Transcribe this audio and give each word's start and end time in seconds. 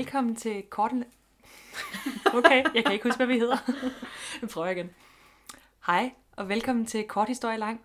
velkommen 0.00 0.36
til 0.36 0.62
Korten... 0.62 1.04
Okay, 2.34 2.64
jeg 2.74 2.84
kan 2.84 2.92
ikke 2.92 3.04
huske, 3.04 3.16
hvad 3.16 3.26
vi 3.26 3.38
hedder. 3.38 3.56
Nu 4.42 4.48
prøver 4.48 4.66
jeg 4.66 4.76
igen. 4.76 4.90
Hej, 5.86 6.12
og 6.36 6.48
velkommen 6.48 6.86
til 6.86 7.08
Kort 7.08 7.28
Historie 7.28 7.58
Lang. 7.58 7.80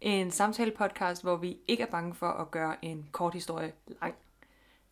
En 0.00 0.30
samtale-podcast, 0.30 1.22
hvor 1.22 1.36
vi 1.36 1.58
ikke 1.68 1.82
er 1.82 1.86
bange 1.86 2.14
for 2.14 2.28
at 2.28 2.50
gøre 2.50 2.84
en 2.84 3.08
kort 3.12 3.34
historie 3.34 3.72
lang. 3.86 4.14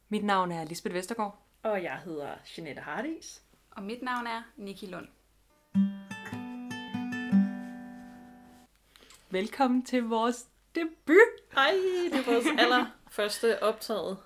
Mit 0.09 0.25
navn 0.25 0.53
er 0.53 0.65
Lisbeth 0.65 0.95
Vestergaard. 0.95 1.39
Og 1.63 1.83
jeg 1.83 1.99
hedder 2.05 2.35
Jeanette 2.57 2.83
Hardis. 2.83 3.43
Og 3.71 3.83
mit 3.83 4.03
navn 4.03 4.27
er 4.27 4.43
Niki 4.57 4.87
Lund. 4.87 5.09
Velkommen 9.31 9.83
til 9.83 10.03
vores 10.03 10.47
debut 10.75 11.17
Hej, 11.55 11.71
det 12.13 12.19
er 12.19 12.33
vores 12.33 12.47
allerførste 12.59 13.63
optaget 13.63 14.19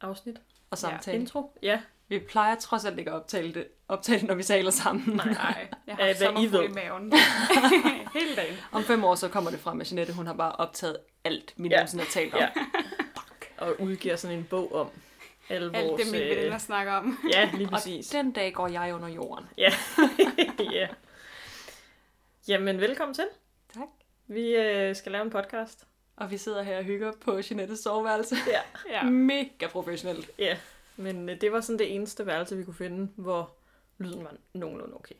afsnit. 0.00 0.40
Og 0.74 0.78
samtale. 0.78 1.18
Intro. 1.18 1.58
Ja, 1.62 1.80
Vi 2.08 2.18
plejer 2.18 2.54
trods 2.54 2.84
alt 2.84 2.98
ikke 2.98 3.10
at 3.10 3.16
optale 3.16 3.54
det, 3.54 3.66
optale 3.88 4.18
det 4.20 4.28
når 4.28 4.34
vi 4.34 4.42
taler 4.42 4.70
sammen. 4.70 5.16
Nej. 5.16 5.26
Nej, 5.26 5.68
jeg 5.86 5.94
har 5.96 6.02
Ja, 6.04 6.06
haft 6.06 6.18
hvad 6.18 6.28
I 6.28 6.34
sommerfugl 6.34 6.62
ved. 6.62 6.68
i 6.70 6.72
maven. 6.72 7.12
Hele 8.20 8.36
dagen. 8.36 8.56
Om 8.72 8.82
fem 8.82 9.04
år 9.04 9.14
så 9.14 9.28
kommer 9.28 9.50
det 9.50 9.60
frem, 9.60 9.80
at 9.80 9.92
Jeanette 9.92 10.12
hun 10.12 10.26
har 10.26 10.34
bare 10.34 10.52
optaget 10.52 10.96
alt, 11.24 11.54
vi 11.56 11.68
Ja. 11.68 11.76
nogensinde 11.76 12.04
har 12.04 12.10
talt 12.10 12.34
om. 12.34 12.40
Ja. 12.40 12.48
og 13.58 13.80
udgiver 13.80 14.16
sådan 14.16 14.38
en 14.38 14.44
bog 14.50 14.74
om 14.74 14.88
alle 15.48 15.76
Alt 15.76 15.88
vores... 15.88 16.02
det, 16.02 16.12
mine 16.12 16.24
øh, 16.24 16.36
veninder 16.36 16.58
snakker 16.58 16.92
om. 16.92 17.18
Ja, 17.32 17.50
lige 17.54 17.66
Og 17.66 17.70
præcis. 17.72 18.06
den 18.08 18.32
dag 18.32 18.52
går 18.52 18.68
jeg 18.68 18.94
under 18.94 19.08
jorden. 19.08 19.46
Ja. 19.58 19.72
ja. 20.72 20.88
Jamen, 22.48 22.80
velkommen 22.80 23.14
til. 23.14 23.24
Tak. 23.74 23.88
Vi 24.26 24.56
øh, 24.56 24.96
skal 24.96 25.12
lave 25.12 25.24
en 25.24 25.30
podcast. 25.30 25.84
Og 26.16 26.30
vi 26.30 26.36
sidder 26.36 26.62
her 26.62 26.78
og 26.78 26.84
hygger 26.84 27.12
på 27.20 27.40
Jeanettes 27.50 27.78
soveværelse. 27.78 28.36
Ja. 28.46 28.60
Ja. 28.96 29.02
Mega 29.04 29.66
professionelt. 29.66 30.30
Ja, 30.38 30.56
men 30.96 31.28
øh, 31.28 31.40
det 31.40 31.52
var 31.52 31.60
sådan 31.60 31.78
det 31.78 31.94
eneste 31.94 32.26
værelse, 32.26 32.56
vi 32.56 32.64
kunne 32.64 32.74
finde, 32.74 33.12
hvor 33.16 33.54
lyden 33.98 34.24
var 34.24 34.36
nogenlunde 34.52 34.94
okay. 34.94 35.14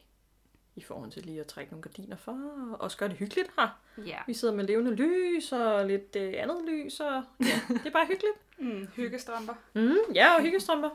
I 0.76 0.82
forhold 0.82 1.10
til 1.10 1.22
lige 1.22 1.40
at 1.40 1.46
trække 1.46 1.72
nogle 1.72 1.82
gardiner 1.82 2.16
for, 2.16 2.32
og 2.72 2.80
også 2.80 2.96
gøre 2.96 3.08
det 3.08 3.16
hyggeligt 3.16 3.50
her. 3.58 3.80
ja. 4.06 4.18
Vi 4.26 4.34
sidder 4.34 4.54
med 4.54 4.64
levende 4.64 4.94
lys 4.94 5.52
og 5.52 5.86
lidt 5.86 6.16
øh, 6.16 6.32
andet 6.36 6.56
lys, 6.68 7.00
og 7.00 7.24
ja, 7.40 7.60
det 7.68 7.86
er 7.86 7.90
bare 7.90 8.06
hyggeligt. 8.06 8.34
Mm, 8.58 8.86
hyggestrømper. 8.96 9.54
Mm, 9.74 10.14
ja, 10.14 10.34
og 10.36 10.42
hyggestrømper. 10.42 10.90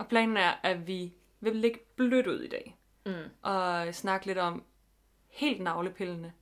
Og 0.00 0.08
planen 0.08 0.36
er, 0.36 0.52
at 0.62 0.86
vi 0.86 1.12
vil 1.40 1.56
ligge 1.56 1.78
blødt 1.96 2.26
ud 2.26 2.40
i 2.40 2.48
dag. 2.48 2.76
Mm. 3.06 3.12
Og 3.42 3.94
snakke 3.94 4.26
lidt 4.26 4.38
om 4.38 4.64
helt 5.28 5.60
navlepillende, 5.60 6.32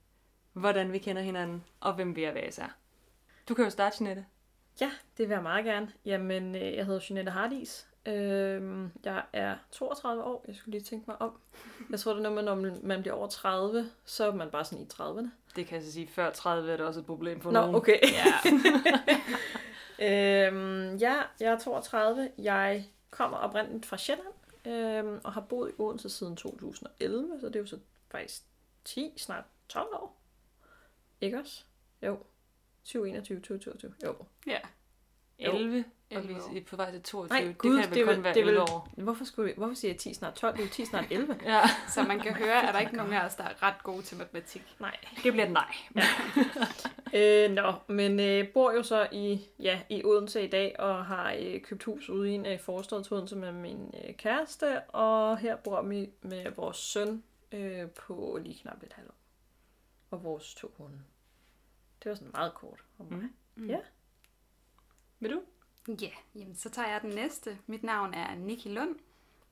hvordan 0.53 0.91
vi 0.91 0.97
kender 0.97 1.21
hinanden, 1.21 1.63
og 1.79 1.93
hvem 1.93 2.15
vi 2.15 2.23
er 2.23 2.31
hver 2.31 2.47
især. 2.47 2.77
Du 3.49 3.53
kan 3.53 3.63
jo 3.63 3.69
starte, 3.69 3.95
Jeanette. 3.99 4.25
Ja, 4.81 4.91
det 5.17 5.29
vil 5.29 5.33
jeg 5.33 5.43
meget 5.43 5.65
gerne. 5.65 5.91
Jamen, 6.05 6.55
øh, 6.55 6.75
jeg 6.75 6.85
hedder 6.85 7.01
Jeanette 7.09 7.31
Hardis. 7.31 7.87
Øhm, 8.05 8.91
jeg 9.03 9.23
er 9.33 9.55
32 9.71 10.23
år. 10.23 10.43
Jeg 10.47 10.55
skulle 10.55 10.71
lige 10.71 10.83
tænke 10.83 11.05
mig 11.07 11.21
om. 11.21 11.39
Jeg 11.89 11.99
tror, 11.99 12.11
det 12.13 12.25
er 12.25 12.29
noget 12.29 12.35
med, 12.35 12.71
når 12.71 12.79
man 12.87 13.01
bliver 13.01 13.13
over 13.15 13.27
30, 13.27 13.89
så 14.05 14.27
er 14.27 14.33
man 14.33 14.49
bare 14.49 14.65
sådan 14.65 14.83
i 14.85 14.87
30'erne. 14.93 15.29
Det 15.55 15.67
kan 15.67 15.75
jeg 15.75 15.83
så 15.85 15.91
sige, 15.91 16.07
før 16.07 16.31
30 16.31 16.71
er 16.71 16.77
det 16.77 16.85
også 16.85 16.99
et 16.99 17.05
problem 17.05 17.41
for 17.41 17.51
Nå, 17.51 17.59
nogen. 17.59 17.75
okay. 17.75 17.99
Ja. 18.01 18.33
Øhm, 20.01 20.95
ja, 20.95 21.15
jeg 21.39 21.51
er 21.53 21.59
32. 21.59 22.31
Jeg 22.37 22.85
kommer 23.09 23.37
oprindeligt 23.37 23.85
fra 23.85 23.97
Sjælland, 23.97 24.27
øhm, 24.65 25.21
og 25.23 25.33
har 25.33 25.41
boet 25.41 25.69
i 25.69 25.73
Odense 25.77 26.09
siden 26.09 26.35
2011, 26.35 27.37
så 27.41 27.47
det 27.47 27.55
er 27.55 27.59
jo 27.59 27.65
så 27.65 27.79
faktisk 28.11 28.41
10, 28.85 29.13
snart 29.17 29.43
12 29.69 29.87
år. 29.93 30.21
Ikke 31.21 31.39
også? 31.39 31.63
Jo. 32.01 32.17
2021, 32.89 33.39
2022. 33.39 33.93
Jo. 34.05 34.15
ja. 34.47 34.57
11, 35.41 35.83
og 36.11 36.17
11 36.17 36.41
vi 36.51 36.57
er 36.57 36.63
på 36.65 36.75
vej 36.75 36.91
til 36.91 37.03
22. 37.03 37.39
Nej, 37.39 37.47
det 37.47 37.57
gud, 37.57 37.81
kan 37.81 37.89
vel 37.89 37.95
det 37.97 38.05
kun 38.05 38.15
vil- 38.15 38.23
være 38.23 38.33
det 38.33 38.45
vil- 38.45 38.49
11 38.49 38.61
år. 38.61 38.89
Hvorfor, 38.97 39.25
skulle 39.25 39.49
vi, 39.49 39.53
hvorfor 39.57 39.73
siger 39.75 39.91
jeg 39.91 39.99
10 39.99 40.13
snart 40.13 40.33
12? 40.33 40.53
Det 40.53 40.61
er 40.61 40.65
jo 40.65 40.71
10 40.71 40.85
snart 40.85 41.05
11. 41.11 41.39
Ja, 41.45 41.61
Så 41.89 42.03
man 42.03 42.19
kan 42.19 42.33
høre, 42.33 42.67
at 42.67 42.73
der 42.73 42.79
ikke 42.79 42.91
er 42.91 42.95
nogen 42.97 43.13
af 43.13 43.25
os, 43.25 43.35
der 43.35 43.43
er 43.43 43.63
ret 43.63 43.83
gode 43.83 44.01
til 44.01 44.17
matematik. 44.17 44.75
Nej. 44.79 44.97
det 45.23 45.33
bliver 45.33 45.49
nej. 45.49 45.73
Øh, 47.13 47.51
nå, 47.51 47.73
men 47.87 48.19
øh, 48.19 48.47
bor 48.53 48.71
jo 48.71 48.83
så 48.83 49.07
i, 49.11 49.39
ja, 49.59 49.81
i 49.89 50.03
Odense 50.03 50.43
i 50.43 50.47
dag, 50.47 50.75
og 50.79 51.05
har 51.05 51.35
øh, 51.39 51.61
købt 51.61 51.83
hus 51.83 52.09
ude 52.09 52.31
i 52.31 52.33
en 52.33 52.45
øh, 52.45 52.59
forstad 52.59 53.03
til 53.03 53.13
Odense 53.13 53.35
med 53.35 53.51
min 53.51 53.93
øh, 54.07 54.15
kæreste, 54.15 54.81
og 54.81 55.37
her 55.37 55.55
bor 55.55 55.81
vi 55.81 56.09
med 56.21 56.51
vores 56.55 56.77
søn 56.77 57.23
øh, 57.51 57.89
på 57.89 58.39
lige 58.43 58.59
knap 58.61 58.83
et 58.83 58.93
halvt 58.93 59.09
år. 59.09 59.15
Og 60.11 60.23
vores 60.23 60.55
to 60.55 60.73
hunde. 60.77 60.99
Det 62.03 62.09
var 62.09 62.15
sådan 62.15 62.31
meget 62.31 62.53
kort 62.53 62.83
om 62.99 63.05
mig. 63.05 63.29
Mm. 63.55 63.67
Ja. 63.67 63.79
Vil 65.19 65.31
du? 65.31 65.41
Ja, 66.01 66.11
jamen 66.35 66.55
så 66.55 66.69
tager 66.69 66.87
jeg 66.87 67.01
den 67.01 67.09
næste. 67.09 67.57
Mit 67.67 67.83
navn 67.83 68.13
er 68.13 68.35
Niki 68.35 68.69
Lund, 68.69 68.95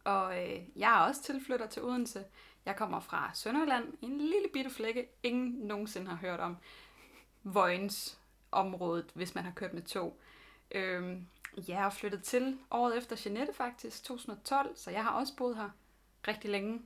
og 0.03 0.43
øh, 0.43 0.59
jeg 0.75 0.99
er 0.99 1.07
også 1.07 1.23
tilflytter 1.23 1.67
til 1.67 1.83
Odense. 1.83 2.25
Jeg 2.65 2.75
kommer 2.75 2.99
fra 2.99 3.31
Sønderjylland, 3.33 3.93
en 4.01 4.17
lille 4.17 4.47
bitte 4.53 4.69
flække, 4.69 5.07
ingen 5.23 5.67
nogensinde 5.67 6.07
har 6.07 6.15
hørt 6.15 6.39
om. 6.39 6.57
Vojens 7.43 8.19
området, 8.51 9.11
hvis 9.13 9.35
man 9.35 9.43
har 9.43 9.51
kørt 9.51 9.73
med 9.73 9.81
tog. 9.81 10.19
Øhm, 10.71 11.27
jeg 11.67 11.85
er 11.85 11.89
flyttet 11.89 12.23
til 12.23 12.59
året 12.71 12.97
efter 12.97 13.21
Jeanette 13.25 13.53
faktisk, 13.53 14.03
2012, 14.03 14.77
så 14.77 14.91
jeg 14.91 15.03
har 15.03 15.11
også 15.11 15.35
boet 15.35 15.57
her 15.57 15.69
rigtig 16.27 16.49
længe, 16.49 16.81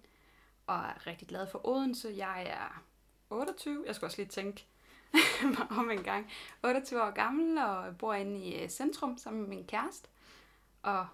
og 0.67 0.75
er 0.75 1.07
rigtig 1.07 1.27
glad 1.27 1.47
for 1.47 1.67
Odense. 1.67 2.13
Jeg 2.17 2.44
er 2.45 2.83
28, 3.29 3.83
jeg 3.88 3.95
skal 3.95 4.05
også 4.05 4.17
lige 4.17 4.29
tænke 4.29 4.66
mig 5.57 5.67
om 5.69 5.91
en 5.91 6.03
gang, 6.03 6.31
28 6.63 7.03
år 7.03 7.11
gammel 7.11 7.57
og 7.57 7.97
bor 7.97 8.13
inde 8.13 8.39
i 8.39 8.63
øh, 8.63 8.69
centrum 8.69 9.17
sammen 9.17 9.41
med 9.41 9.49
min 9.49 9.66
kæreste, 9.66 10.07
og 10.81 11.07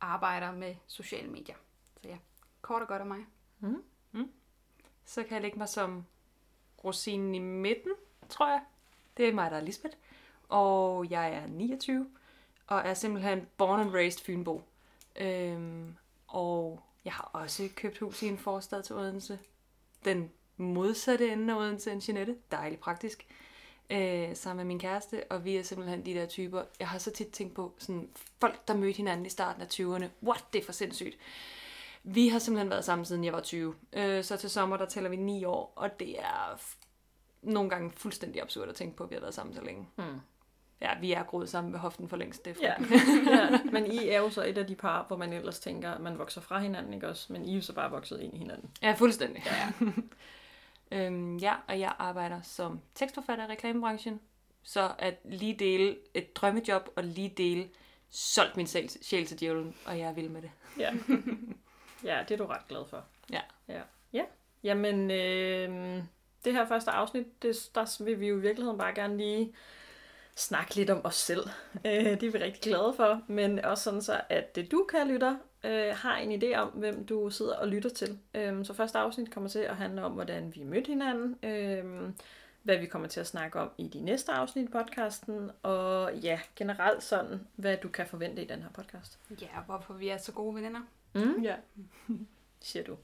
arbejder 0.00 0.52
med 0.52 0.74
sociale 0.86 1.28
medier. 1.28 1.56
Så 2.02 2.08
ja, 2.08 2.16
kort 2.62 2.82
og 2.82 2.88
godt 2.88 3.00
af 3.00 3.06
mig. 3.06 3.26
Mm. 3.60 3.82
Mm. 4.12 4.30
Så 5.04 5.22
kan 5.22 5.32
jeg 5.32 5.42
lægge 5.42 5.58
mig 5.58 5.68
som 5.68 6.04
rosinen 6.84 7.34
i 7.34 7.38
midten, 7.38 7.92
tror 8.28 8.48
jeg. 8.48 8.62
Det 9.16 9.28
er 9.28 9.32
mig, 9.32 9.50
der 9.50 9.56
er 9.56 9.60
Lisbeth. 9.60 9.96
Og 10.48 11.10
jeg 11.10 11.32
er 11.32 11.46
29, 11.46 12.10
og 12.66 12.78
er 12.78 12.94
simpelthen 12.94 13.46
born 13.56 13.80
and 13.80 13.90
raised 13.90 14.24
Fynbo. 14.24 14.62
Øhm, 15.16 15.96
og 16.26 16.82
jeg 17.04 17.12
har 17.12 17.30
også 17.32 17.68
købt 17.74 17.98
hus 17.98 18.22
i 18.22 18.26
en 18.26 18.38
forstad 18.38 18.82
til 18.82 18.96
Odense. 18.96 19.38
Den 20.04 20.32
modsatte 20.56 21.32
ende 21.32 21.54
af 21.54 21.58
Odense 21.58 21.92
end 21.92 22.02
Jeanette. 22.08 22.36
Dejligt 22.50 22.80
praktisk. 22.80 23.26
Øh, 23.90 24.36
sammen 24.36 24.56
med 24.56 24.64
min 24.64 24.78
kæreste, 24.80 25.24
og 25.30 25.44
vi 25.44 25.56
er 25.56 25.62
simpelthen 25.62 26.06
de 26.06 26.14
der 26.14 26.26
typer. 26.26 26.62
Jeg 26.80 26.88
har 26.88 26.98
så 26.98 27.10
tit 27.10 27.28
tænkt 27.28 27.54
på 27.54 27.72
sådan, 27.78 28.08
folk, 28.40 28.68
der 28.68 28.74
mødte 28.74 28.96
hinanden 28.96 29.26
i 29.26 29.28
starten 29.28 29.62
af 29.62 29.66
20'erne. 29.66 30.06
What, 30.22 30.44
det 30.52 30.60
er 30.60 30.64
for 30.64 30.72
sindssygt. 30.72 31.16
Vi 32.02 32.28
har 32.28 32.38
simpelthen 32.38 32.70
været 32.70 32.84
sammen 32.84 33.04
siden 33.04 33.24
jeg 33.24 33.32
var 33.32 33.40
20. 33.40 33.74
Øh, 33.92 34.24
så 34.24 34.36
til 34.36 34.50
sommer, 34.50 34.76
der 34.76 34.86
tæller 34.86 35.10
vi 35.10 35.16
9 35.16 35.44
år, 35.44 35.72
og 35.76 36.00
det 36.00 36.18
er 36.18 36.60
nogle 37.42 37.70
gange 37.70 37.90
fuldstændig 37.90 38.42
absurd 38.42 38.68
at 38.68 38.74
tænke 38.74 38.96
på, 38.96 39.04
at 39.04 39.10
vi 39.10 39.14
har 39.14 39.20
været 39.20 39.34
sammen 39.34 39.54
så 39.54 39.62
længe. 39.62 39.88
Mm. 39.96 40.04
Ja, 40.80 40.98
vi 41.00 41.12
er 41.12 41.22
groet 41.22 41.48
sammen 41.48 41.72
ved 41.72 41.80
hoften 41.80 42.08
for 42.08 42.16
længst. 42.16 42.44
Det 42.44 42.56
er 42.62 42.62
Ja. 42.62 42.74
ja. 43.36 43.58
Men 43.72 43.86
I 43.86 44.08
er 44.08 44.18
jo 44.18 44.30
så 44.30 44.44
et 44.44 44.58
af 44.58 44.66
de 44.66 44.74
par, 44.74 45.04
hvor 45.08 45.16
man 45.16 45.32
ellers 45.32 45.60
tænker, 45.60 45.90
at 45.90 46.00
man 46.00 46.18
vokser 46.18 46.40
fra 46.40 46.58
hinanden, 46.58 46.94
ikke 46.94 47.08
også? 47.08 47.32
Men 47.32 47.44
I 47.44 47.52
er 47.52 47.56
jo 47.56 47.62
så 47.62 47.72
bare 47.72 47.90
vokset 47.90 48.20
ind 48.20 48.34
i 48.34 48.38
hinanden. 48.38 48.70
ja, 48.82 48.92
fuldstændig. 48.92 49.42
Ja. 49.46 49.72
Øhm, 50.92 51.36
ja, 51.36 51.54
og 51.68 51.80
jeg 51.80 51.94
arbejder 51.98 52.42
som 52.42 52.80
tekstforfatter 52.94 53.48
i 53.48 53.50
reklamebranchen. 53.50 54.20
Så 54.62 54.92
at 54.98 55.20
lige 55.24 55.54
dele 55.54 55.96
et 56.14 56.36
drømmejob 56.36 56.88
og 56.96 57.04
lige 57.04 57.28
dele 57.36 57.68
solgt 58.10 58.56
min 58.56 58.66
sjæl, 58.66 58.90
sjæl 59.02 59.26
til 59.26 59.40
djævlen, 59.40 59.74
og 59.86 59.98
jeg 59.98 60.08
er 60.08 60.12
vild 60.12 60.28
med 60.28 60.42
det. 60.42 60.50
Ja. 60.78 60.92
ja, 62.10 62.24
det 62.28 62.34
er 62.34 62.38
du 62.38 62.46
ret 62.46 62.68
glad 62.68 62.88
for. 62.90 63.04
Ja. 63.32 63.40
Ja. 63.68 63.80
ja. 64.12 64.24
Jamen, 64.62 65.10
øh, 65.10 66.02
det 66.44 66.52
her 66.52 66.68
første 66.68 66.90
afsnit, 66.90 67.42
det, 67.42 67.70
der 67.74 68.04
vil 68.04 68.20
vi 68.20 68.28
jo 68.28 68.38
i 68.38 68.40
virkeligheden 68.40 68.78
bare 68.78 68.94
gerne 68.94 69.16
lige 69.16 69.54
snakke 70.36 70.74
lidt 70.74 70.90
om 70.90 71.00
os 71.04 71.14
selv. 71.14 71.48
Øh, 71.84 71.92
det 71.92 72.22
er 72.22 72.30
vi 72.30 72.38
rigtig 72.38 72.62
glade 72.62 72.94
for, 72.96 73.22
men 73.26 73.58
også 73.58 73.84
sådan 73.84 74.02
så, 74.02 74.20
at 74.28 74.58
øh, 74.58 74.70
du, 74.70 74.86
kan 74.90 75.08
lytter, 75.08 75.36
øh, 75.66 75.96
har 75.96 76.16
en 76.16 76.42
idé 76.42 76.56
om, 76.56 76.68
hvem 76.68 77.06
du 77.06 77.30
sidder 77.30 77.56
og 77.56 77.68
lytter 77.68 77.90
til. 77.90 78.18
Øh, 78.34 78.64
så 78.64 78.74
første 78.74 78.98
afsnit 78.98 79.30
kommer 79.30 79.50
til 79.50 79.58
at 79.58 79.76
handle 79.76 80.04
om, 80.04 80.12
hvordan 80.12 80.52
vi 80.54 80.62
mødte 80.62 80.88
hinanden, 80.88 81.36
øh, 81.42 82.10
hvad 82.62 82.78
vi 82.78 82.86
kommer 82.86 83.08
til 83.08 83.20
at 83.20 83.26
snakke 83.26 83.60
om 83.60 83.70
i 83.78 83.88
de 83.88 84.00
næste 84.00 84.32
afsnit 84.32 84.68
i 84.68 84.72
podcasten, 84.72 85.50
og 85.62 86.14
ja, 86.14 86.40
generelt 86.56 87.02
sådan, 87.02 87.40
hvad 87.56 87.76
du 87.76 87.88
kan 87.88 88.06
forvente 88.06 88.42
i 88.42 88.46
den 88.46 88.62
her 88.62 88.70
podcast. 88.70 89.18
ja, 89.40 89.60
hvorfor 89.66 89.94
vi 89.94 90.08
er 90.08 90.16
så 90.16 90.32
gode 90.32 90.54
veninder. 90.54 90.80
Mm? 91.14 91.42
Ja. 91.42 91.54
Siger 92.60 92.84
du. 92.84 92.96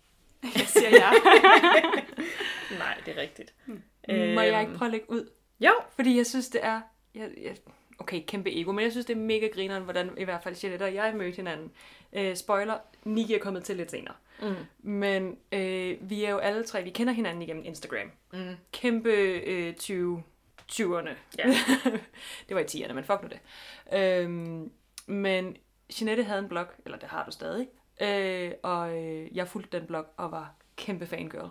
Jeg 0.58 0.66
siger 0.66 0.88
jeg. 0.88 1.12
Nej, 2.78 3.02
det 3.06 3.16
er 3.18 3.20
rigtigt. 3.20 3.54
Må 4.08 4.40
jeg 4.40 4.60
ikke 4.60 4.74
prøve 4.74 4.86
at 4.86 4.92
lægge 4.92 5.10
ud? 5.10 5.30
Jo. 5.60 5.72
Fordi 5.96 6.16
jeg 6.16 6.26
synes, 6.26 6.48
det 6.48 6.64
er... 6.64 6.80
Jeg, 7.14 7.30
jeg, 7.42 7.56
okay, 8.02 8.22
kæmpe 8.26 8.60
ego, 8.60 8.72
men 8.72 8.84
jeg 8.84 8.92
synes, 8.92 9.06
det 9.06 9.16
er 9.16 9.20
mega 9.20 9.46
grineren, 9.46 9.82
hvordan 9.82 10.10
i 10.18 10.24
hvert 10.24 10.42
fald 10.42 10.56
Jeanette 10.62 10.84
og 10.84 10.94
jeg 10.94 11.14
mødte 11.16 11.36
hinanden. 11.36 11.70
Øh, 12.12 12.36
spoiler, 12.36 12.78
Niki 13.04 13.34
er 13.34 13.38
kommet 13.38 13.64
til 13.64 13.76
lidt 13.76 13.90
senere. 13.90 14.14
Mm. 14.42 14.54
Men 14.78 15.38
øh, 15.52 16.10
vi 16.10 16.24
er 16.24 16.30
jo 16.30 16.38
alle 16.38 16.64
tre, 16.64 16.82
vi 16.82 16.90
kender 16.90 17.12
hinanden 17.12 17.42
igennem 17.42 17.64
Instagram. 17.64 18.10
Mm. 18.32 18.56
Kæmpe 18.72 19.10
øh, 19.10 19.74
20, 19.74 20.22
20'erne. 20.72 21.10
Ja. 21.38 21.44
det 22.48 22.56
var 22.56 22.60
i 22.60 22.64
10'erne, 22.64 22.92
men 22.92 23.04
fuck 23.04 23.22
nu 23.22 23.28
det. 23.28 23.40
Øhm, 23.98 24.70
men 25.06 25.56
Jeanette 26.00 26.24
havde 26.24 26.38
en 26.38 26.48
blog, 26.48 26.66
eller 26.84 26.98
det 26.98 27.08
har 27.08 27.24
du 27.24 27.30
stadig, 27.30 27.68
øh, 28.02 28.52
og 28.62 28.98
øh, 28.98 29.36
jeg 29.36 29.48
fulgte 29.48 29.78
den 29.78 29.86
blog 29.86 30.06
og 30.16 30.32
var 30.32 30.54
kæmpe 30.76 31.06
fangirl. 31.06 31.48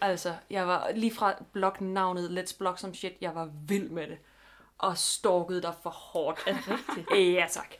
Altså, 0.00 0.34
jeg 0.50 0.66
var 0.66 0.90
lige 0.94 1.14
fra 1.14 1.44
blognavnet 1.52 2.38
Let's 2.38 2.58
Blog 2.58 2.78
Some 2.78 2.94
Shit, 2.94 3.12
jeg 3.20 3.34
var 3.34 3.50
vild 3.68 3.88
med 3.88 4.06
det. 4.06 4.18
Og 4.82 4.98
stalkede 4.98 5.62
dig 5.62 5.74
for 5.82 5.90
hårdt. 5.90 6.40
Er 6.46 6.52
det 6.54 6.62
rigtigt? 6.68 7.10
ja, 7.38 7.46
tak. 7.50 7.74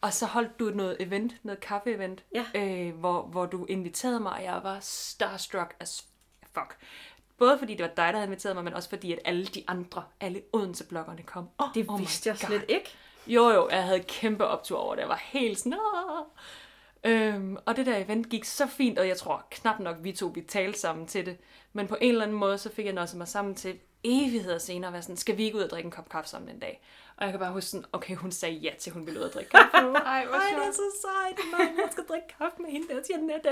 Og 0.00 0.12
så 0.12 0.26
holdt 0.26 0.58
du 0.58 0.64
noget 0.64 0.96
event, 1.00 1.32
noget 1.42 1.60
kaffe-event, 1.60 2.24
Ja. 2.34 2.44
øh, 2.54 2.94
hvor, 2.94 3.22
hvor 3.22 3.46
du 3.46 3.64
inviterede 3.66 4.20
mig, 4.20 4.32
og 4.32 4.42
jeg 4.42 4.60
var 4.62 4.78
starstruck 4.80 5.74
as 5.80 6.04
fuck. 6.52 6.76
Både 7.38 7.58
fordi 7.58 7.72
det 7.74 7.82
var 7.82 7.88
dig, 7.88 7.96
der 7.96 8.12
havde 8.12 8.24
inviteret 8.24 8.56
mig, 8.56 8.64
men 8.64 8.74
også 8.74 8.88
fordi, 8.88 9.12
at 9.12 9.18
alle 9.24 9.46
de 9.46 9.64
andre, 9.68 10.04
alle 10.20 10.42
Odense-bloggerne 10.52 11.22
kom. 11.22 11.48
Oh, 11.58 11.68
Det 11.74 11.86
oh 11.88 11.98
vidste 11.98 12.28
jeg 12.28 12.36
God. 12.40 12.46
slet 12.46 12.64
ikke. 12.68 12.90
Jo, 13.26 13.48
jo, 13.50 13.68
jeg 13.70 13.84
havde 13.84 14.00
kæmpe 14.00 14.46
optur 14.46 14.78
over 14.78 14.94
det. 14.94 15.00
Jeg 15.02 15.08
var 15.08 15.22
helt 15.24 15.58
sådan, 15.58 15.74
Åh! 15.74 16.24
øhm, 17.04 17.56
Og 17.66 17.76
det 17.76 17.86
der 17.86 17.96
event 17.96 18.28
gik 18.28 18.44
så 18.44 18.66
fint, 18.66 18.98
og 18.98 19.08
jeg 19.08 19.16
tror 19.16 19.46
knap 19.50 19.78
nok, 19.80 19.96
vi 20.00 20.12
to 20.12 20.26
vi 20.26 20.40
talte 20.42 20.78
sammen 20.80 21.06
til 21.06 21.26
det. 21.26 21.36
Men 21.72 21.86
på 21.88 21.96
en 22.00 22.08
eller 22.10 22.22
anden 22.24 22.36
måde, 22.38 22.58
så 22.58 22.70
fik 22.72 22.84
jeg 22.84 22.94
noget 22.94 23.14
mig 23.14 23.28
sammen 23.28 23.54
til 23.54 23.78
evigheder 24.04 24.58
senere, 24.58 24.92
være 24.92 25.02
sådan, 25.02 25.16
skal 25.16 25.36
vi 25.36 25.44
ikke 25.44 25.56
ud 25.56 25.62
og 25.62 25.70
drikke 25.70 25.86
en 25.86 25.90
kop 25.90 26.08
kaffe 26.08 26.30
sammen 26.30 26.50
en 26.50 26.58
dag? 26.58 26.82
Og 27.16 27.24
jeg 27.24 27.32
kan 27.32 27.40
bare 27.40 27.52
huske 27.52 27.70
sådan, 27.70 27.86
okay, 27.92 28.14
hun 28.14 28.32
sagde 28.32 28.54
ja 28.54 28.70
til, 28.78 28.92
hun 28.92 29.06
ville 29.06 29.20
ud 29.20 29.24
og 29.24 29.32
drikke 29.32 29.50
kaffe. 29.50 29.76
Ej, 29.98 30.26
hvor 30.26 30.34
Ej, 30.34 30.58
det 30.58 30.66
er 30.68 30.72
så 30.72 30.82
sejt, 31.02 31.38
man. 31.52 31.76
Jeg 31.76 31.88
skal 31.90 32.04
drikke 32.04 32.26
kaffe 32.38 32.62
med 32.62 32.70
hende 32.70 32.88
der, 32.88 33.00
Janette. 33.10 33.50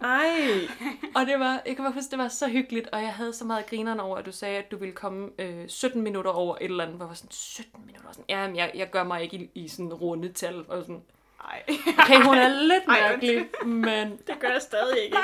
Ej, 0.00 0.68
Og 1.16 1.26
det 1.26 1.38
var, 1.38 1.62
jeg 1.66 1.76
kan 1.76 1.84
bare 1.84 1.92
huske, 1.92 2.10
det 2.10 2.18
var 2.18 2.28
så 2.28 2.48
hyggeligt, 2.48 2.88
og 2.92 3.02
jeg 3.02 3.12
havde 3.12 3.32
så 3.32 3.44
meget 3.44 3.66
grineren 3.66 4.00
over, 4.00 4.16
at 4.16 4.26
du 4.26 4.32
sagde, 4.32 4.58
at 4.58 4.70
du 4.70 4.76
ville 4.76 4.94
komme 4.94 5.30
øh, 5.38 5.68
17 5.68 6.02
minutter 6.02 6.30
over 6.30 6.56
et 6.56 6.64
eller 6.64 6.84
andet, 6.84 6.96
hvor 6.96 7.04
jeg 7.04 7.08
var 7.08 7.14
sådan, 7.14 7.30
17 7.30 7.86
minutter? 7.86 8.12
Sådan, 8.12 8.24
ja, 8.28 8.46
men 8.46 8.56
jeg, 8.56 8.70
jeg 8.74 8.90
gør 8.90 9.04
mig 9.04 9.22
ikke 9.22 9.36
i, 9.36 9.50
i 9.54 9.68
sådan 9.68 9.94
runde 9.94 10.32
tal, 10.32 10.64
og 10.68 10.82
sådan, 10.82 11.02
Ej. 11.44 11.62
okay, 11.98 12.22
hun 12.22 12.38
er 12.38 12.48
lidt 12.72 12.82
Ej, 12.88 13.00
mærkelig, 13.00 13.48
men 13.64 14.20
det 14.26 14.34
gør 14.40 14.48
jeg 14.48 14.62
stadig 14.62 15.04
ikke. 15.04 15.16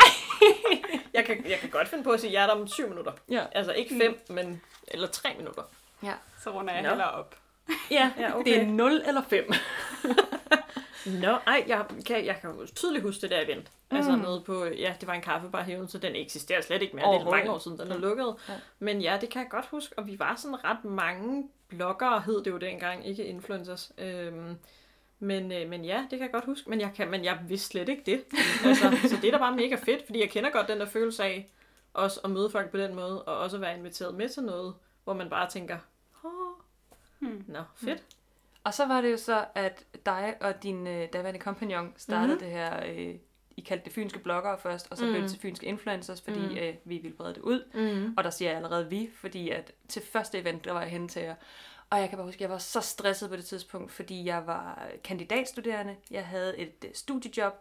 jeg, 1.14 1.24
kan, 1.24 1.44
jeg 1.48 1.58
kan 1.58 1.70
godt 1.70 1.88
finde 1.88 2.04
på 2.04 2.10
at 2.10 2.20
sige 2.20 2.32
der 2.32 2.46
om 2.46 2.68
syv 2.68 2.88
minutter. 2.88 3.12
ja, 3.30 3.44
Altså 3.52 3.72
ikke 3.72 3.94
fem, 4.02 4.20
men 4.28 4.62
eller 4.88 5.08
tre 5.08 5.28
minutter. 5.36 5.62
ja, 6.02 6.12
Så 6.42 6.50
runder 6.50 6.72
jeg 6.74 6.82
Nå. 6.82 6.88
heller 6.88 7.04
op. 7.04 7.36
ja, 7.90 8.10
Ja, 8.18 8.36
okay. 8.38 8.52
det 8.52 8.60
er 8.62 8.66
0 8.66 9.02
eller 9.06 9.22
5. 9.28 9.52
Nå, 11.06 11.36
ej, 11.46 11.64
jeg 11.66 11.84
kan, 12.06 12.24
jeg 12.26 12.38
kan 12.40 12.66
tydeligt 12.74 13.04
huske 13.04 13.20
det 13.20 13.30
der 13.30 13.40
event. 13.40 13.70
Mm. 13.90 13.96
Altså 13.96 14.12
Mm. 14.12 14.18
nede 14.18 14.42
på, 14.46 14.64
ja, 14.64 14.94
det 15.00 15.06
var 15.08 15.14
en 15.14 15.20
kaffebar 15.22 15.62
hæven, 15.62 15.88
så 15.88 15.98
den 15.98 16.16
eksisterer 16.16 16.60
slet 16.60 16.82
ikke 16.82 16.96
mere. 16.96 17.12
Det 17.14 17.20
er 17.26 17.30
mange 17.30 17.50
år 17.50 17.58
siden, 17.58 17.78
den 17.78 17.92
er 17.92 17.98
lukket. 17.98 18.34
Ja. 18.48 18.54
Men 18.78 19.00
ja, 19.00 19.18
det 19.20 19.30
kan 19.30 19.42
jeg 19.42 19.50
godt 19.50 19.66
huske, 19.66 19.94
og 19.98 20.06
vi 20.06 20.18
var 20.18 20.34
sådan 20.36 20.64
ret 20.64 20.84
mange 20.84 21.48
bloggere, 21.68 22.20
hed 22.20 22.44
det 22.44 22.50
jo 22.50 22.56
dengang, 22.58 23.06
ikke 23.06 23.24
influencers. 23.24 23.92
Øhm, 23.98 24.56
men, 25.20 25.52
øh, 25.52 25.68
men 25.68 25.84
ja, 25.84 26.00
det 26.10 26.18
kan 26.18 26.20
jeg 26.20 26.32
godt 26.32 26.44
huske, 26.44 26.70
men 26.70 26.80
jeg, 26.80 26.90
kan, 26.96 27.10
men 27.10 27.24
jeg 27.24 27.38
vidste 27.48 27.66
slet 27.68 27.88
ikke 27.88 28.02
det. 28.06 28.24
Altså, 28.66 29.08
så 29.08 29.16
det 29.22 29.24
er 29.24 29.30
da 29.32 29.38
bare 29.38 29.56
mega 29.56 29.74
fedt, 29.74 30.06
fordi 30.06 30.20
jeg 30.20 30.30
kender 30.30 30.50
godt 30.50 30.68
den 30.68 30.80
der 30.80 30.86
følelse 30.86 31.24
af 31.24 31.50
også 31.94 32.20
at 32.24 32.30
møde 32.30 32.50
folk 32.50 32.70
på 32.70 32.76
den 32.76 32.94
måde, 32.94 33.22
og 33.24 33.38
også 33.38 33.56
at 33.56 33.60
være 33.60 33.76
inviteret 33.78 34.14
med 34.14 34.28
til 34.28 34.42
noget, 34.42 34.74
hvor 35.04 35.12
man 35.14 35.30
bare 35.30 35.50
tænker, 35.50 35.78
Åh, 36.24 36.30
Hmm. 37.18 37.44
nå, 37.48 37.58
fedt. 37.76 38.02
Og 38.64 38.74
så 38.74 38.86
var 38.86 39.00
det 39.00 39.12
jo 39.12 39.16
så, 39.16 39.44
at 39.54 39.84
dig 40.06 40.34
og 40.40 40.62
din 40.62 40.86
øh, 40.86 41.08
daværende 41.12 41.40
kompagnon 41.40 41.92
startede 41.96 42.34
Mhm. 42.34 42.44
mm-hmm. 42.44 42.82
det 42.84 42.90
her, 42.96 43.08
øh, 43.10 43.14
I 43.56 43.60
kaldte 43.60 43.84
det 43.84 43.92
fynske 43.92 44.18
bloggere 44.18 44.58
først, 44.58 44.88
og 44.90 44.96
så 44.96 45.04
mm. 45.04 45.10
blev 45.10 45.22
det 45.22 45.30
til 45.30 45.40
fynske 45.40 45.66
influencers, 45.66 46.20
fordi 46.20 46.38
Mm. 46.38 46.56
øh, 46.56 46.74
vi 46.84 46.98
ville 46.98 47.16
brede 47.16 47.34
det 47.34 47.40
ud. 47.40 47.64
Mm. 47.74 48.14
Og 48.16 48.24
der 48.24 48.30
siger 48.30 48.48
jeg 48.48 48.56
allerede 48.56 48.88
vi, 48.90 49.10
fordi 49.14 49.48
at 49.50 49.72
til 49.88 50.02
første 50.12 50.38
event, 50.38 50.64
der 50.64 50.72
var 50.72 50.80
jeg 50.80 50.90
henne 50.90 51.08
til 51.08 51.22
jer. 51.22 51.34
Og 51.90 52.00
jeg 52.00 52.08
kan 52.08 52.18
bare 52.18 52.26
huske, 52.26 52.36
at 52.36 52.40
jeg 52.40 52.50
var 52.50 52.58
så 52.58 52.80
stresset 52.80 53.30
på 53.30 53.36
det 53.36 53.44
tidspunkt, 53.44 53.92
fordi 53.92 54.24
jeg 54.24 54.46
var 54.46 54.88
kandidatstuderende, 55.04 55.96
jeg 56.10 56.26
havde 56.26 56.58
et 56.58 56.84
øh, 56.84 56.90
studiejob, 56.94 57.54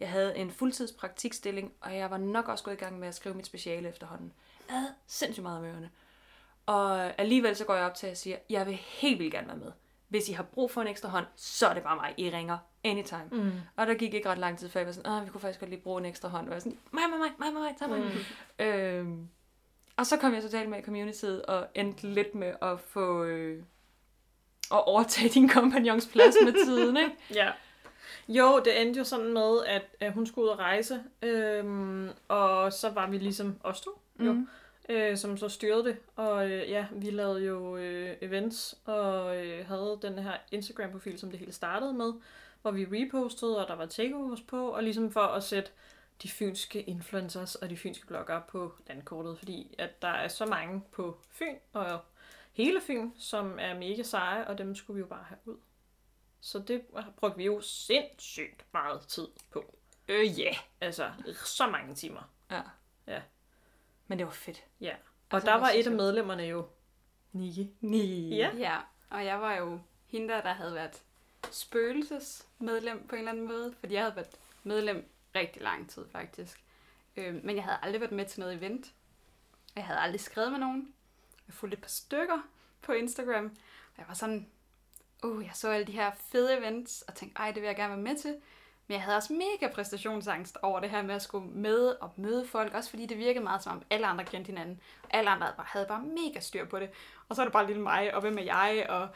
jeg 0.00 0.10
havde 0.10 0.36
en 0.36 0.50
fuldtidspraktikstilling, 0.50 1.72
og 1.80 1.96
jeg 1.96 2.10
var 2.10 2.16
nok 2.16 2.48
også 2.48 2.64
gået 2.64 2.74
i 2.74 2.78
gang 2.78 2.98
med 2.98 3.08
at 3.08 3.14
skrive 3.14 3.34
mit 3.34 3.46
speciale 3.46 3.88
efterhånden. 3.88 4.32
Jeg 4.68 4.76
havde 4.76 4.94
sindssygt 5.06 5.42
meget 5.42 5.58
om 5.58 5.64
ørerne. 5.64 5.90
Og 6.66 7.20
alligevel 7.20 7.56
så 7.56 7.64
går 7.64 7.74
jeg 7.74 7.84
op 7.84 7.94
til 7.94 8.06
at 8.06 8.18
sige, 8.18 8.38
jeg 8.50 8.66
vil 8.66 8.74
helt 8.74 9.18
vildt 9.18 9.32
gerne 9.32 9.48
være 9.48 9.56
med. 9.56 9.72
Hvis 10.08 10.28
I 10.28 10.32
har 10.32 10.42
brug 10.42 10.70
for 10.70 10.80
en 10.80 10.88
ekstra 10.88 11.08
hånd, 11.08 11.26
så 11.36 11.66
er 11.66 11.74
det 11.74 11.82
bare 11.82 11.96
mig. 11.96 12.14
I 12.16 12.30
ringer 12.30 12.58
anytime. 12.84 13.28
Mm. 13.30 13.52
Og 13.76 13.86
der 13.86 13.94
gik 13.94 14.14
ikke 14.14 14.28
ret 14.28 14.38
lang 14.38 14.58
tid, 14.58 14.68
før 14.68 14.80
jeg 14.80 14.86
var 14.86 14.92
sådan, 14.92 15.12
Åh, 15.12 15.24
vi 15.24 15.30
kunne 15.30 15.40
faktisk 15.40 15.60
godt 15.60 15.70
lige 15.70 15.80
bruge 15.80 15.98
en 15.98 16.04
ekstra 16.06 16.28
hånd. 16.28 16.46
Og 16.46 16.50
jeg 16.50 16.54
var 16.54 16.60
sådan, 16.60 16.78
mig, 16.90 17.02
mig, 17.10 17.18
mig, 17.18 17.30
mig, 17.38 17.52
mig, 17.52 17.62
mig, 17.62 17.76
tag 17.78 17.88
mig. 17.88 18.00
Mm. 18.00 18.64
Øhm, 18.64 19.28
og 19.96 20.06
så 20.06 20.16
kom 20.16 20.34
jeg 20.34 20.42
totalt 20.42 20.68
med 20.68 20.78
i 20.78 20.82
communityet 20.82 21.46
og 21.46 21.66
endte 21.74 22.06
lidt 22.06 22.34
med 22.34 22.54
at 22.62 22.80
få... 22.80 23.24
Øh, 23.24 23.62
at 24.72 24.84
overtage 24.86 25.28
din 25.28 25.48
kompagnons 25.48 26.06
plads 26.06 26.34
med 26.44 26.52
tiden, 26.64 26.96
ikke? 26.96 27.16
Ja. 27.40 27.50
Jo, 28.28 28.60
det 28.64 28.82
endte 28.82 28.98
jo 28.98 29.04
sådan 29.04 29.32
med, 29.32 29.64
at, 29.66 29.82
at 30.00 30.12
hun 30.12 30.26
skulle 30.26 30.44
ud 30.44 30.50
og 30.50 30.58
rejse, 30.58 31.00
øhm, 31.22 32.08
og 32.28 32.72
så 32.72 32.90
var 32.90 33.10
vi 33.10 33.18
ligesom 33.18 33.56
os 33.64 33.80
to, 33.80 33.90
jo, 34.20 34.32
Mm. 34.32 34.48
øh, 34.88 35.16
som 35.16 35.36
så 35.36 35.48
styrede 35.48 35.84
det. 35.84 35.96
Og 36.16 36.50
øh, 36.50 36.70
ja, 36.70 36.86
vi 36.92 37.10
lavede 37.10 37.44
jo 37.44 37.76
øh, 37.76 38.16
events, 38.20 38.78
og 38.84 39.36
øh, 39.46 39.66
havde 39.66 39.98
den 40.02 40.18
her 40.18 40.32
Instagram-profil, 40.52 41.18
som 41.18 41.30
det 41.30 41.38
hele 41.38 41.52
startede 41.52 41.92
med, 41.92 42.12
hvor 42.62 42.70
vi 42.70 42.84
repostede, 42.84 43.62
og 43.62 43.68
der 43.68 43.74
var 43.76 43.86
takeovers 43.86 44.40
på, 44.40 44.68
og 44.68 44.82
ligesom 44.82 45.12
for 45.12 45.20
at 45.20 45.42
sætte 45.44 45.70
de 46.22 46.28
fynske 46.28 46.82
influencers 46.82 47.54
og 47.54 47.70
de 47.70 47.76
fynske 47.76 48.06
bloggere 48.06 48.42
på 48.48 48.72
landkortet, 48.88 49.38
fordi 49.38 49.74
at 49.78 50.02
der 50.02 50.08
er 50.08 50.28
så 50.28 50.46
mange 50.46 50.82
på 50.92 51.16
Fyn, 51.30 51.54
og 51.72 52.00
hele 52.56 52.80
Fyn, 52.80 53.10
som 53.16 53.58
er 53.58 53.74
mega 53.74 54.02
seje, 54.02 54.46
og 54.46 54.58
dem 54.58 54.74
skulle 54.74 54.94
vi 54.94 55.00
jo 55.00 55.06
bare 55.06 55.24
have 55.24 55.38
ud. 55.44 55.56
Så 56.40 56.58
det 56.58 56.82
brugte 57.16 57.36
vi 57.36 57.44
jo 57.44 57.60
sindssygt 57.60 58.64
meget 58.72 59.00
tid 59.00 59.28
på. 59.50 59.78
Øh, 60.08 60.38
ja. 60.38 60.44
Yeah. 60.44 60.56
Altså, 60.80 61.12
så 61.44 61.66
mange 61.66 61.94
timer. 61.94 62.30
Ja. 62.50 62.62
Ja. 63.06 63.22
Men 64.06 64.18
det 64.18 64.26
var 64.26 64.32
fedt. 64.32 64.64
Ja. 64.80 64.94
Og 65.30 65.36
Altså, 65.36 65.50
der 65.50 65.56
var 65.56 65.70
et 65.70 65.86
af 65.86 65.92
medlemmerne 65.92 66.42
jo 66.42 66.68
Niki. 67.32 67.70
Nej. 67.80 68.36
Ja. 68.36 68.50
Ja, 68.56 68.78
og 69.10 69.24
jeg 69.24 69.40
var 69.40 69.54
jo 69.54 69.80
hende, 70.06 70.28
der, 70.28 70.40
der 70.40 70.52
havde 70.52 70.74
været 70.74 71.02
spøgelsesmedlem 71.50 73.06
på 73.08 73.14
en 73.14 73.18
eller 73.18 73.32
anden 73.32 73.48
måde, 73.48 73.74
fordi 73.80 73.94
jeg 73.94 74.02
havde 74.02 74.16
været 74.16 74.38
medlem 74.62 75.08
rigtig 75.34 75.62
lang 75.62 75.90
tid 75.90 76.08
faktisk. 76.08 76.64
Øh, 77.16 77.44
men 77.44 77.56
jeg 77.56 77.64
havde 77.64 77.78
aldrig 77.82 78.00
været 78.00 78.12
med 78.12 78.26
til 78.26 78.40
noget 78.40 78.54
event. 78.54 78.94
Jeg 79.76 79.84
havde 79.84 80.00
aldrig 80.00 80.20
skrevet 80.20 80.52
med 80.52 80.58
nogen. 80.60 80.94
Jeg 81.46 81.54
fulgte 81.54 81.76
et 81.76 81.82
par 81.82 81.88
stykker 81.88 82.38
på 82.82 82.92
Instagram, 82.92 83.44
og 83.44 83.98
jeg 83.98 84.04
var 84.08 84.14
sådan, 84.14 84.46
uh, 85.24 85.44
jeg 85.44 85.50
så 85.54 85.70
alle 85.70 85.86
de 85.86 85.92
her 85.92 86.10
fede 86.32 86.58
events, 86.58 87.02
og 87.02 87.14
tænkte, 87.14 87.40
ej, 87.40 87.50
det 87.50 87.62
vil 87.62 87.66
jeg 87.66 87.76
gerne 87.76 87.94
være 87.94 88.14
med 88.14 88.16
til. 88.16 88.36
Men 88.86 88.94
jeg 88.94 89.02
havde 89.02 89.16
også 89.16 89.32
mega 89.32 89.72
præstationsangst 89.74 90.58
over 90.62 90.80
det 90.80 90.90
her 90.90 91.02
med 91.02 91.14
at 91.14 91.22
skulle 91.22 91.48
med 91.48 91.88
og 91.88 92.12
møde 92.16 92.46
folk, 92.46 92.74
også 92.74 92.90
fordi 92.90 93.06
det 93.06 93.18
virkede 93.18 93.44
meget 93.44 93.62
som 93.62 93.72
om 93.76 93.82
alle 93.90 94.06
andre 94.06 94.24
kendte 94.24 94.46
hinanden. 94.46 94.80
Alle 95.10 95.30
andre 95.30 95.46
havde 95.46 95.56
bare, 95.56 95.66
havde 95.68 95.86
bare 95.86 96.02
mega 96.02 96.40
styr 96.40 96.64
på 96.64 96.78
det. 96.78 96.90
Og 97.28 97.36
så 97.36 97.42
er 97.42 97.46
det 97.46 97.52
bare 97.52 97.66
lille 97.66 97.82
mig, 97.82 98.14
og 98.14 98.20
hvem 98.20 98.38
er 98.38 98.42
jeg? 98.42 98.86
Og... 98.88 99.08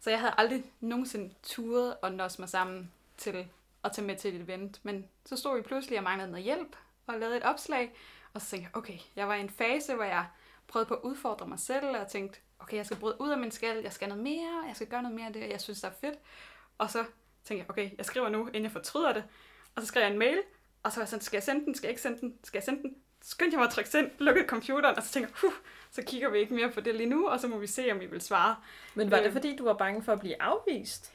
Så 0.00 0.10
jeg 0.10 0.20
havde 0.20 0.34
aldrig 0.38 0.64
nogensinde 0.80 1.34
turet 1.42 1.96
og 2.02 2.12
nås 2.12 2.38
mig 2.38 2.48
sammen 2.48 2.92
til 3.16 3.48
at 3.84 3.92
tage 3.92 4.06
med 4.06 4.16
til 4.16 4.34
et 4.34 4.40
event. 4.40 4.80
Men 4.82 5.08
så 5.24 5.36
stod 5.36 5.56
vi 5.56 5.62
pludselig 5.62 5.98
og 5.98 6.04
manglede 6.04 6.30
noget 6.30 6.44
hjælp, 6.44 6.76
og 7.06 7.18
lavede 7.18 7.36
et 7.36 7.42
opslag. 7.42 7.96
Og 8.32 8.40
så 8.40 8.50
tænkte 8.50 8.70
jeg, 8.72 8.76
okay, 8.76 8.98
jeg 9.16 9.28
var 9.28 9.34
i 9.34 9.40
en 9.40 9.50
fase, 9.50 9.94
hvor 9.94 10.04
jeg 10.04 10.26
prøvede 10.68 10.88
på 10.88 10.94
at 10.94 11.00
udfordre 11.02 11.46
mig 11.46 11.58
selv, 11.58 11.96
og 11.96 12.08
tænkte, 12.08 12.40
okay, 12.58 12.76
jeg 12.76 12.86
skal 12.86 12.98
bryde 12.98 13.20
ud 13.20 13.30
af 13.30 13.38
min 13.38 13.50
skal, 13.50 13.82
jeg 13.82 13.92
skal 13.92 14.08
noget 14.08 14.22
mere, 14.22 14.64
jeg 14.66 14.76
skal 14.76 14.88
gøre 14.88 15.02
noget 15.02 15.14
mere 15.14 15.26
af 15.26 15.32
det, 15.32 15.48
jeg 15.50 15.60
synes, 15.60 15.80
der 15.80 15.88
er 15.88 15.92
fedt. 16.00 16.18
Og 16.78 16.90
så 16.90 17.04
tænkte 17.44 17.62
jeg, 17.62 17.70
okay, 17.70 17.90
jeg 17.98 18.04
skriver 18.06 18.28
nu, 18.28 18.46
inden 18.46 18.62
jeg 18.62 18.72
fortryder 18.72 19.12
det. 19.12 19.24
Og 19.74 19.82
så 19.82 19.88
skrev 19.88 20.02
jeg 20.02 20.12
en 20.12 20.18
mail, 20.18 20.42
og 20.82 20.92
så 20.92 20.98
var 21.00 21.02
jeg 21.02 21.08
sådan, 21.08 21.22
skal 21.22 21.36
jeg 21.36 21.42
sende 21.42 21.64
den, 21.64 21.74
skal 21.74 21.86
jeg 21.86 21.90
ikke 21.90 22.02
sende 22.02 22.20
den, 22.20 22.38
skal 22.44 22.58
jeg 22.58 22.64
sende 22.64 22.82
den? 22.82 22.96
Skyndte 23.22 23.54
jeg 23.54 23.58
mig 23.58 23.66
at 23.66 23.72
trykke 23.72 23.90
send, 23.90 24.10
lukkede 24.18 24.48
computeren, 24.48 24.96
og 24.96 25.02
så 25.02 25.12
tænkte 25.12 25.32
jeg, 25.32 25.50
huh, 25.50 25.58
så 25.90 26.02
kigger 26.02 26.30
vi 26.30 26.38
ikke 26.38 26.54
mere 26.54 26.70
på 26.70 26.80
det 26.80 26.94
lige 26.94 27.08
nu, 27.08 27.28
og 27.28 27.40
så 27.40 27.48
må 27.48 27.58
vi 27.58 27.66
se, 27.66 27.92
om 27.92 28.00
vi 28.00 28.06
vil 28.06 28.20
svare. 28.20 28.56
Men 28.94 29.10
var 29.10 29.16
det 29.16 29.26
Øh. 29.26 29.32
fordi, 29.32 29.56
du 29.56 29.64
var 29.64 29.72
bange 29.74 30.02
for 30.02 30.12
at 30.12 30.20
blive 30.20 30.42
afvist? 30.42 31.12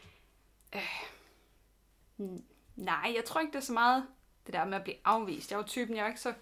Mm, 2.17 2.43
Nej, 2.75 3.13
jeg 3.15 3.25
tror 3.25 3.41
ikke, 3.41 3.51
det 3.51 3.57
er 3.57 3.63
så 3.63 3.73
meget 3.73 4.05
det 4.45 4.53
der 4.53 4.65
med 4.65 4.77
at 4.77 4.83
blive 4.83 4.97
afvist. 5.05 5.51
Jeg 5.51 5.57
var 5.59 5.65
typen, 5.65 5.95
jeg 5.95 6.03
var 6.03 6.09
ikke 6.09 6.21
så... 6.21 6.33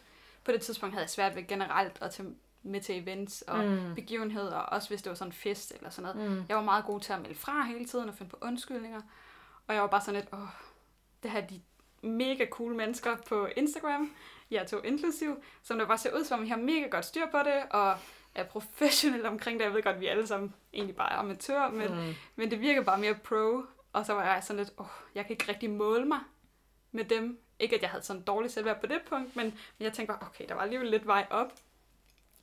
På 0.43 0.51
det 0.51 0.61
tidspunkt 0.61 0.93
havde 0.93 1.03
jeg 1.03 1.09
svært 1.09 1.35
ved 1.35 1.47
generelt 1.47 1.97
at 2.01 2.11
tage 2.11 2.35
med 2.63 2.81
til 2.81 3.01
events 3.03 3.41
og 3.41 3.65
Mm. 3.65 3.95
begivenheder, 3.95 4.55
også 4.57 4.89
hvis 4.89 5.01
det 5.01 5.09
var 5.09 5.15
sådan 5.15 5.29
en 5.29 5.33
fest 5.33 5.71
eller 5.75 5.89
sådan 5.89 6.15
noget. 6.15 6.31
Mm. 6.31 6.43
Jeg 6.49 6.57
var 6.57 6.63
meget 6.63 6.85
god 6.85 6.99
til 6.99 7.13
at 7.13 7.21
melde 7.21 7.35
fra 7.35 7.63
hele 7.63 7.85
tiden 7.85 8.09
og 8.09 8.15
finde 8.15 8.29
på 8.29 8.37
undskyldninger. 8.41 9.01
Og 9.67 9.73
jeg 9.73 9.81
var 9.81 9.87
bare 9.87 10.01
sådan 10.01 10.19
lidt, 10.21 10.33
åh, 10.33 10.47
det 11.23 11.31
her 11.31 11.41
er 11.41 11.47
de 11.47 11.61
mega 12.01 12.45
cool 12.49 12.75
mennesker 12.75 13.15
på 13.27 13.47
Instagram, 13.57 14.11
jeg 14.51 14.67
to 14.67 14.77
inklusiv, 14.81 15.43
som 15.63 15.77
der 15.79 15.85
bare 15.87 15.97
ser 15.97 16.15
ud 16.17 16.23
som 16.25 16.39
om, 16.39 16.43
vi 16.45 16.49
har 16.49 16.57
mega 16.57 16.87
godt 16.87 17.05
styr 17.05 17.25
på 17.31 17.37
det, 17.37 17.63
og 17.69 17.97
er 18.35 18.43
professionelle 18.43 19.29
omkring 19.29 19.59
det. 19.59 19.65
Jeg 19.65 19.73
ved 19.73 19.83
godt, 19.83 19.95
at 19.95 20.01
vi 20.01 20.07
alle 20.07 20.27
sammen 20.27 20.53
egentlig 20.73 20.95
bare 20.95 21.11
er 21.13 21.17
amatører, 21.17 21.71
men, 21.71 21.87
Mm. 22.07 22.13
men 22.35 22.51
det 22.51 22.61
virker 22.61 22.81
bare 22.81 22.97
mere 22.99 23.13
pro. 23.15 23.63
Og 23.93 24.05
så 24.05 24.13
var 24.13 24.23
jeg 24.33 24.43
sådan 24.43 24.57
lidt, 24.63 24.73
åh, 24.77 24.85
jeg 25.15 25.25
kan 25.25 25.31
ikke 25.33 25.45
rigtig 25.49 25.69
måle 25.69 26.05
mig 26.05 26.19
med 26.91 27.05
dem. 27.05 27.39
Ikke 27.59 27.75
at 27.75 27.81
jeg 27.81 27.89
havde 27.89 28.03
sådan 28.03 28.21
dårligt 28.21 28.53
selvværd 28.53 28.79
på 28.81 28.87
det 28.87 29.01
punkt, 29.09 29.35
men, 29.35 29.45
men 29.45 29.83
jeg 29.85 29.93
tænkte 29.93 30.13
bare, 30.13 30.27
okay, 30.29 30.45
der 30.47 30.53
var 30.55 30.61
alligevel 30.61 30.87
lidt 30.89 31.07
vej 31.07 31.27
op. 31.29 31.53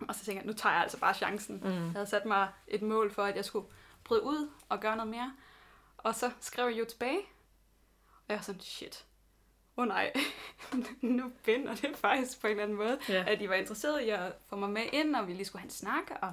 Og 0.09 0.15
så 0.15 0.25
tænkte 0.25 0.41
jeg, 0.41 0.47
nu 0.47 0.53
tager 0.53 0.73
jeg 0.73 0.83
altså 0.83 0.99
bare 0.99 1.15
chancen. 1.15 1.57
Mm. 1.65 1.85
Jeg 1.85 1.93
havde 1.93 2.07
sat 2.07 2.25
mig 2.25 2.49
et 2.69 2.83
mål 2.83 3.11
for, 3.13 3.23
at 3.25 3.37
jeg 3.37 3.45
skulle 3.45 3.67
bryde 4.05 4.23
ud 4.23 4.51
og 4.69 4.81
gøre 4.81 4.97
noget 4.97 5.11
mere. 5.11 5.37
Og 5.99 6.15
så 6.15 6.31
skrev 6.41 6.69
jeg 6.69 6.79
jo 6.79 6.85
tilbage. 6.85 7.21
jeg 8.29 8.37
var 8.37 8.43
sådan, 8.43 8.61
shit. 8.61 9.07
Åh 9.77 9.83
oh, 9.83 9.89
nej, 9.89 10.13
nu 11.01 11.33
binder 11.45 11.75
det 11.75 11.97
faktisk 11.97 12.41
på 12.41 12.47
en 12.47 12.51
eller 12.51 12.63
anden 12.63 12.77
måde, 12.77 12.99
Ja. 13.09 13.25
at 13.29 13.41
de 13.41 13.49
var 13.49 13.55
interesseret 13.55 14.01
i 14.03 14.09
at 14.09 14.33
få 14.47 14.57
mig 14.57 14.71
med 14.71 14.83
ind, 14.93 15.17
og 15.17 15.29
vi 15.29 15.33
lige 15.33 15.45
skulle 15.45 15.61
have 15.61 15.67
en 15.67 15.71
snak, 15.71 16.11
og 16.11 16.27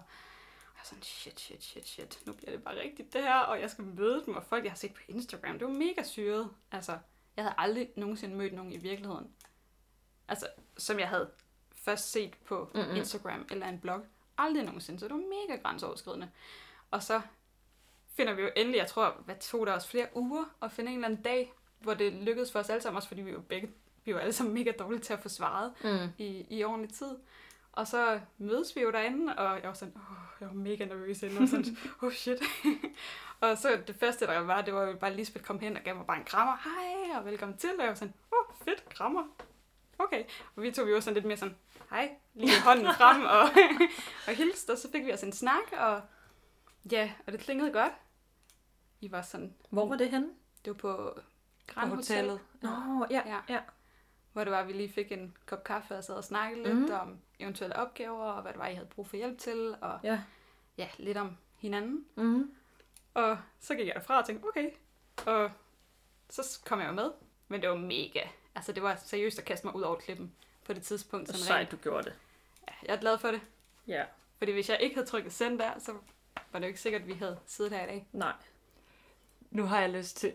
jeg 0.77 0.83
sådan, 0.83 1.03
shit, 1.03 1.39
shit, 1.39 1.63
shit, 1.63 1.87
shit, 1.87 2.19
nu 2.25 2.33
bliver 2.33 2.51
det 2.51 2.63
bare 2.63 2.75
rigtigt 2.79 3.13
det 3.13 3.21
her, 3.21 3.39
og 3.39 3.61
jeg 3.61 3.69
skal 3.69 3.83
møde 3.83 4.23
dem, 4.25 4.35
og 4.35 4.43
folk, 4.43 4.63
jeg 4.63 4.71
har 4.71 4.77
set 4.77 4.93
på 4.93 5.01
Instagram, 5.07 5.59
det 5.59 5.67
var 5.67 5.73
mega 5.73 6.03
syret. 6.03 6.49
Altså, 6.71 6.97
jeg 7.35 7.43
havde 7.45 7.55
aldrig 7.57 7.89
nogensinde 7.95 8.35
mødt 8.35 8.53
nogen 8.53 8.71
i 8.73 8.77
virkeligheden. 8.77 9.31
Altså, 10.27 10.47
som 10.77 10.99
jeg 10.99 11.09
havde 11.09 11.31
først 11.85 12.11
set 12.11 12.33
på 12.45 12.69
mm-hmm. 12.75 12.95
Instagram 12.95 13.47
eller 13.51 13.67
en 13.67 13.79
blog. 13.79 14.01
Aldrig 14.37 14.63
nogensinde, 14.63 14.99
så 14.99 15.05
det 15.07 15.13
var 15.13 15.47
mega 15.49 15.61
grænseoverskridende. 15.61 16.29
Og 16.91 17.03
så 17.03 17.21
finder 18.15 18.33
vi 18.33 18.41
jo 18.41 18.49
endelig, 18.55 18.77
jeg 18.77 18.87
tror, 18.87 19.21
hvad 19.25 19.35
tog 19.35 19.67
der 19.67 19.73
os 19.73 19.87
flere 19.87 20.07
uger 20.15 20.45
at 20.61 20.71
finde 20.71 20.91
en 20.91 20.97
eller 20.97 21.07
anden 21.07 21.21
dag, 21.23 21.53
hvor 21.79 21.93
det 21.93 22.13
lykkedes 22.13 22.51
for 22.51 22.59
os 22.59 22.69
alle 22.69 22.81
sammen, 22.81 22.95
også 22.95 23.07
fordi 23.07 23.21
vi 23.21 23.33
var 23.33 23.39
begge, 23.41 23.71
vi 24.05 24.13
var 24.13 24.19
alle 24.19 24.33
sammen 24.33 24.53
mega 24.53 24.71
dårlige 24.79 25.01
til 25.01 25.13
at 25.13 25.19
få 25.19 25.29
svaret 25.29 25.73
Mm. 25.83 26.09
i, 26.17 26.45
i 26.49 26.63
ordentlig 26.63 26.93
tid. 26.93 27.15
Og 27.71 27.87
så 27.87 28.19
mødes 28.37 28.75
vi 28.75 28.81
jo 28.81 28.91
derinde, 28.91 29.35
og 29.35 29.55
jeg 29.55 29.67
var 29.67 29.73
sådan, 29.73 29.93
åh, 29.95 30.17
jeg 30.39 30.47
var 30.47 30.53
mega 30.55 30.85
nervøs 30.85 31.23
inden, 31.23 31.43
og 31.43 31.47
sådan, 31.49 31.77
oh 32.01 32.11
shit. 32.11 32.37
og 33.41 33.57
så 33.57 33.79
det 33.87 33.95
første, 33.95 34.27
der 34.27 34.39
var, 34.39 34.61
det 34.61 34.73
var 34.73 34.83
jo 34.83 34.95
bare, 34.97 35.09
at 35.11 35.15
Lisbeth 35.15 35.45
kom 35.45 35.59
hen 35.59 35.77
og 35.77 35.83
gav 35.83 35.95
mig 35.95 36.05
bare 36.05 36.17
en 36.17 36.23
krammer. 36.25 36.57
Hej, 36.63 37.19
og 37.19 37.25
velkommen 37.25 37.57
til. 37.57 37.69
Og 37.77 37.79
jeg 37.81 37.87
var 37.89 37.95
sådan, 37.95 38.13
oh, 38.31 38.55
fedt, 38.65 38.89
krammer. 38.89 39.23
Okay. 39.99 40.23
Og 40.55 40.63
vi 40.63 40.71
tog 40.71 40.85
vi 40.87 40.91
jo 40.91 41.01
sådan 41.01 41.13
lidt 41.13 41.25
mere 41.25 41.37
sådan, 41.37 41.57
hej, 41.89 42.15
lige 42.33 42.61
hånden 42.61 42.85
frem 42.93 43.21
og, 43.25 43.41
og 44.27 44.33
hilste, 44.35 44.71
og 44.71 44.77
så 44.77 44.91
fik 44.91 45.05
vi 45.05 45.13
os 45.13 45.23
en 45.23 45.31
snak, 45.33 45.71
og 45.77 46.01
ja, 46.91 47.11
og 47.27 47.33
det 47.33 47.39
klingede 47.41 47.71
godt. 47.71 47.93
Vi 49.01 49.11
var 49.11 49.21
sådan, 49.21 49.53
Hvor 49.69 49.87
var 49.87 49.95
det 49.95 50.09
henne? 50.09 50.29
det 50.65 50.71
var 50.73 50.77
på 50.77 51.13
På 51.67 51.73
Grand 51.73 51.89
Hotel, 51.89 52.15
hotellet. 52.15 52.39
Nå, 52.61 53.05
ja. 53.09 53.21
Ja. 53.25 53.39
ja. 53.49 53.59
hvor 54.33 54.43
det 54.43 54.51
var, 54.51 54.59
at 54.59 54.67
vi 54.67 54.73
lige 54.73 54.93
fik 54.93 55.11
en 55.11 55.37
kop 55.45 55.63
kaffe 55.63 55.95
og 55.97 56.03
sad 56.03 56.15
og 56.15 56.23
snakkede 56.23 56.63
lidt 56.63 56.75
Mhm. 56.77 56.91
om 56.93 57.17
eventuelle 57.39 57.75
opgaver, 57.75 58.23
og 58.25 58.41
hvad 58.41 58.51
det 58.51 58.59
var, 58.59 58.67
I 58.67 58.73
havde 58.75 58.87
brug 58.87 59.07
for 59.07 59.17
hjælp 59.17 59.37
til, 59.37 59.75
og 59.81 59.99
Ja. 60.03 60.21
ja, 60.77 60.89
lidt 60.97 61.17
om 61.17 61.37
hinanden. 61.57 62.05
Mm. 62.15 62.51
Og 63.13 63.37
så 63.59 63.75
gik 63.75 63.87
jeg 63.87 63.95
derfra 63.95 64.19
og 64.19 64.25
tænkte, 64.25 64.45
okay. 64.47 64.69
Og 65.25 65.51
så 66.29 66.59
kom 66.65 66.79
jeg 66.79 66.87
jo 66.87 66.93
med. 66.93 67.11
Men 67.47 67.61
det 67.61 67.69
var 67.69 67.75
mega. 67.75 68.21
Altså, 68.55 68.71
det 68.71 68.83
var 68.83 68.95
seriøst 68.95 69.39
at 69.39 69.45
kaste 69.45 69.67
mig 69.67 69.75
ud 69.75 69.81
over 69.81 69.95
klippen 69.95 70.31
på 70.65 70.73
det 70.73 70.83
tidspunkt. 70.83 71.27
Sådan 71.27 71.41
Sejt, 71.41 71.71
du 71.71 71.77
gjorde 71.77 72.03
det. 72.03 72.13
Ja, 72.69 72.73
jeg 72.87 72.95
er 72.95 72.99
glad 72.99 73.17
for 73.17 73.31
det. 73.31 73.41
Ja. 73.87 74.05
Fordi 74.37 74.51
hvis 74.51 74.69
jeg 74.69 74.77
ikke 74.81 74.95
havde 74.95 75.07
trykket 75.07 75.33
send 75.33 75.59
der, 75.59 75.79
så 75.79 75.93
var 76.51 76.59
det 76.59 76.65
jo 76.65 76.67
ikke 76.67 76.81
sikkert, 76.81 77.01
at 77.01 77.07
vi 77.07 77.13
havde 77.13 77.39
siddet 77.45 77.73
her 77.73 77.83
i 77.83 77.87
dag. 77.87 78.07
Nej. 78.11 78.33
Nu 79.51 79.63
har 79.63 79.81
jeg 79.81 79.89
lyst 79.89 80.17
til 80.17 80.33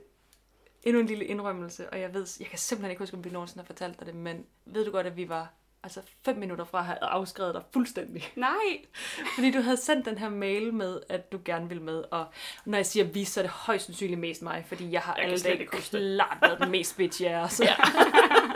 endnu 0.82 1.00
en 1.00 1.06
lille 1.06 1.24
indrømmelse, 1.24 1.90
og 1.90 2.00
jeg 2.00 2.14
ved, 2.14 2.26
jeg 2.40 2.48
kan 2.48 2.58
simpelthen 2.58 2.90
ikke 2.90 3.02
huske, 3.02 3.16
om 3.16 3.24
vi 3.24 3.30
nogensinde 3.30 3.62
har 3.62 3.66
fortalt 3.66 3.98
dig 3.98 4.06
det, 4.06 4.14
men 4.14 4.46
ved 4.64 4.84
du 4.84 4.90
godt, 4.90 5.06
at 5.06 5.16
vi 5.16 5.28
var 5.28 5.52
altså 5.88 6.00
fem 6.24 6.36
minutter 6.36 6.64
fra 6.64 6.78
at 6.78 6.84
have 6.84 6.98
afskrevet 7.02 7.54
dig 7.54 7.62
fuldstændig. 7.72 8.32
Nej! 8.36 8.84
Fordi 9.34 9.50
du 9.50 9.60
havde 9.60 9.76
sendt 9.76 10.06
den 10.06 10.18
her 10.18 10.28
mail 10.28 10.74
med, 10.74 11.00
at 11.08 11.32
du 11.32 11.40
gerne 11.44 11.68
ville 11.68 11.82
med, 11.82 12.04
og 12.10 12.26
når 12.64 12.78
jeg 12.78 12.86
siger 12.86 13.04
vi, 13.04 13.24
så 13.24 13.40
er 13.40 13.42
det 13.42 13.50
højst 13.50 13.86
sandsynligt 13.86 14.20
mest 14.20 14.42
mig, 14.42 14.64
fordi 14.68 14.92
jeg 14.92 15.00
har 15.00 15.14
Jeg 15.16 15.24
alle 15.24 15.38
dage 15.38 15.66
klart 15.66 16.38
været 16.40 16.58
den 16.60 16.70
mest 16.70 16.96
bitchy 16.96 17.22
af 17.22 17.36
os. 17.36 17.60
Ja. 17.60 17.74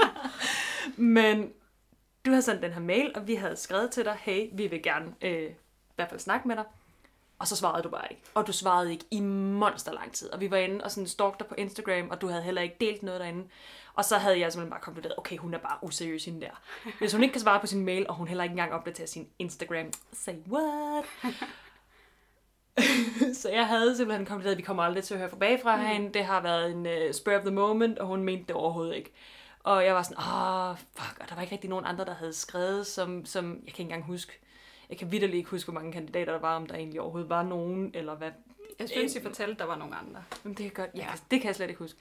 Men 0.97 1.53
du 2.27 2.31
havde 2.31 2.43
sendt 2.43 2.63
den 2.63 2.73
her 2.73 2.81
mail, 2.81 3.13
og 3.15 3.27
vi 3.27 3.35
havde 3.35 3.57
skrevet 3.57 3.91
til 3.91 4.05
dig, 4.05 4.17
hey, 4.21 4.49
vi 4.53 4.67
vil 4.67 4.83
gerne 4.83 5.15
øh, 5.23 5.51
i 5.51 5.95
hvert 5.97 6.09
fald 6.09 6.21
snakke 6.21 6.49
med 6.49 6.57
dig. 6.57 6.65
Og 7.39 7.49
så 7.49 7.57
svarede 7.57 7.83
du 7.83 7.89
bare 7.89 8.07
ikke. 8.11 8.23
Og 8.35 8.47
du 8.47 8.53
svarede 8.53 8.93
ikke 8.93 9.05
i 9.11 9.21
monster 9.21 9.93
lang 9.93 10.13
tid. 10.13 10.31
Og 10.31 10.41
vi 10.41 10.51
var 10.51 10.57
inde 10.57 10.85
og 10.85 10.91
sådan 10.91 11.07
stalkede 11.07 11.39
dig 11.39 11.47
på 11.47 11.55
Instagram, 11.59 12.11
og 12.11 12.21
du 12.21 12.29
havde 12.29 12.43
heller 12.43 12.63
ikke 12.63 12.77
delt 12.81 13.03
noget 13.03 13.21
derinde. 13.21 13.49
Og 13.95 14.05
så 14.05 14.19
havde 14.19 14.41
jeg 14.41 14.53
simpelthen 14.53 14.71
bare 14.71 14.81
konkluderet, 14.81 15.15
okay, 15.19 15.37
hun 15.37 15.55
er 15.55 15.59
bare 15.59 15.79
useriøs 15.83 16.25
hende 16.25 16.41
der. 16.41 16.63
Hvis 16.99 17.13
hun 17.13 17.23
ikke 17.23 17.33
kan 17.33 17.41
svare 17.41 17.61
på 17.61 17.67
sin 17.67 17.85
mail, 17.85 18.07
og 18.09 18.15
hun 18.15 18.29
heller 18.29 18.45
ikke 18.45 18.53
engang 18.53 18.73
opdaterer 18.73 19.07
sin 19.07 19.29
Instagram, 19.39 19.87
say 20.13 20.35
what? 20.51 21.05
så 23.41 23.49
jeg 23.53 23.67
havde 23.67 23.97
simpelthen 23.97 24.27
konkluderet, 24.27 24.53
at 24.53 24.59
vi 24.59 24.63
kommer 24.63 24.83
aldrig 24.83 25.05
til 25.05 25.15
at 25.15 25.21
høre 25.21 25.31
tilbage 25.31 25.61
fra 25.63 25.77
mm. 25.77 25.83
hende. 25.83 26.15
Det 26.15 26.25
har 26.25 26.41
været 26.41 26.71
en 26.71 26.87
uh, 26.87 27.13
spur 27.13 27.35
of 27.35 27.43
the 27.43 27.51
moment, 27.51 27.99
og 27.99 28.07
hun 28.07 28.25
mente 28.25 28.45
det 28.47 28.57
overhovedet 28.57 28.95
ikke. 28.95 29.13
Og 29.65 29.85
jeg 29.85 29.95
var 29.95 30.03
sådan, 30.03 30.19
åh, 30.19 30.77
fuck, 30.97 31.19
og 31.21 31.29
der 31.29 31.35
var 31.35 31.43
ikke 31.43 31.53
rigtig 31.53 31.71
nogen 31.71 31.87
andre, 31.87 32.05
der 32.05 32.15
havde 32.15 32.33
skrevet, 32.33 32.87
som, 32.87 33.25
som 33.25 33.51
jeg 33.51 33.59
kan 33.59 33.67
ikke 33.67 33.83
engang 33.83 34.05
huske. 34.05 34.41
Jeg 34.93 34.99
kan 34.99 35.13
vidderligt 35.13 35.37
ikke 35.39 35.51
huske, 35.51 35.71
hvor 35.73 35.81
mange 35.81 35.93
kandidater 35.93 36.33
der 36.33 36.41
var, 36.41 36.57
om 36.57 36.67
der 36.67 36.75
egentlig 36.75 37.01
overhovedet 37.01 37.31
var 37.31 37.43
nogen, 37.43 37.91
eller 37.95 38.15
hvad. 38.15 38.31
Jeg 38.79 38.89
synes, 38.89 39.15
I 39.17 39.23
fortalte, 39.23 39.53
at 39.53 39.59
der 39.59 39.65
var 39.65 39.77
nogle 39.77 39.95
andre. 39.97 40.25
Men 40.43 40.55
det 40.55 40.59
kan, 40.65 40.71
godt, 40.85 40.91
jeg, 40.95 41.03
Ja. 41.03 41.09
det 41.31 41.41
kan 41.41 41.49
jeg 41.49 41.55
slet 41.57 41.69
ikke 41.69 41.79
huske. 41.79 41.99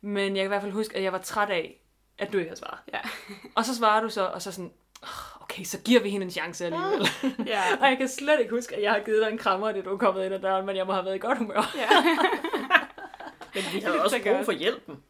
Men 0.00 0.36
jeg 0.36 0.42
kan 0.42 0.44
i 0.44 0.48
hvert 0.48 0.62
fald 0.62 0.72
huske, 0.72 0.96
at 0.96 1.02
jeg 1.02 1.12
var 1.12 1.18
træt 1.18 1.50
af, 1.50 1.80
at 2.18 2.32
du 2.32 2.38
ikke 2.38 2.48
havde 2.48 2.60
svaret. 2.60 2.78
Ja. 2.92 2.98
Og 3.56 3.64
så 3.64 3.74
svarer 3.76 4.00
du 4.02 4.08
så, 4.08 4.26
og 4.26 4.42
så 4.42 4.52
sådan, 4.52 4.72
"Åh, 5.02 5.42
okay, 5.42 5.64
så 5.64 5.78
giver 5.80 6.00
vi 6.02 6.10
hende 6.10 6.24
en 6.24 6.30
chance 6.30 6.64
alligevel. 6.64 7.06
Ja. 7.46 7.62
og 7.80 7.86
jeg 7.88 7.98
kan 7.98 8.08
slet 8.08 8.40
ikke 8.40 8.50
huske, 8.54 8.76
at 8.76 8.82
jeg 8.82 8.92
har 8.92 9.00
givet 9.00 9.22
dig 9.22 9.32
en 9.32 9.38
krammer, 9.38 9.72
det 9.72 9.84
du 9.84 9.92
er 9.92 9.96
kommet 9.98 10.24
ind 10.24 10.34
ad 10.34 10.40
døren, 10.40 10.66
men 10.66 10.76
jeg 10.76 10.86
må 10.86 10.92
have 10.92 11.04
været 11.04 11.14
i 11.14 11.18
godt 11.18 11.38
humør. 11.38 11.74
ja. 11.76 11.88
Men 13.54 13.62
vi 13.72 13.80
havde 13.80 14.02
også 14.02 14.16
brug 14.26 14.44
for 14.44 14.52
hjælpen. 14.52 15.02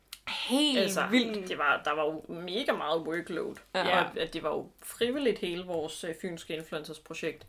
Helt 0.48 0.78
Altså, 0.78 1.06
vildt. 1.10 1.48
det 1.48 1.58
var, 1.58 1.80
der 1.84 1.90
var 1.92 2.04
jo 2.04 2.24
mega 2.28 2.72
meget 2.72 3.00
workload. 3.00 3.54
Ja. 3.74 3.88
Ja. 3.88 4.04
Og 4.04 4.18
at 4.20 4.32
det 4.34 4.42
var 4.42 4.50
jo 4.50 4.70
frivilligt 4.82 5.38
hele 5.38 5.64
vores 5.64 6.04
øh, 6.04 6.14
fynske 6.22 6.56
influencers 6.56 6.98
projekt. 6.98 7.46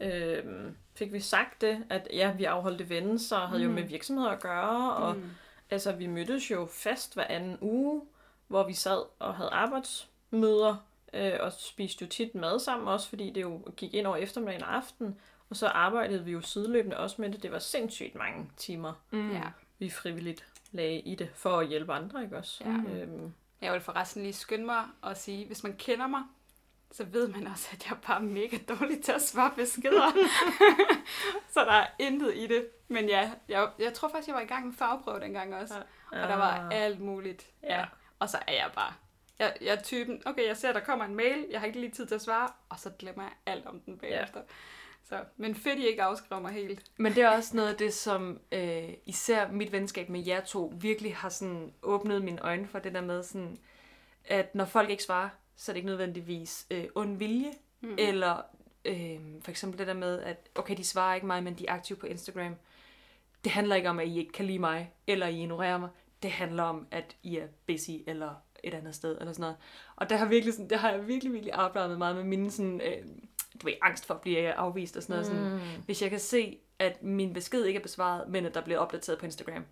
Øhm, 0.00 0.76
fik 0.94 1.12
vi 1.12 1.20
sagt 1.20 1.60
det, 1.60 1.84
at 1.90 2.08
ja, 2.12 2.32
vi 2.32 2.44
afholdt 2.44 2.80
events 2.80 3.32
og 3.32 3.48
havde 3.48 3.62
mm. 3.62 3.68
jo 3.68 3.74
med 3.74 3.82
virksomheder 3.82 4.30
at 4.30 4.40
gøre, 4.40 4.94
og 4.94 5.16
Mm. 5.16 5.30
altså 5.70 5.92
vi 5.92 6.06
mødtes 6.06 6.50
jo 6.50 6.66
fast 6.70 7.14
hver 7.14 7.24
anden 7.28 7.58
uge, 7.60 8.02
hvor 8.48 8.66
vi 8.66 8.72
sad 8.72 9.02
og 9.18 9.34
havde 9.34 9.50
arbejdsmøder, 9.50 10.76
øh, 11.12 11.32
og 11.40 11.52
spiste 11.52 12.02
jo 12.04 12.08
tit 12.08 12.34
mad 12.34 12.60
sammen 12.60 12.88
også, 12.88 13.08
fordi 13.08 13.30
det 13.30 13.42
jo 13.42 13.60
gik 13.76 13.94
ind 13.94 14.06
over 14.06 14.16
eftermiddagen 14.16 14.62
og 14.62 14.76
aften, 14.76 15.18
og 15.50 15.56
så 15.56 15.66
arbejdede 15.66 16.24
vi 16.24 16.32
jo 16.32 16.40
sideløbende 16.40 16.96
også 16.96 17.16
med 17.22 17.30
det. 17.32 17.42
Det 17.42 17.52
var 17.52 17.58
sindssygt 17.58 18.14
mange 18.14 18.50
timer, 18.56 18.92
Mm. 19.10 19.32
ja. 19.32 19.42
vi 19.78 19.90
frivilligt 19.90 20.44
lagde 20.74 21.00
i 21.00 21.14
det, 21.14 21.30
for 21.34 21.58
at 21.58 21.68
hjælpe 21.68 21.92
andre, 21.92 22.22
ikke 22.22 22.36
også? 22.36 22.64
Ja. 22.64 22.70
Øhm, 22.70 23.32
Jeg 23.60 23.72
vil 23.72 23.80
forresten 23.80 24.22
lige 24.22 24.32
skynde 24.32 24.64
mig 24.64 24.84
og 25.02 25.16
sige, 25.16 25.46
hvis 25.46 25.62
man 25.62 25.76
kender 25.76 26.06
mig, 26.06 26.22
så 26.92 27.04
ved 27.04 27.28
man 27.28 27.46
også, 27.46 27.68
at 27.72 27.84
jeg 27.86 27.92
er 27.96 28.00
bare 28.06 28.20
mega 28.20 28.56
dårlig 28.68 29.02
til 29.02 29.12
at 29.12 29.22
svare 29.22 29.52
beskeder. 29.56 30.12
så 31.54 31.60
der 31.64 31.72
er 31.72 31.86
intet 31.98 32.34
i 32.36 32.46
det. 32.46 32.66
Men 32.88 33.08
ja, 33.08 33.30
jeg, 33.48 33.70
jeg 33.78 33.94
tror 33.94 34.08
faktisk, 34.08 34.28
jeg 34.28 34.34
var 34.34 34.40
i 34.42 34.46
gang 34.46 34.66
med 34.66 34.74
fagprøve 34.74 35.20
dengang 35.20 35.54
også. 35.54 35.74
Ja. 36.12 36.22
Og 36.22 36.28
der 36.28 36.36
var 36.36 36.58
Ah. 36.58 36.68
alt 36.84 37.00
muligt. 37.00 37.46
Ja. 37.62 37.84
Og 38.18 38.28
så 38.28 38.38
er 38.46 38.52
jeg 38.52 38.70
bare... 38.74 38.92
Jeg, 39.38 39.56
jeg 39.60 39.74
er 39.74 39.82
typen, 39.82 40.22
okay, 40.26 40.46
jeg 40.46 40.56
ser, 40.56 40.72
der 40.72 40.80
kommer 40.80 41.04
en 41.04 41.14
mail, 41.14 41.46
jeg 41.50 41.60
har 41.60 41.66
ikke 41.66 41.80
lige 41.80 41.90
tid 41.92 42.06
til 42.06 42.14
at 42.14 42.22
svare, 42.22 42.48
og 42.68 42.78
så 42.78 42.90
glemmer 42.98 43.22
jeg 43.22 43.32
alt 43.46 43.66
om 43.66 43.80
den 43.80 43.98
bagefter. 43.98 44.40
Så, 45.08 45.24
men 45.36 45.54
fedt, 45.54 45.78
I 45.78 45.86
ikke 45.86 46.02
afskriver 46.02 46.42
mig 46.42 46.52
helt. 46.52 46.82
Men 46.96 47.14
det 47.14 47.22
er 47.22 47.28
også 47.28 47.56
noget 47.56 47.68
af 47.68 47.76
det, 47.76 47.94
som 47.94 48.40
øh, 48.52 48.88
især 49.06 49.50
mit 49.50 49.72
venskab 49.72 50.08
med 50.08 50.26
jer 50.26 50.40
to 50.40 50.72
virkelig 50.76 51.16
har 51.16 51.28
sådan 51.28 51.72
åbnet 51.82 52.24
mine 52.24 52.44
øjne 52.44 52.66
for 52.66 52.78
det 52.78 52.94
der 52.94 53.00
med 53.00 53.22
sådan, 53.22 53.58
at 54.24 54.54
når 54.54 54.64
folk 54.64 54.90
ikke 54.90 55.02
svarer, 55.02 55.28
så 55.56 55.72
er 55.72 55.74
det 55.74 55.78
ikke 55.78 55.86
nødvendigvis 55.86 56.66
øh, 56.70 56.84
ond 56.94 57.18
vilje, 57.18 57.52
mm. 57.80 57.94
eller 57.98 58.42
øh, 58.84 59.20
for 59.40 59.50
eksempel 59.50 59.78
det 59.78 59.86
der 59.86 59.94
med, 59.94 60.20
at 60.20 60.48
okay, 60.54 60.76
de 60.76 60.84
svarer 60.84 61.14
ikke 61.14 61.26
mig, 61.26 61.42
men 61.42 61.54
de 61.54 61.66
er 61.66 61.74
aktive 61.74 61.98
på 61.98 62.06
Instagram. 62.06 62.54
Det 63.44 63.52
handler 63.52 63.76
ikke 63.76 63.90
om, 63.90 63.98
at 63.98 64.08
I 64.08 64.18
ikke 64.18 64.32
kan 64.32 64.44
lide 64.44 64.58
mig, 64.58 64.92
eller 65.06 65.26
I 65.26 65.40
ignorerer 65.40 65.78
mig. 65.78 65.88
Det 66.22 66.30
handler 66.30 66.62
om, 66.62 66.86
at 66.90 67.16
I 67.22 67.36
er 67.36 67.46
busy, 67.66 67.90
eller 68.06 68.34
et 68.64 68.74
andet 68.74 68.94
sted, 68.94 69.18
eller 69.20 69.32
sådan 69.32 69.40
noget. 69.40 69.56
Og 69.96 70.10
der 70.10 70.16
har, 70.16 70.26
virkelig 70.26 70.54
sådan, 70.54 70.70
der 70.70 70.76
har 70.76 70.90
jeg 70.90 71.08
virkelig, 71.08 71.32
virkelig 71.32 71.52
arbejdet 71.52 71.98
meget 71.98 72.16
med 72.16 72.24
mine 72.24 72.50
sådan, 72.50 72.80
øh, 72.80 73.06
du 73.62 73.66
ved, 73.66 73.74
angst 73.82 74.06
for 74.06 74.14
at 74.14 74.20
blive 74.20 74.52
afvist 74.52 74.96
og 74.96 75.02
sådan 75.02 75.12
noget. 75.12 75.26
Sådan, 75.26 75.60
hvis 75.86 76.02
jeg 76.02 76.10
kan 76.10 76.20
se, 76.20 76.58
at 76.78 77.02
min 77.02 77.32
besked 77.32 77.64
ikke 77.64 77.78
er 77.78 77.82
besvaret, 77.82 78.28
men 78.28 78.46
at 78.46 78.54
der 78.54 78.60
bliver 78.60 78.78
opdateret 78.78 79.18
på 79.18 79.26
Instagram. 79.26 79.64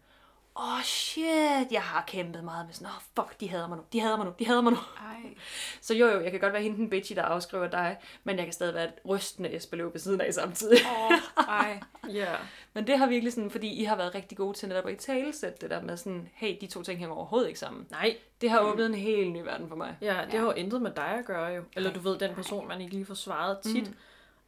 Åh, 0.57 0.73
oh 0.77 0.83
shit, 0.83 1.73
jeg 1.73 1.83
har 1.83 2.05
kæmpet 2.07 2.45
meget 2.45 2.67
med 2.67 2.75
sådan, 2.75 2.87
åh, 2.87 2.97
oh, 2.97 3.03
fuck, 3.27 3.41
de 3.41 3.49
hader 3.49 3.69
mig 3.69 3.77
nu, 3.77 3.83
de 3.93 4.01
hader 4.01 4.17
mig 4.17 4.27
nu, 4.27 4.33
de 4.39 4.47
hader 4.47 4.61
mig 4.61 4.73
nu. 4.73 4.79
Ej. 4.97 5.35
Så 5.81 5.95
jo, 5.95 6.07
jo, 6.07 6.21
jeg 6.21 6.31
kan 6.31 6.41
godt 6.41 6.53
være 6.53 6.63
hende 6.63 6.77
den 6.77 6.91
bitchy, 6.91 7.17
der 7.17 7.23
afskriver 7.23 7.67
dig, 7.69 7.97
men 8.25 8.37
jeg 8.37 8.45
kan 8.47 8.53
stadig 8.53 8.75
være 8.75 8.85
et 8.85 8.93
rystende 9.09 9.57
Esbeløv 9.57 9.93
ved 9.93 10.01
siden 10.01 10.21
af 10.21 10.35
samtidig. 10.35 10.79
Åh, 11.11 11.45
ej. 11.49 11.81
Ja. 12.13 12.35
Men 12.75 12.87
det 12.87 12.99
har 12.99 13.07
virkelig 13.07 13.33
sådan, 13.33 13.51
fordi 13.51 13.81
I 13.81 13.85
har 13.85 13.97
været 13.97 14.15
rigtig 14.15 14.39
gode 14.39 14.59
til 14.59 14.69
netop 14.69 14.87
at 14.87 14.93
i 14.93 14.97
talesætte 14.97 15.59
det 15.61 15.71
der 15.71 15.83
med 15.83 15.97
sådan, 15.97 16.29
hey, 16.35 16.57
de 16.61 16.67
to 16.67 16.83
ting 16.83 16.99
hænger 16.99 17.17
overhovedet 17.17 17.49
ikke 17.49 17.61
sammen. 17.61 17.87
Nej, 17.91 18.17
Det 18.41 18.51
har 18.51 18.61
åbnet 18.61 18.87
en 18.87 18.95
helt 18.95 19.33
ny 19.33 19.41
verden 19.43 19.69
for 19.69 19.77
mig. 19.77 19.97
ja, 20.01 20.21
det 20.27 20.33
Ja. 20.33 20.39
har 20.39 20.47
jo 20.47 20.53
intet 20.53 20.83
med 20.83 20.91
dig 20.91 21.05
at 21.19 21.25
gøre 21.25 21.47
jo. 21.47 21.63
Eller 21.77 21.93
du 21.93 22.01
ved, 22.01 22.19
den 22.19 22.35
person, 22.35 22.69
man 22.69 22.81
ikke 22.81 22.93
lige 22.93 23.07
får 23.07 23.15
svaret 23.15 23.59
tit. 23.59 23.89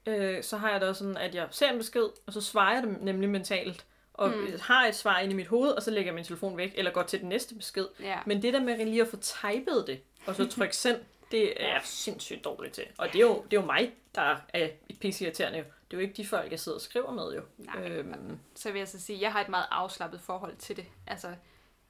Mm. 0.06 0.12
Øh, 0.12 0.42
så 0.42 0.56
har 0.56 0.70
jeg 0.70 0.80
da 0.80 0.88
også 0.88 0.98
sådan, 0.98 1.16
at 1.16 1.34
jeg 1.34 1.46
ser 1.50 1.70
en 1.70 1.78
besked, 1.78 2.08
og 2.26 2.32
så 2.32 2.40
svarer 2.40 2.74
jeg 2.74 2.82
dem 2.82 2.98
nemlig 3.02 3.28
mentalt. 3.30 3.84
Og 4.14 4.28
mm. 4.28 4.46
har 4.62 4.86
et 4.86 4.94
svar 4.94 5.18
inde 5.18 5.32
i 5.32 5.36
mit 5.36 5.46
hoved, 5.46 5.70
og 5.70 5.82
så 5.82 5.90
lægger 5.90 6.08
jeg 6.08 6.14
min 6.14 6.24
telefon 6.24 6.56
væk, 6.56 6.72
eller 6.74 6.90
går 6.90 7.02
til 7.02 7.20
den 7.20 7.28
næste 7.28 7.54
besked. 7.54 7.86
Ja. 8.00 8.18
Men 8.26 8.42
det 8.42 8.52
der 8.52 8.60
med 8.60 8.84
lige 8.84 9.02
at 9.02 9.08
få 9.08 9.16
typet 9.16 9.84
det, 9.86 10.00
og 10.26 10.34
så 10.34 10.46
trykke 10.56 10.76
send, 10.76 11.00
det 11.30 11.62
er 11.62 11.68
jeg 11.68 11.80
sindssygt 11.84 12.44
dårligt 12.44 12.74
til. 12.74 12.84
Og 12.98 13.06
det 13.12 13.14
er 13.14 13.26
jo, 13.26 13.44
det 13.50 13.56
er 13.56 13.60
jo 13.60 13.66
mig, 13.66 13.92
der 14.14 14.36
er 14.48 14.68
pisse-irriterende 15.00 15.58
jo. 15.58 15.64
Det 15.64 15.96
er 15.96 16.00
jo 16.00 16.08
ikke 16.08 16.14
de 16.16 16.26
folk, 16.26 16.50
jeg 16.50 16.60
sidder 16.60 16.78
og 16.78 16.82
skriver 16.82 17.12
med 17.12 17.34
jo. 17.34 17.42
Nej. 17.58 17.88
Øhm, 17.88 18.38
Så 18.54 18.72
vil 18.72 18.78
jeg 18.78 18.88
så 18.88 19.00
sige, 19.00 19.16
at 19.16 19.22
jeg 19.22 19.32
har 19.32 19.40
et 19.40 19.48
meget 19.48 19.66
afslappet 19.70 20.20
forhold 20.20 20.56
til 20.56 20.76
det. 20.76 20.86
Altså, 21.06 21.34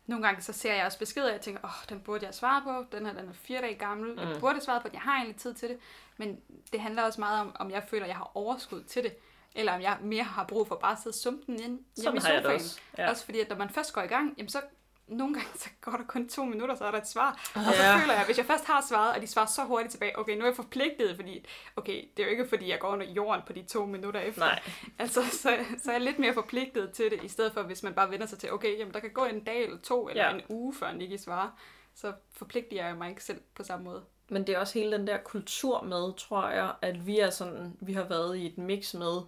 nogle 0.07 0.27
gange 0.27 0.43
så 0.43 0.53
ser 0.53 0.75
jeg 0.75 0.87
også 0.87 0.99
beskeder, 0.99 1.27
og 1.27 1.33
jeg 1.33 1.41
tænker, 1.41 1.61
åh, 1.65 1.71
oh, 1.71 1.89
den 1.89 2.01
burde 2.01 2.27
jeg 2.27 2.35
svare 2.35 2.63
på, 2.63 2.97
den 2.97 3.07
her 3.07 3.13
den 3.13 3.29
er 3.29 3.33
fire 3.33 3.61
dage 3.61 3.75
gammel, 3.75 4.13
mm. 4.13 4.19
jeg 4.19 4.41
burde 4.41 4.55
have 4.55 4.63
svaret 4.63 4.83
på 4.83 4.89
den, 4.89 4.95
jeg 4.95 5.03
har 5.03 5.17
egentlig 5.17 5.37
tid 5.37 5.55
til 5.55 5.69
det, 5.69 5.79
men 6.17 6.41
det 6.73 6.81
handler 6.81 7.03
også 7.03 7.21
meget 7.21 7.41
om, 7.41 7.57
om 7.59 7.71
jeg 7.71 7.83
føler, 7.89 8.05
at 8.05 8.09
jeg 8.09 8.17
har 8.17 8.31
overskud 8.35 8.83
til 8.83 9.03
det, 9.03 9.15
eller 9.55 9.73
om 9.75 9.81
jeg 9.81 9.99
mere 10.03 10.25
har 10.25 10.45
brug 10.47 10.69
for 10.69 10.75
bare 10.77 10.93
at 10.93 10.99
sidde 11.03 11.17
sumpen 11.19 11.55
ind 11.55 11.61
hjemme 11.63 11.81
Sådan 11.97 12.17
i 12.17 12.21
har 12.21 12.33
jeg 12.33 12.43
sofaen. 12.43 12.59
det 12.59 12.65
også. 12.65 12.81
Ja. 12.99 13.11
Også 13.11 13.25
fordi, 13.25 13.41
at 13.41 13.49
når 13.49 13.57
man 13.57 13.71
først 13.71 13.93
går 13.93 14.03
i 14.03 14.07
gang, 14.07 14.35
jamen 14.39 14.49
så 14.49 14.61
nogle 15.07 15.35
gange 15.35 15.49
så 15.65 15.69
går 15.81 15.93
der 15.93 16.05
kun 16.09 16.29
to 16.29 16.45
minutter, 16.45 16.75
så 16.75 16.85
er 16.85 16.91
der 16.91 16.99
et 16.99 17.09
svar. 17.09 17.51
Og 17.55 17.61
så 17.65 17.99
føler 18.01 18.13
jeg, 18.13 18.21
at 18.21 18.27
hvis 18.27 18.39
jeg 18.39 18.47
først 18.47 18.65
har 18.65 18.85
svaret, 18.89 19.15
og 19.17 19.23
de 19.23 19.27
svarer 19.27 19.47
så 19.47 19.65
hurtigt 19.65 19.91
tilbage, 19.93 20.19
okay, 20.19 20.35
nu 20.37 20.41
er 20.43 20.47
jeg 20.47 20.57
forpligtet, 20.57 21.17
fordi, 21.17 21.47
okay, 21.77 22.05
det 22.17 22.23
er 22.23 22.27
jo 22.27 22.31
ikke 22.31 22.49
fordi, 22.49 22.69
jeg 22.69 22.79
går 22.81 22.89
under 22.89 23.07
jorden 23.07 23.43
på 23.47 23.53
de 23.53 23.63
to 23.63 23.87
minutter 23.87 24.21
efter. 24.21 24.41
Nej, 24.41 24.61
Altså, 24.99 25.21
så, 25.31 25.57
så 25.83 25.89
er 25.91 25.93
jeg 25.95 26.01
lidt 26.01 26.19
mere 26.19 26.35
forpligtet 26.35 26.93
til 26.93 27.11
det, 27.11 27.23
i 27.25 27.29
stedet 27.29 27.53
for, 27.53 27.63
hvis 27.63 27.83
man 27.83 27.95
bare 27.95 28.11
vender 28.11 28.27
sig 28.27 28.39
til, 28.39 28.53
okay, 28.53 28.79
jamen 28.79 28.95
der 28.95 29.01
kan 29.01 29.11
gå 29.11 29.25
en 29.25 29.45
dag 29.45 29.65
eller 29.65 29.79
to, 29.79 30.09
eller 30.09 30.23
Ja. 30.23 30.29
ja. 30.31 30.35
en 30.37 30.43
uge, 30.49 30.75
før 30.75 30.93
Nicky 30.93 31.17
svarer. 31.23 31.49
Så 31.95 32.13
forpligter 32.33 32.85
jeg 32.85 32.97
mig 32.97 33.09
ikke 33.11 33.25
selv 33.25 33.41
på 33.55 33.63
samme 33.63 33.85
måde. 33.85 34.03
Men 34.29 34.47
det 34.47 34.55
er 34.55 34.59
også 34.59 34.79
hele 34.79 34.99
den 34.99 35.07
der 35.07 35.19
kultur 35.19 35.83
med, 35.83 36.17
tror 36.17 36.49
jeg, 36.49 36.73
at 36.83 37.07
vi 37.07 37.19
er 37.19 37.31
sådan, 37.31 37.77
vi 37.81 37.93
har 37.93 38.03
været 38.05 38.37
i 38.37 38.47
et 38.47 38.59
mix 38.59 38.95
med, 38.95 39.21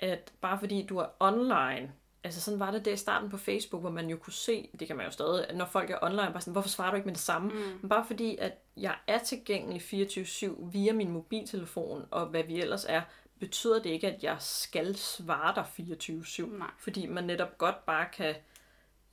at 0.00 0.32
bare 0.40 0.58
fordi 0.58 0.86
du 0.86 0.98
er 0.98 1.06
online, 1.20 1.92
altså 2.24 2.40
sådan 2.40 2.60
var 2.60 2.70
det 2.70 2.84
det 2.84 2.92
i 2.92 2.96
starten 2.96 3.30
på 3.30 3.36
Facebook, 3.36 3.82
hvor 3.82 3.90
man 3.90 4.10
jo 4.10 4.16
kunne 4.16 4.32
se, 4.32 4.70
det 4.80 4.86
kan 4.86 4.96
man 4.96 5.06
jo 5.06 5.12
stadig, 5.12 5.48
at 5.48 5.56
når 5.56 5.64
folk 5.64 5.90
er 5.90 5.98
online, 6.02 6.32
bare 6.32 6.40
sådan, 6.40 6.52
hvorfor 6.52 6.68
svarer 6.68 6.90
du 6.90 6.96
ikke 6.96 7.06
med 7.06 7.14
det 7.14 7.22
samme? 7.22 7.48
Mm. 7.48 7.78
Men 7.80 7.88
bare 7.88 8.04
fordi, 8.06 8.36
at 8.36 8.52
jeg 8.76 8.94
er 9.06 9.18
tilgængelig 9.18 9.82
24-7 9.82 10.64
via 10.64 10.92
min 10.92 11.10
mobiltelefon, 11.10 12.06
og 12.10 12.26
hvad 12.26 12.42
vi 12.42 12.60
ellers 12.60 12.84
er, 12.88 13.02
betyder 13.38 13.82
det 13.82 13.90
ikke, 13.90 14.12
at 14.12 14.22
jeg 14.22 14.36
skal 14.38 14.96
svare 14.96 15.54
dig 15.54 15.64
24-7. 15.78 16.58
Nej. 16.58 16.70
Fordi 16.78 17.06
man 17.06 17.24
netop 17.24 17.58
godt 17.58 17.86
bare 17.86 18.06
kan, 18.12 18.34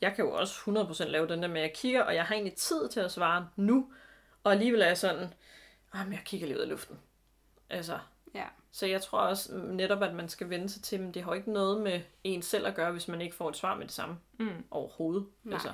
jeg 0.01 0.15
kan 0.15 0.25
jo 0.25 0.31
også 0.31 0.53
100% 0.53 1.03
lave 1.03 1.27
den 1.27 1.41
der 1.41 1.47
med, 1.47 1.57
at 1.57 1.67
jeg 1.67 1.73
kigger, 1.75 2.01
og 2.01 2.15
jeg 2.15 2.25
har 2.25 2.35
egentlig 2.35 2.55
tid 2.55 2.89
til 2.89 2.99
at 2.99 3.11
svare 3.11 3.47
nu, 3.55 3.91
og 4.43 4.51
alligevel 4.51 4.81
er 4.81 4.87
jeg 4.87 4.97
sådan, 4.97 5.33
ah, 5.93 6.05
men 6.05 6.13
jeg 6.13 6.21
kigger 6.25 6.47
lige 6.47 6.57
ud 6.57 6.61
af 6.61 6.69
luften. 6.69 6.99
Altså, 7.69 7.99
Ja. 8.35 8.45
Så 8.75 8.85
jeg 8.85 9.01
tror 9.01 9.19
også 9.19 9.55
netop, 9.57 10.03
at 10.03 10.13
man 10.15 10.29
skal 10.29 10.49
vende 10.49 10.69
sig 10.69 10.81
til, 10.83 11.01
men 11.01 11.13
det 11.13 11.23
har 11.23 11.33
ikke 11.33 11.51
noget 11.53 11.81
med 11.81 12.01
en 12.23 12.41
selv 12.41 12.67
at 12.67 12.75
gøre, 12.75 12.91
hvis 12.91 13.07
man 13.07 13.21
ikke 13.21 13.35
får 13.35 13.49
et 13.49 13.55
svar 13.57 13.75
med 13.75 13.85
det 13.85 13.93
samme 13.93 14.17
Mm. 14.39 14.49
overhovedet. 14.71 15.25
Nej. 15.43 15.53
Altså, 15.53 15.71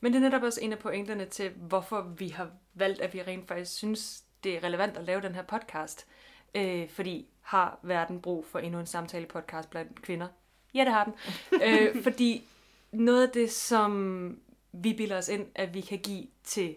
Men 0.00 0.12
det 0.12 0.18
er 0.18 0.22
netop 0.22 0.42
også 0.42 0.60
en 0.60 0.72
af 0.72 0.78
pointerne 0.78 1.24
til, 1.24 1.50
hvorfor 1.50 2.02
vi 2.02 2.28
har 2.28 2.50
valgt, 2.74 3.00
at 3.00 3.14
vi 3.14 3.22
rent 3.22 3.48
faktisk 3.48 3.72
synes, 3.72 4.24
det 4.44 4.56
er 4.56 4.64
relevant 4.64 4.96
at 4.96 5.04
lave 5.04 5.20
den 5.20 5.34
her 5.34 5.42
podcast. 5.42 6.06
Øh, 6.54 6.88
fordi 6.88 7.28
har 7.40 7.78
verden 7.82 8.20
brug 8.20 8.46
for 8.46 8.58
endnu 8.58 8.80
en 8.80 8.86
samtale 8.86 9.26
podcast 9.26 9.70
blandt 9.70 10.02
kvinder? 10.02 10.28
Ja, 10.74 10.84
det 10.84 10.92
har 10.92 11.04
den. 11.04 11.14
øh, 11.66 12.02
fordi 12.02 12.44
noget 12.92 13.26
af 13.26 13.32
det, 13.32 13.52
som 13.52 14.40
vi 14.72 14.92
bilder 14.96 15.18
os 15.18 15.28
ind, 15.28 15.46
at 15.54 15.74
vi 15.74 15.80
kan 15.80 15.98
give 15.98 16.26
til 16.44 16.74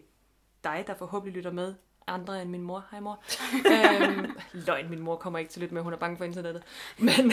dig, 0.63 0.84
der 0.88 0.95
forhåbentlig 0.95 1.36
lytter 1.36 1.51
med, 1.51 1.75
andre 2.07 2.41
end 2.41 2.50
min 2.50 2.62
mor. 2.62 2.85
Hej 2.91 3.00
mor. 3.00 3.24
øhm, 3.74 4.31
løgn, 4.53 4.89
min 4.89 5.00
mor 5.00 5.15
kommer 5.15 5.39
ikke 5.39 5.51
til 5.51 5.59
at 5.59 5.62
lytte 5.62 5.74
med, 5.74 5.81
hun 5.81 5.93
er 5.93 5.97
bange 5.97 6.17
for 6.17 6.25
internettet. 6.25 6.63
Men, 6.97 7.31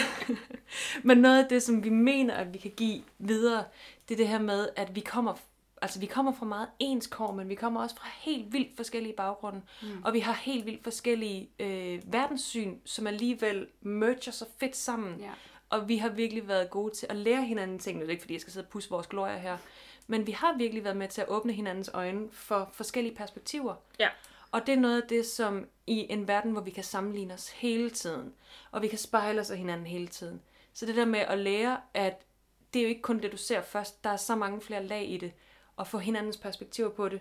men 1.09 1.19
noget 1.19 1.43
af 1.43 1.49
det, 1.49 1.63
som 1.63 1.85
vi 1.85 1.89
mener, 1.89 2.35
at 2.35 2.53
vi 2.55 2.59
kan 2.59 2.71
give 2.77 3.03
videre, 3.19 3.65
det 4.09 4.15
er 4.15 4.17
det 4.19 4.29
her 4.29 4.39
med, 4.39 4.69
at 4.77 4.95
vi 4.95 5.01
kommer, 5.01 5.35
altså 5.83 6.01
vi 6.01 6.07
kommer 6.07 6.33
fra 6.33 6.47
meget 6.47 6.69
ens 6.79 7.07
kår, 7.07 7.33
men 7.33 7.49
vi 7.49 7.55
kommer 7.55 7.83
også 7.83 7.97
fra 7.97 8.09
helt 8.21 8.53
vildt 8.53 8.77
forskellige 8.77 9.15
baggrunde. 9.15 9.63
Mm. 9.83 10.03
Og 10.05 10.13
vi 10.13 10.21
har 10.21 10.33
helt 10.33 10.67
vildt 10.67 10.83
forskellige 10.83 11.49
øh, 11.59 12.13
verdenssyn, 12.13 12.77
som 12.85 13.07
alligevel 13.07 13.67
merger 13.81 14.33
så 14.33 14.45
fedt 14.61 14.77
sammen. 14.77 15.21
Ja. 15.21 15.31
Og 15.71 15.89
vi 15.89 15.97
har 15.97 16.09
virkelig 16.09 16.49
været 16.49 16.71
gode 16.71 16.95
til 16.95 17.07
at 17.11 17.17
lære 17.17 17.45
hinanden 17.45 17.79
ting. 17.79 18.01
Det 18.01 18.07
er 18.07 18.11
ikke, 18.11 18.23
fordi 18.23 18.35
jeg 18.35 18.41
skal 18.41 18.53
sidde 18.53 18.65
og 18.65 18.71
pusse 18.71 18.91
vores 18.91 19.07
glorier 19.07 19.39
her. 19.39 19.57
Men 20.07 20.27
vi 20.27 20.33
har 20.33 20.57
virkelig 20.59 20.85
været 20.85 20.97
med 20.97 21.09
til 21.09 21.21
at 21.21 21.29
åbne 21.29 21.53
hinandens 21.53 21.91
øjne 21.95 22.29
for 22.33 22.71
forskellige 22.73 23.15
perspektiver. 23.15 23.75
Ja. 23.99 24.09
Og 24.53 24.67
det 24.67 24.73
er 24.73 24.81
noget 24.81 25.03
af 25.03 25.09
det, 25.09 25.27
som 25.27 25.69
i 25.87 26.07
en 26.11 26.29
verden, 26.29 26.53
hvor 26.53 26.61
vi 26.61 26.71
kan 26.71 26.85
sammenligne 26.85 27.35
os 27.35 27.49
hele 27.49 27.91
tiden, 27.91 28.35
og 28.71 28.83
vi 28.83 28.89
kan 28.89 28.99
spejle 28.99 29.41
os 29.41 29.51
af 29.51 29.59
hinanden 29.59 29.87
hele 29.87 30.09
tiden. 30.09 30.43
Så 30.73 30.87
det 30.87 30.97
der 30.97 31.05
med 31.05 31.21
at 31.21 31.39
lære, 31.39 31.81
at 31.95 32.23
det 32.75 32.81
er 32.81 32.83
jo 32.83 32.89
ikke 32.89 33.03
kun 33.03 33.19
det, 33.19 33.33
du 33.33 33.37
ser 33.37 33.63
først. 33.63 34.05
Der 34.05 34.11
er 34.11 34.17
så 34.17 34.37
mange 34.37 34.61
flere 34.61 34.87
lag 34.87 35.11
i 35.11 35.17
det, 35.17 35.33
og 35.77 35.87
få 35.87 35.99
hinandens 35.99 36.37
perspektiver 36.37 36.89
på 36.89 37.09
det. 37.09 37.21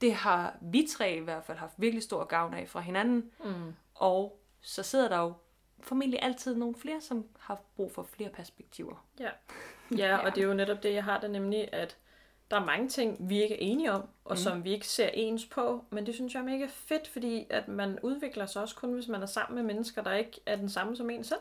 Det 0.00 0.14
har 0.14 0.56
vi 0.60 0.88
tre 0.90 1.16
i 1.16 1.20
hvert 1.20 1.44
fald 1.44 1.58
haft 1.58 1.74
virkelig 1.76 2.02
stor 2.02 2.24
gavn 2.24 2.54
af 2.54 2.68
fra 2.68 2.80
hinanden. 2.80 3.30
mm. 3.44 3.74
Og 3.94 4.40
så 4.60 4.82
sidder 4.82 5.08
der 5.08 5.18
jo 5.18 5.32
formentlig 5.80 6.22
altid 6.22 6.54
nogle 6.54 6.74
flere, 6.74 7.00
som 7.00 7.26
har 7.38 7.60
brug 7.76 7.92
for 7.92 8.02
flere 8.02 8.30
perspektiver. 8.30 9.06
Ja. 9.20 9.30
ja, 9.96 10.16
og 10.26 10.34
det 10.34 10.42
er 10.42 10.46
jo 10.46 10.54
netop 10.54 10.82
det, 10.82 10.94
jeg 10.94 11.04
har 11.04 11.20
det 11.20 11.30
nemlig, 11.30 11.68
at 11.72 11.96
der 12.50 12.56
er 12.56 12.64
mange 12.64 12.88
ting, 12.88 13.28
vi 13.28 13.42
ikke 13.42 13.54
er 13.54 13.58
enige 13.60 13.92
om, 13.92 14.08
og 14.24 14.32
mm. 14.32 14.36
som 14.36 14.64
vi 14.64 14.72
ikke 14.72 14.88
ser 14.88 15.08
ens 15.14 15.46
på, 15.46 15.84
men 15.90 16.06
det 16.06 16.14
synes 16.14 16.34
jeg 16.34 16.40
er 16.40 16.44
mega 16.44 16.66
fedt, 16.70 17.08
fordi 17.08 17.46
at 17.50 17.68
man 17.68 17.98
udvikler 18.02 18.46
sig 18.46 18.62
også 18.62 18.76
kun, 18.76 18.92
hvis 18.92 19.08
man 19.08 19.22
er 19.22 19.26
sammen 19.26 19.54
med 19.54 19.74
mennesker, 19.74 20.02
der 20.02 20.14
ikke 20.14 20.40
er 20.46 20.56
den 20.56 20.68
samme 20.68 20.96
som 20.96 21.10
en 21.10 21.24
selv. 21.24 21.40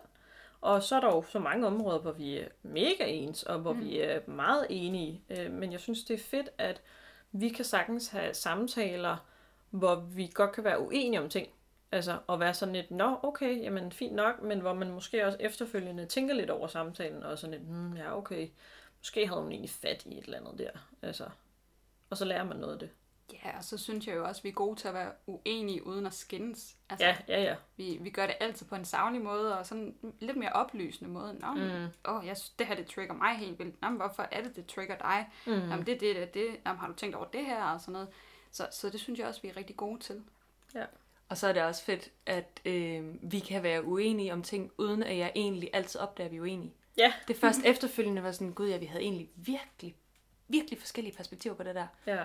Og 0.61 0.83
så 0.83 0.95
er 0.95 0.99
der 0.99 1.07
jo 1.07 1.23
så 1.29 1.39
mange 1.39 1.67
områder, 1.67 1.99
hvor 1.99 2.11
vi 2.11 2.37
er 2.37 2.47
mega 2.63 3.05
ens, 3.05 3.43
og 3.43 3.59
hvor 3.59 3.73
mm. 3.73 3.79
vi 3.79 3.99
er 3.99 4.19
meget 4.25 4.67
enige. 4.69 5.21
Øh, 5.29 5.51
Men 5.51 5.71
jeg 5.71 5.79
synes, 5.79 6.03
det 6.03 6.13
er 6.13 6.23
fedt, 6.23 6.49
at 6.57 6.81
vi 7.31 7.49
kan 7.49 7.65
sagtens 7.65 8.07
have 8.07 8.33
samtaler, 8.33 9.17
hvor 9.69 9.95
vi 9.95 10.31
godt 10.33 10.51
kan 10.51 10.63
være 10.63 10.79
uenige 10.79 11.21
om 11.21 11.29
ting. 11.29 11.47
Altså 11.91 12.17
at 12.29 12.39
være 12.39 12.53
sådan 12.53 12.75
lidt, 12.75 12.91
nå 12.91 13.19
okay, 13.23 13.63
jamen 13.63 13.91
fint 13.91 14.15
nok, 14.15 14.41
men 14.41 14.59
hvor 14.59 14.73
man 14.73 14.91
måske 14.91 15.25
også 15.25 15.37
efterfølgende 15.39 16.05
tænker 16.05 16.33
lidt 16.35 16.49
over 16.49 16.67
samtalen, 16.67 17.23
og 17.23 17.39
sådan 17.39 17.51
lidt, 17.51 17.67
hmm, 17.67 17.97
ja 17.97 18.17
okay, 18.17 18.47
måske 18.99 19.27
havde 19.27 19.41
hun 19.41 19.51
egentlig 19.51 19.69
fat 19.69 20.05
i 20.05 20.17
et 20.17 20.23
eller 20.23 20.37
andet 20.37 20.59
der. 20.59 20.71
Altså, 21.01 21.29
og 22.09 22.17
så 22.17 22.25
lærer 22.25 22.43
man 22.43 22.57
noget 22.57 22.73
af 22.73 22.79
det. 22.79 22.89
Ja, 23.33 23.57
og 23.57 23.63
så 23.63 23.77
synes 23.77 24.07
jeg 24.07 24.15
jo 24.15 24.25
også, 24.25 24.39
at 24.39 24.43
vi 24.43 24.49
er 24.49 24.53
gode 24.53 24.75
til 24.79 24.87
at 24.87 24.93
være 24.93 25.11
uenige 25.25 25.87
uden 25.87 26.05
at 26.05 26.13
skændes. 26.13 26.75
Altså, 26.89 27.05
Ja, 27.05 27.17
ja, 27.27 27.41
ja. 27.43 27.55
vi, 27.77 27.97
vi 28.01 28.09
gør 28.09 28.25
det 28.25 28.35
altid 28.39 28.65
på 28.65 28.75
en 28.75 28.85
savlig 28.85 29.21
måde, 29.21 29.59
og 29.59 29.65
sådan 29.65 29.95
en 30.03 30.13
lidt 30.19 30.37
mere 30.37 30.51
oplysende 30.51 31.11
måde. 31.11 31.33
Nå, 31.39 31.53
mm. 31.53 31.87
åh, 32.11 32.25
jeg 32.25 32.37
synes, 32.37 32.49
det 32.49 32.67
her 32.67 32.75
det 32.75 32.87
trigger 32.87 33.13
mig 33.13 33.35
helt 33.35 33.59
vildt. 33.59 33.81
Nå, 33.81 33.89
men 33.89 33.97
hvorfor 33.97 34.27
er 34.31 34.43
det, 34.43 34.55
det 34.55 34.65
trigger 34.65 34.97
dig? 34.97 35.29
Mm. 35.45 35.51
Jamen, 35.53 35.85
det 35.85 35.93
er 35.93 35.99
det, 35.99 36.15
det, 36.15 36.33
det. 36.33 36.47
Jamen, 36.65 36.79
har 36.79 36.87
du 36.87 36.93
tænkt 36.93 37.15
over 37.15 37.25
det 37.25 37.45
her? 37.45 37.63
Og 37.63 37.81
sådan 37.81 37.93
noget. 37.93 38.07
Så, 38.51 38.67
så 38.71 38.89
det 38.89 38.99
synes 38.99 39.19
jeg 39.19 39.27
også, 39.27 39.41
vi 39.41 39.47
er 39.47 39.57
rigtig 39.57 39.77
gode 39.77 39.99
til. 39.99 40.23
Og 41.29 41.37
så 41.37 41.47
er 41.47 41.53
det 41.53 41.63
også 41.63 41.83
fedt, 41.83 42.09
at 42.25 42.61
øh, 42.65 43.31
vi 43.31 43.39
kan 43.39 43.63
være 43.63 43.83
uenige 43.83 44.33
om 44.33 44.43
ting, 44.43 44.71
uden 44.77 45.03
at 45.03 45.17
jeg 45.17 45.31
egentlig 45.35 45.69
altid 45.73 45.99
opdager, 45.99 46.25
at 46.25 46.31
vi 46.31 46.37
er 46.37 46.41
uenige. 46.41 46.73
Ja. 46.97 47.13
Det 47.27 47.35
er 47.35 47.39
først 47.39 47.59
efterfølgende 47.65 48.23
var 48.23 48.31
sådan, 48.31 48.53
gud 48.53 48.69
ja, 48.69 48.77
vi 48.77 48.85
havde 48.85 49.03
egentlig 49.03 49.29
virkelig, 49.35 49.95
virkelig 50.47 50.79
forskellige 50.79 51.15
perspektiver 51.15 51.55
på 51.55 51.63
det 51.63 51.75
der. 51.75 51.87
Ja. 52.05 52.23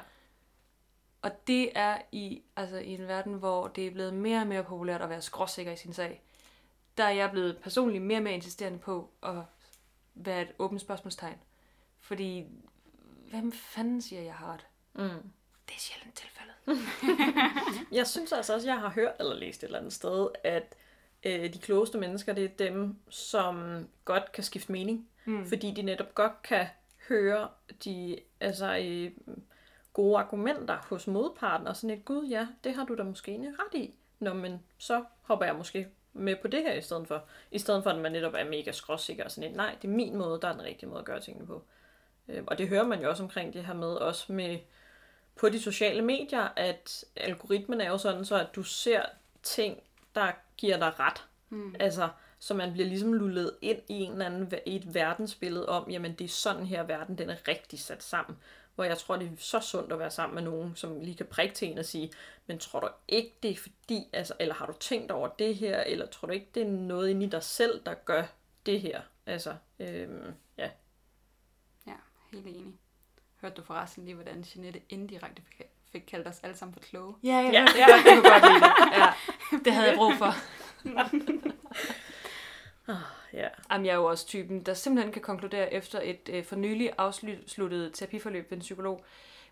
Og 1.23 1.47
det 1.47 1.71
er 1.75 1.99
i, 2.13 2.43
altså, 2.57 2.77
i 2.77 2.95
en 2.95 3.09
verden, 3.09 3.35
hvor 3.35 3.69
det 3.69 3.87
er 3.87 3.91
blevet 3.91 4.15
mere 4.15 4.41
og 4.41 4.47
mere 4.47 4.65
populært 4.65 5.03
at 5.03 5.09
være 5.09 5.23
skråsikker 5.23 5.73
i 5.73 5.77
sin 5.77 5.93
sag. 5.93 6.23
Der 6.97 7.05
er 7.05 7.11
jeg 7.11 7.31
blevet 7.31 7.59
personligt 7.59 8.05
mere 8.05 8.19
og 8.19 8.23
mere 8.23 8.35
insisterende 8.35 8.79
på 8.79 9.11
at 9.23 9.43
være 10.15 10.43
et 10.43 10.53
åbent 10.59 10.81
spørgsmålstegn. 10.81 11.39
Fordi, 12.01 12.47
hvem 13.31 13.53
fanden 13.53 14.03
siger, 14.03 14.23
jeg 14.23 14.35
har 14.35 14.53
ret? 14.53 14.67
Mm. 14.93 15.33
Det 15.69 15.75
er 15.75 15.81
sjældent 15.81 16.15
tilfældet. 16.15 16.53
Jeg 17.99 18.07
synes 18.07 18.33
altså 18.33 18.55
også, 18.55 18.69
jeg 18.69 18.79
har 18.79 18.91
hørt 18.91 19.15
eller 19.21 19.35
læst 19.35 19.63
et 19.63 19.67
eller 19.67 19.79
andet 19.79 19.93
sted, 19.93 20.29
at 20.45 20.75
øh, 21.25 21.53
de 21.55 21.59
klogeste 21.59 21.99
mennesker, 21.99 22.33
det 22.33 22.45
er 22.45 22.49
dem, 22.49 22.97
som 23.09 23.87
godt 24.05 24.33
kan 24.33 24.45
skifte 24.45 24.73
mening. 24.73 25.09
Mm. 25.25 25.47
Fordi 25.47 25.71
de 25.71 25.83
netop 25.83 26.15
godt 26.15 26.43
kan 26.43 26.67
høre 27.09 27.49
de 27.85 28.19
altså, 28.41 28.77
øh, 28.77 29.11
gode 29.93 30.19
argumenter 30.19 30.79
hos 30.89 31.07
modparten, 31.07 31.67
og 31.67 31.77
sådan 31.77 31.99
et, 31.99 32.05
gud 32.05 32.27
ja, 32.27 32.49
det 32.65 32.75
har 32.75 32.85
du 32.85 32.95
da 32.97 33.03
måske 33.03 33.31
egentlig 33.31 33.53
ret 33.59 33.81
i. 33.81 33.95
Nå, 34.19 34.33
men 34.33 34.63
så 34.79 35.05
hopper 35.23 35.47
jeg 35.47 35.55
måske 35.55 35.89
med 36.13 36.37
på 36.37 36.49
det 36.49 36.63
her 36.63 36.73
i 36.73 36.81
stedet 36.81 37.09
for. 37.09 37.25
I 37.51 37.59
stedet 37.59 37.83
for, 37.83 37.91
at 37.91 37.99
man 37.99 38.13
netop 38.13 38.35
er 38.35 38.45
mega 38.45 38.73
skråsikker 38.73 39.25
og 39.25 39.31
sådan 39.31 39.51
et, 39.51 39.57
nej, 39.57 39.77
det 39.83 39.89
er 39.89 39.93
min 39.93 40.17
måde, 40.17 40.41
der 40.41 40.49
er 40.49 40.53
den 40.53 40.63
rigtige 40.63 40.89
måde 40.89 40.99
at 40.99 41.05
gøre 41.05 41.21
tingene 41.21 41.47
på. 41.47 41.63
Øh, 42.29 42.43
og 42.47 42.59
det 42.59 42.69
hører 42.69 42.87
man 42.87 43.03
jo 43.03 43.09
også 43.09 43.23
omkring 43.23 43.53
det 43.53 43.65
her 43.65 43.75
med, 43.75 43.89
også 43.89 44.33
med 44.33 44.59
på 45.37 45.49
de 45.49 45.61
sociale 45.61 46.03
medier, 46.03 46.49
at 46.57 47.05
algoritmen 47.17 47.81
er 47.81 47.89
jo 47.89 47.99
sådan, 47.99 48.25
så 48.25 48.37
at 48.37 48.55
du 48.55 48.63
ser 48.63 49.03
ting, 49.43 49.83
der 50.14 50.33
giver 50.57 50.77
dig 50.77 51.01
ret. 51.01 51.27
Mm. 51.51 51.75
Altså, 51.81 52.09
så 52.38 52.55
man 52.55 52.72
bliver 52.72 52.88
ligesom 52.88 53.12
lullet 53.12 53.57
ind 53.62 53.79
i 53.88 53.94
en 53.94 54.12
eller 54.12 54.27
anden 54.27 54.53
i 54.66 54.77
et 54.77 54.94
verdensbillede 54.94 55.68
om, 55.68 55.90
jamen 55.90 56.14
det 56.14 56.25
er 56.25 56.29
sådan 56.29 56.66
her 56.66 56.83
verden, 56.83 57.18
den 57.18 57.31
er 57.31 57.48
rigtig 57.48 57.81
sat 57.81 58.03
sammen. 58.03 58.38
Hvor 58.75 58.85
jeg 58.85 58.98
tror, 58.98 59.16
det 59.16 59.27
er 59.27 59.37
så 59.38 59.61
sundt 59.61 59.92
at 59.92 59.98
være 59.98 60.11
sammen 60.11 60.35
med 60.35 60.42
nogen, 60.42 60.77
som 60.77 61.01
lige 61.01 61.16
kan 61.16 61.27
prikke 61.27 61.55
til 61.55 61.68
en 61.68 61.79
og 61.79 61.85
sige, 61.85 62.12
men 62.46 62.59
tror 62.59 62.81
du 62.81 62.88
ikke, 63.09 63.35
det 63.42 63.51
er 63.51 63.57
fordi, 63.57 64.09
altså, 64.12 64.35
eller 64.40 64.55
har 64.55 64.66
du 64.66 64.72
tænkt 64.72 65.11
over 65.11 65.29
det 65.29 65.57
her, 65.57 65.81
eller 65.81 66.07
tror 66.07 66.27
du 66.27 66.33
ikke, 66.33 66.48
det 66.55 66.62
er 66.62 66.70
noget 66.70 67.09
inde 67.11 67.27
i 67.27 67.29
dig 67.29 67.42
selv, 67.42 67.85
der 67.87 67.94
gør 67.94 68.25
det 68.66 68.81
her? 68.81 69.03
Altså, 69.27 69.57
øhm, 69.79 70.35
ja. 70.59 70.70
Ja, 71.87 71.96
helt 72.33 72.46
enig. 72.46 72.75
Hørte 73.40 73.55
du 73.55 73.62
forresten 73.62 74.05
lige, 74.05 74.14
hvordan 74.14 74.44
Jeanette 74.55 74.81
indirekte 74.88 75.42
fik, 75.92 76.02
kaldt 76.07 76.28
os 76.28 76.40
alle 76.42 76.57
sammen 76.57 76.72
for 76.72 76.81
kloge? 76.81 77.14
Ja, 77.22 77.28
Ja. 77.31 77.40
ja. 77.52 77.52
jeg, 77.52 77.68
jeg 77.88 78.02
kunne 78.05 78.31
godt 78.31 78.42
lide 78.42 78.61
det. 78.61 78.92
Ja, 79.52 79.59
det 79.64 79.72
havde 79.72 79.88
jeg 79.88 79.96
brug 79.96 80.12
for. 80.18 80.35
ja. 83.33 83.48
Jamen, 83.72 83.87
jeg 83.87 83.92
er 83.92 83.96
jo 83.96 84.05
også 84.05 84.26
typen, 84.26 84.62
der 84.62 84.74
simpelthen 84.74 85.12
kan 85.12 85.22
konkludere 85.22 85.72
efter 85.72 86.00
et 86.02 86.28
øh, 86.33 86.44
for 86.44 86.57
nylig 86.57 86.90
afsluttet 86.98 87.90
terapiforløb 87.94 88.50
ved 88.50 88.59
en 88.59 88.62
psykolog, 88.62 89.05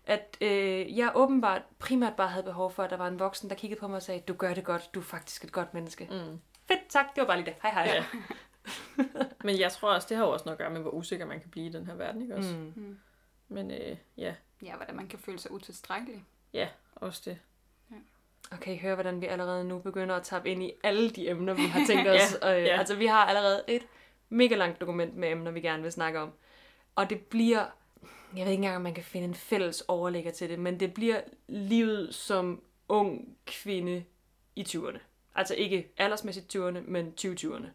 at 0.05 0.37
øh, 0.41 0.97
jeg 0.97 1.11
åbenbart 1.15 1.61
primært 1.79 2.13
bare 2.15 2.27
havde 2.27 2.43
behov 2.43 2.71
for, 2.71 2.83
at 2.83 2.89
der 2.89 2.97
var 2.97 3.07
en 3.07 3.19
voksen, 3.19 3.49
der 3.49 3.55
kiggede 3.55 3.79
på 3.79 3.87
mig 3.87 3.95
og 3.95 4.01
sagde, 4.01 4.21
du 4.27 4.33
gør 4.33 4.53
det 4.53 4.63
godt, 4.63 4.89
du 4.93 4.99
er 4.99 5.03
faktisk 5.03 5.43
et 5.43 5.51
godt 5.51 5.73
menneske. 5.73 6.07
Mm. 6.11 6.39
Fedt, 6.67 6.79
tak, 6.89 7.05
det 7.15 7.21
var 7.21 7.27
bare 7.27 7.37
lige 7.37 7.45
det. 7.45 7.55
Hej 7.61 7.71
hej. 7.71 7.83
Ja. 7.95 8.03
Men 9.43 9.59
jeg 9.59 9.71
tror 9.71 9.93
også, 9.93 10.07
det 10.09 10.17
har 10.17 10.23
jo 10.25 10.31
også 10.31 10.45
noget 10.45 10.55
at 10.55 10.59
gøre 10.59 10.69
med, 10.69 10.81
hvor 10.81 10.91
usikker 10.91 11.25
man 11.25 11.39
kan 11.39 11.49
blive 11.49 11.65
i 11.65 11.69
den 11.71 11.85
her 11.85 11.93
verden, 11.95 12.21
ikke 12.21 12.35
også? 12.35 12.55
Mm. 12.55 12.73
Mm. 12.75 12.97
Men 13.49 13.71
øh, 13.71 13.97
ja, 14.17 14.33
Ja, 14.63 14.75
hvordan 14.75 14.95
man 14.95 15.07
kan 15.07 15.19
føle 15.19 15.39
sig 15.39 15.51
utilstrækkelig. 15.51 16.23
ja, 16.53 16.67
også 16.95 17.21
det. 17.25 17.39
Og 18.51 18.59
kan 18.59 18.73
I 18.73 18.77
høre, 18.77 18.93
hvordan 18.95 19.21
vi 19.21 19.25
allerede 19.25 19.63
nu 19.63 19.79
begynder 19.79 20.15
at 20.15 20.23
tappe 20.23 20.49
ind 20.49 20.63
i 20.63 20.71
alle 20.83 21.09
de 21.09 21.29
emner, 21.29 21.53
vi 21.53 21.61
har 21.61 21.85
tænkt 21.87 22.07
os? 22.15 22.37
Ja, 22.41 22.47
og, 22.47 22.59
øh, 22.59 22.65
ja. 22.65 22.77
Altså, 22.79 22.95
vi 22.95 23.05
har 23.05 23.25
allerede 23.25 23.63
et 23.67 23.87
mega 24.29 24.55
langt 24.55 24.81
dokument 24.81 25.15
med 25.15 25.31
emner, 25.31 25.51
vi 25.51 25.61
gerne 25.61 25.83
vil 25.83 25.91
snakke 25.91 26.19
om. 26.19 26.31
Og 26.95 27.09
det 27.09 27.21
bliver, 27.21 27.65
jeg 28.35 28.45
ved 28.45 28.51
ikke 28.51 28.53
engang, 28.53 28.75
om 28.75 28.81
man 28.81 28.93
kan 28.93 29.03
finde 29.03 29.27
en 29.27 29.35
fælles 29.35 29.81
overlægger 29.81 30.31
til 30.31 30.49
det, 30.49 30.59
men 30.59 30.79
det 30.79 30.93
bliver 30.93 31.21
livet 31.47 32.15
som 32.15 32.61
ung 32.89 33.37
kvinde 33.45 34.03
i 34.55 34.63
20'erne. 34.63 34.99
Altså 35.35 35.55
ikke 35.55 35.93
aldersmæssigt 35.97 36.55
20'erne, 36.55 36.79
men 36.79 37.13
20'erne. 37.21 37.65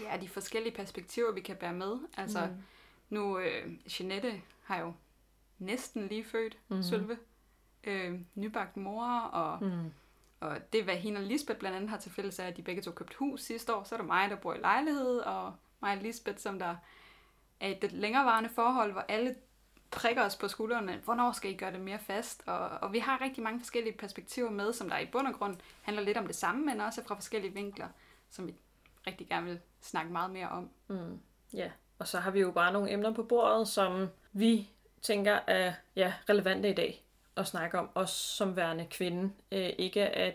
Ja, 0.00 0.16
de 0.20 0.28
forskellige 0.28 0.74
perspektiver, 0.74 1.32
vi 1.32 1.40
kan 1.40 1.56
bære 1.56 1.72
med. 1.72 1.96
Altså, 2.16 2.46
mm. 2.46 2.62
nu, 3.08 3.38
øh, 3.38 3.70
Jeanette 4.00 4.40
har 4.62 4.80
jo 4.80 4.92
næsten 5.58 6.08
lige 6.08 6.24
født 6.24 6.58
mm. 6.68 6.82
Sølve. 6.82 7.18
Øh, 7.84 8.20
nybagt 8.34 8.76
mor, 8.76 9.06
og, 9.20 9.64
mm. 9.64 9.92
Og 10.40 10.72
det, 10.72 10.84
hvad 10.84 10.96
hende 10.96 11.18
og 11.18 11.24
Lisbeth 11.24 11.58
blandt 11.58 11.76
andet 11.76 11.90
har 11.90 11.96
til 11.96 12.12
fælles, 12.12 12.38
er, 12.38 12.44
at 12.44 12.56
de 12.56 12.62
begge 12.62 12.82
to 12.82 12.90
købte 12.90 13.16
hus 13.18 13.42
sidste 13.42 13.74
år. 13.74 13.84
Så 13.84 13.94
er 13.94 13.98
der 13.98 14.06
mig, 14.06 14.30
der 14.30 14.36
bor 14.36 14.54
i 14.54 14.58
lejlighed, 14.58 15.18
og 15.18 15.54
mig 15.80 15.96
og 15.96 16.02
Lisbeth, 16.02 16.38
som 16.38 16.58
der 16.58 16.76
er 17.60 17.68
et 17.68 17.78
lidt 17.82 17.92
længerevarende 17.92 18.48
forhold, 18.48 18.92
hvor 18.92 19.04
alle 19.08 19.34
prikker 19.90 20.24
os 20.24 20.36
på 20.36 20.48
skuldrene. 20.48 21.00
Hvornår 21.04 21.32
skal 21.32 21.50
I 21.50 21.56
gøre 21.56 21.72
det 21.72 21.80
mere 21.80 21.98
fast? 21.98 22.42
Og, 22.46 22.58
og 22.68 22.92
vi 22.92 22.98
har 22.98 23.20
rigtig 23.20 23.42
mange 23.42 23.60
forskellige 23.60 23.96
perspektiver 23.96 24.50
med, 24.50 24.72
som 24.72 24.88
der 24.88 24.98
i 24.98 25.06
bund 25.06 25.26
og 25.26 25.34
grund 25.34 25.56
handler 25.82 26.02
lidt 26.02 26.16
om 26.16 26.26
det 26.26 26.36
samme, 26.36 26.66
men 26.66 26.80
også 26.80 27.04
fra 27.04 27.14
forskellige 27.14 27.54
vinkler, 27.54 27.88
som 28.30 28.46
vi 28.46 28.54
rigtig 29.06 29.28
gerne 29.28 29.46
vil 29.46 29.60
snakke 29.80 30.12
meget 30.12 30.30
mere 30.30 30.48
om. 30.48 30.70
Mm. 30.88 31.20
Ja, 31.52 31.70
og 31.98 32.08
så 32.08 32.20
har 32.20 32.30
vi 32.30 32.40
jo 32.40 32.50
bare 32.50 32.72
nogle 32.72 32.92
emner 32.92 33.14
på 33.14 33.22
bordet, 33.22 33.68
som 33.68 34.08
vi 34.32 34.70
tænker 35.04 35.38
er 35.46 35.72
ja, 35.96 36.12
relevante 36.28 36.68
i 36.70 36.74
dag 36.74 37.04
at 37.36 37.46
snakke 37.46 37.78
om, 37.78 37.88
også 37.94 38.14
som 38.14 38.56
værende 38.56 38.86
kvinde. 38.90 39.32
Øh, 39.52 39.70
ikke 39.78 40.06
at 40.06 40.34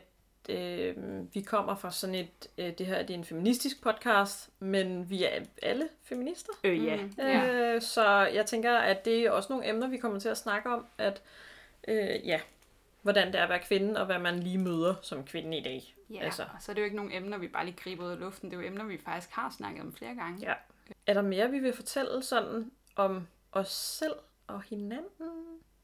øh, 0.50 0.96
vi 1.34 1.42
kommer 1.42 1.76
fra 1.76 1.92
sådan 1.92 2.16
et, 2.16 2.48
øh, 2.58 2.74
det 2.78 2.86
her 2.86 3.02
det 3.04 3.10
er 3.14 3.18
en 3.18 3.26
feministisk 3.26 3.84
podcast, 3.84 4.50
men 4.60 5.10
vi 5.10 5.24
er 5.24 5.40
alle 5.62 5.90
feminister. 6.04 6.54
Øh, 6.64 6.86
ja. 6.86 6.96
Mm, 6.96 7.14
ja. 7.18 7.74
Øh, 7.76 7.82
så 7.82 8.06
jeg 8.34 8.46
tænker, 8.46 8.78
at 8.78 9.06
det 9.06 9.20
er 9.20 9.32
også 9.32 9.54
nogle 9.54 9.70
emner, 9.70 9.88
vi 9.88 9.98
kommer 9.98 10.20
til 10.20 10.30
at 10.30 10.38
snakke 10.38 10.70
om, 10.70 10.86
at 10.98 11.22
øh, 11.88 12.28
ja, 12.28 12.40
hvordan 13.02 13.28
det 13.28 13.36
er 13.36 13.44
at 13.44 13.50
være 13.50 13.60
kvinde, 13.60 14.00
og 14.00 14.06
hvad 14.06 14.20
man 14.20 14.40
lige 14.40 14.58
møder 14.58 14.96
som 15.02 15.26
kvinde 15.26 15.58
i 15.58 15.64
dag. 15.64 15.96
Ja, 16.10 16.20
Altså. 16.20 16.46
så 16.60 16.72
er 16.72 16.74
det 16.74 16.82
jo 16.82 16.86
ikke 16.86 16.98
nogle 16.98 17.16
emner, 17.16 17.38
vi 17.38 17.48
bare 17.48 17.66
lige 17.66 17.78
griber 17.84 18.06
ud 18.06 18.12
af 18.12 18.20
luften. 18.20 18.52
Det 18.52 18.58
er 18.58 18.62
jo 18.62 18.68
emner, 18.68 18.86
vi 18.86 18.98
faktisk 19.06 19.30
har 19.32 19.54
snakket 19.58 19.82
om 19.82 19.94
flere 19.94 20.16
gange. 20.16 20.40
Ja. 20.42 20.54
Er 21.08 21.14
der 21.14 21.22
mere, 21.22 21.52
vi 21.52 21.60
vil 21.60 21.74
fortælle 21.74 22.24
sådan 22.24 22.72
om 22.96 23.28
os 23.52 23.72
selv 23.72 24.14
og 24.50 24.62
hinanden? 24.62 25.30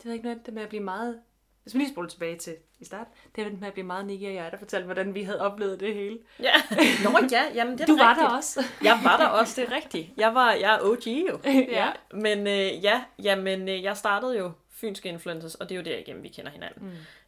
Det 0.03 0.09
er 0.09 0.13
ikke 0.13 0.25
noget, 0.25 0.45
det 0.45 0.53
med 0.53 0.63
at 0.63 0.69
blive 0.69 0.83
meget... 0.83 1.21
Hvis 1.63 1.73
vi 1.73 1.79
lige 1.79 1.91
spoler 1.91 2.09
tilbage 2.09 2.37
til 2.37 2.55
i 2.79 2.85
start, 2.85 3.07
det 3.35 3.45
er 3.45 3.49
det 3.49 3.59
med 3.59 3.67
at 3.67 3.73
blive 3.73 3.85
meget 3.85 4.05
Nicky 4.05 4.23
og 4.23 4.33
jeg, 4.33 4.51
der 4.51 4.57
fortalte, 4.57 4.85
hvordan 4.85 5.13
vi 5.15 5.23
havde 5.23 5.41
oplevet 5.41 5.79
det 5.79 5.93
hele. 5.93 6.19
Ja. 6.39 6.53
Nå 7.03 7.09
ja, 7.31 7.43
jamen 7.53 7.73
det 7.73 7.81
er 7.81 7.85
Du 7.85 7.97
da 7.97 8.03
var 8.03 8.09
rigtigt. 8.09 8.29
der 8.29 8.37
også. 8.37 8.63
Jeg 8.83 8.99
var 9.03 9.17
der 9.17 9.27
også, 9.27 9.61
det 9.61 9.69
er 9.71 9.75
rigtigt. 9.75 10.09
Jeg 10.17 10.35
var 10.35 10.51
jeg 10.51 10.75
er 10.75 10.79
OG 10.81 11.07
jo. 11.07 11.39
ja. 11.79 11.91
Men 12.13 12.47
øh, 12.47 12.83
ja, 12.83 13.03
jamen, 13.23 13.69
øh, 13.69 13.83
jeg 13.83 13.97
startede 13.97 14.37
jo 14.37 14.51
Fynske 14.69 15.09
Influencers, 15.09 15.55
og 15.55 15.69
det 15.69 15.75
er 15.75 15.79
jo 15.79 15.85
derigennem, 15.85 16.23
vi 16.23 16.29
kender 16.29 16.51
hinanden. 16.51 16.83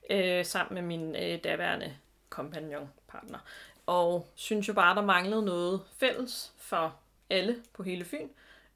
Mm. 0.10 0.16
Øh, 0.16 0.46
sammen 0.46 0.74
med 0.74 0.98
min 0.98 1.16
øh, 1.16 1.40
daværende 1.44 1.94
kompagnon, 2.30 2.90
partner. 3.08 3.40
Og 3.86 4.28
synes 4.36 4.68
jo 4.68 4.74
bare, 4.74 4.96
der 4.96 5.02
manglede 5.02 5.46
noget 5.46 5.82
fælles 5.98 6.54
for 6.58 6.96
alle 7.30 7.56
på 7.74 7.84
hele 7.84 8.06
Fyn. 8.06 8.28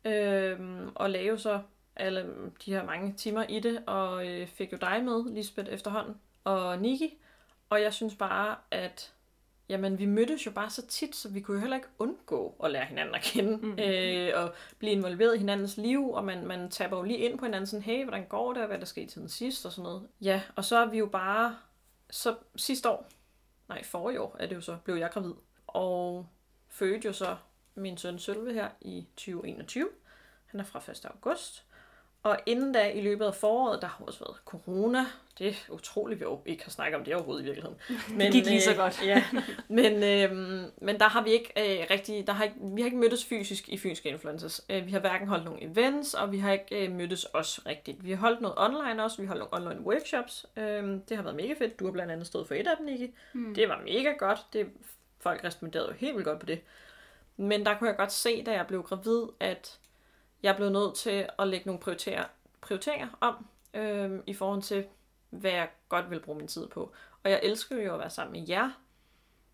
Øh, 0.06 0.60
og 0.96 1.10
jo 1.28 1.38
så 1.38 1.62
alle 1.96 2.52
de 2.66 2.74
her 2.74 2.86
mange 2.86 3.14
timer 3.14 3.44
i 3.44 3.60
det, 3.60 3.84
og 3.86 4.28
øh, 4.28 4.48
fik 4.48 4.72
jo 4.74 4.78
dig 4.78 5.04
med, 5.04 5.34
Lisbeth, 5.34 5.74
efterhånden, 5.74 6.16
og 6.44 6.80
Niki. 6.80 7.18
Og 7.70 7.82
jeg 7.82 7.94
synes 7.94 8.16
bare, 8.16 8.56
at 8.72 9.14
jamen, 9.70 10.00
vi 10.00 10.06
mødtes 10.06 10.46
jo 10.46 10.52
bare 10.52 10.70
så 10.70 10.88
tit, 10.88 11.16
så 11.16 11.30
vi 11.30 11.42
kunne 11.42 11.56
jo 11.56 11.62
heller 11.62 11.78
ikke 11.78 11.88
undgå 12.00 12.56
at 12.64 12.72
lære 12.72 12.86
hinanden 12.86 13.16
at 13.16 13.22
kende, 13.22 13.58
mm. 13.58 13.80
øh, 13.80 14.32
og 14.36 14.54
blive 14.80 14.92
involveret 14.92 15.36
i 15.36 15.40
hinandens 15.40 15.78
liv, 15.78 16.10
og 16.10 16.24
man, 16.24 16.48
man 16.48 16.70
tapper 16.70 16.98
jo 16.98 17.04
lige 17.04 17.20
ind 17.20 17.40
på 17.40 17.46
hinanden, 17.46 17.68
sådan, 17.68 17.84
hey, 17.84 18.04
hvordan 18.04 18.26
går 18.26 18.54
det, 18.54 18.62
og 18.62 18.68
hvad 18.68 18.80
der 18.80 18.86
skete 18.86 19.08
til 19.08 19.22
den 19.22 19.30
sidste, 19.30 19.66
og 19.66 19.72
sådan 19.72 19.84
noget. 19.84 20.08
Ja, 20.22 20.42
og 20.56 20.66
så 20.66 20.78
er 20.78 20.86
vi 20.86 20.98
jo 20.98 21.06
bare, 21.06 21.58
så 22.10 22.36
sidste 22.56 22.90
år, 22.90 23.10
nej, 23.70 23.84
forrige 23.84 24.22
år 24.22 24.36
er 24.40 24.48
det 24.48 24.56
jo 24.56 24.62
så, 24.62 24.78
blev 24.84 24.96
jeg 24.96 25.12
gravid, 25.12 25.34
og 25.68 26.28
fødte 26.68 27.08
jo 27.08 27.14
så 27.14 27.38
min 27.76 27.98
søn 27.98 28.20
Sølve 28.20 28.54
her 28.54 28.70
i 28.82 29.08
2021. 29.16 29.90
Han 30.46 30.60
er 30.60 30.64
fra 30.64 30.92
1. 30.92 31.06
august. 31.06 31.66
Og 32.24 32.38
inden 32.46 32.74
da, 32.74 32.92
i 32.92 33.02
løbet 33.02 33.26
af 33.26 33.36
foråret, 33.36 33.82
der 33.82 33.88
har 33.88 34.06
også 34.06 34.20
været 34.20 34.38
corona. 34.46 35.06
Det 35.40 35.48
er 35.48 35.54
utroligt, 35.70 36.20
vi 36.20 36.26
ikke 36.46 36.64
har 36.64 36.72
snakket 36.72 37.00
om 37.00 37.06
det 37.06 37.16
overhovedet 37.16 37.42
i 37.42 37.46
virkeligheden. 37.46 37.78
Men, 38.18 38.32
gik 38.32 38.46
lige 38.46 38.62
så 38.62 38.72
øh, 38.72 38.78
godt. 38.78 39.06
Ja, 39.06 39.24
men, 39.68 40.04
øh, 40.04 40.32
men 40.82 41.00
der 41.00 41.10
har 41.10 41.24
vi 41.24 41.30
ikke 41.30 41.54
øh, 41.58 41.88
rigtig, 41.90 42.28
der 42.28 42.34
har 42.34 42.44
ikke, 42.44 42.56
vi 42.62 42.82
har 42.82 42.86
ikke 42.86 42.98
mødtes 42.98 43.26
fysisk 43.26 43.70
i 43.70 43.78
Fynske 43.78 44.10
Influencers. 44.10 44.62
Øh, 44.70 44.86
vi 44.86 44.92
har 44.92 45.00
hverken 45.00 45.28
holdt 45.28 45.46
nogle 45.46 45.64
events, 45.64 46.14
og 46.14 46.32
vi 46.32 46.38
har 46.38 46.52
ikke 46.52 46.86
øh, 46.86 46.92
mødtes 46.92 47.24
også 47.24 47.62
rigtigt. 47.66 48.04
Vi 48.04 48.12
har 48.12 48.18
holdt 48.18 48.42
noget 48.42 48.58
online 48.58 49.04
også, 49.04 49.22
vi 49.22 49.28
har 49.28 49.36
holdt 49.36 49.52
nogle 49.52 49.72
online 49.72 49.86
workshops. 49.86 50.46
Øh, 50.58 50.84
det 51.10 51.18
har 51.18 51.24
været 51.24 51.36
mega 51.36 51.54
fedt. 51.54 51.80
Du 51.80 51.86
har 51.86 51.92
blandt 51.92 52.12
andet 52.12 52.28
stået 52.28 52.48
for 52.48 52.56
et 52.56 52.68
af 52.68 52.78
dem, 52.78 52.86
Niki. 52.86 53.14
Mm. 53.34 53.56
Det 53.56 53.70
var 53.70 53.82
mega 53.86 54.12
godt. 54.12 54.40
Det, 54.54 54.68
folk 55.20 55.44
responderede 55.44 55.88
jo 55.88 55.94
helt 55.94 56.14
vildt 56.14 56.28
godt 56.28 56.40
på 56.40 56.46
det. 56.46 56.60
Men 57.38 57.66
der 57.66 57.78
kunne 57.78 57.90
jeg 57.90 57.98
godt 57.98 58.12
se, 58.12 58.44
da 58.44 58.52
jeg 58.52 58.68
blev 58.68 58.84
gravid, 58.84 59.24
at 59.40 59.78
jeg 60.44 60.56
blev 60.56 60.70
nødt 60.70 60.96
til 60.96 61.30
at 61.40 61.48
lægge 61.48 61.66
nogle 61.66 61.82
prioriteter, 61.82 62.26
prioriteringer 62.62 63.08
om, 63.22 63.46
øh, 63.74 64.20
i 64.28 64.34
forhold 64.34 64.62
til, 64.62 64.86
hvad 65.30 65.52
jeg 65.52 65.70
godt 65.90 66.10
vil 66.10 66.20
bruge 66.20 66.38
min 66.38 66.48
tid 66.48 66.68
på. 66.68 66.92
Og 67.24 67.32
jeg 67.32 67.40
elsker 67.44 67.84
jo 67.84 67.94
at 67.94 68.00
være 68.00 68.10
sammen 68.10 68.42
med 68.42 68.48
jer, 68.50 68.72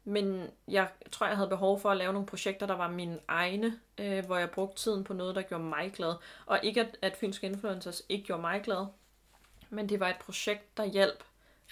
men 0.04 0.50
jeg 0.68 0.90
tror, 1.12 1.28
jeg 1.28 1.36
havde 1.36 1.50
behov 1.50 1.80
for 1.80 1.90
at 1.90 1.98
lave 1.98 2.14
nogle 2.14 2.28
projekter, 2.28 2.66
der 2.68 2.76
var 2.76 2.90
mine 2.90 3.20
egne, 3.28 3.80
øh, 3.98 4.26
hvor 4.26 4.38
jeg 4.38 4.52
brugte 4.52 4.82
tiden 4.82 5.04
på 5.04 5.14
noget, 5.14 5.36
der 5.36 5.42
gjorde 5.42 5.64
mig 5.64 5.94
glad. 5.96 6.14
Og 6.46 6.60
ikke 6.64 6.82
at, 6.82 6.98
at 7.02 7.16
Fynske 7.16 7.48
Influencers 7.48 8.02
ikke 8.10 8.26
gjorde 8.26 8.42
mig 8.42 8.62
glad, 8.64 8.86
men 9.70 9.90
det 9.90 10.00
var 10.00 10.10
et 10.10 10.18
projekt, 10.20 10.78
der 10.78 10.86
hjalp 10.86 11.24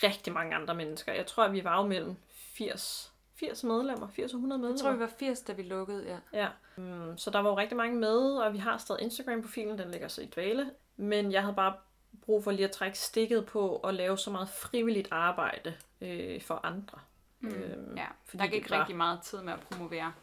rigtig 0.03 0.33
mange 0.33 0.55
andre 0.55 0.75
mennesker. 0.75 1.13
Jeg 1.13 1.25
tror, 1.25 1.43
at 1.43 1.53
vi 1.53 1.63
var 1.63 1.81
jo 1.81 1.87
mellem 1.87 2.15
80, 2.29 3.13
80 3.35 3.63
medlemmer, 3.63 4.07
80 4.07 4.33
og 4.33 4.37
100 4.37 4.59
medlemmer. 4.61 4.77
Jeg 4.77 4.81
tror, 4.83 4.91
vi 4.91 4.99
var 4.99 5.11
80, 5.19 5.41
da 5.41 5.53
vi 5.53 5.61
lukkede, 5.63 6.05
ja. 6.33 6.39
Ja, 6.41 6.47
um, 6.77 7.17
så 7.17 7.29
der 7.29 7.39
var 7.39 7.49
jo 7.49 7.57
rigtig 7.57 7.77
mange 7.77 7.95
med, 7.99 8.17
og 8.37 8.53
vi 8.53 8.57
har 8.57 8.77
stadig 8.77 9.01
Instagram-profilen, 9.01 9.77
den 9.77 9.91
ligger 9.91 10.07
så 10.07 10.21
i 10.21 10.25
dvale. 10.25 10.71
Men 10.97 11.31
jeg 11.31 11.41
havde 11.41 11.55
bare 11.55 11.73
brug 12.21 12.43
for 12.43 12.51
lige 12.51 12.65
at 12.65 12.71
trække 12.71 12.97
stikket 12.99 13.45
på 13.45 13.67
og 13.69 13.93
lave 13.93 14.17
så 14.17 14.31
meget 14.31 14.49
frivilligt 14.49 15.07
arbejde 15.11 15.73
øh, 16.01 16.41
for 16.41 16.59
andre. 16.63 16.99
Mm. 17.39 17.47
Øhm, 17.49 17.95
ja, 17.97 18.05
fordi 18.25 18.43
der 18.43 18.49
gik 18.49 18.69
var- 18.69 18.79
rigtig 18.79 18.95
meget 18.95 19.21
tid 19.21 19.41
med 19.41 19.53
at 19.53 19.59
promovere 19.59 20.13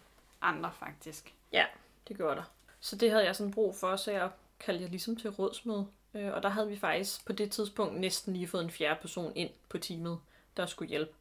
andre, 0.43 0.71
faktisk. 0.79 1.35
Ja, 1.53 1.65
det 2.09 2.17
gjorde 2.17 2.37
der. 2.37 2.43
Så 2.81 2.97
det 2.97 3.11
havde 3.11 3.25
jeg 3.25 3.37
sådan 3.37 3.53
brug 3.53 3.75
for, 3.77 3.97
så 3.97 4.11
jeg 4.11 4.31
kaldte 4.61 4.83
jeg 4.83 4.91
ligesom 4.91 5.17
til 5.17 5.31
rådsmøde. 5.31 5.87
Øh, 6.15 6.33
og 6.35 6.43
der 6.43 6.49
havde 6.49 6.69
vi 6.69 6.77
faktisk 6.79 7.27
på 7.27 7.33
det 7.33 7.51
tidspunkt 7.51 8.01
næsten 8.01 8.33
lige 8.35 8.49
fået 8.49 8.65
en 8.65 8.71
fjerde 8.71 9.01
person 9.01 9.33
ind 9.35 9.51
på 9.69 9.79
teamet, 9.79 10.19
der 10.57 10.67
skulle 10.67 10.89
hjælpe. 10.89 11.13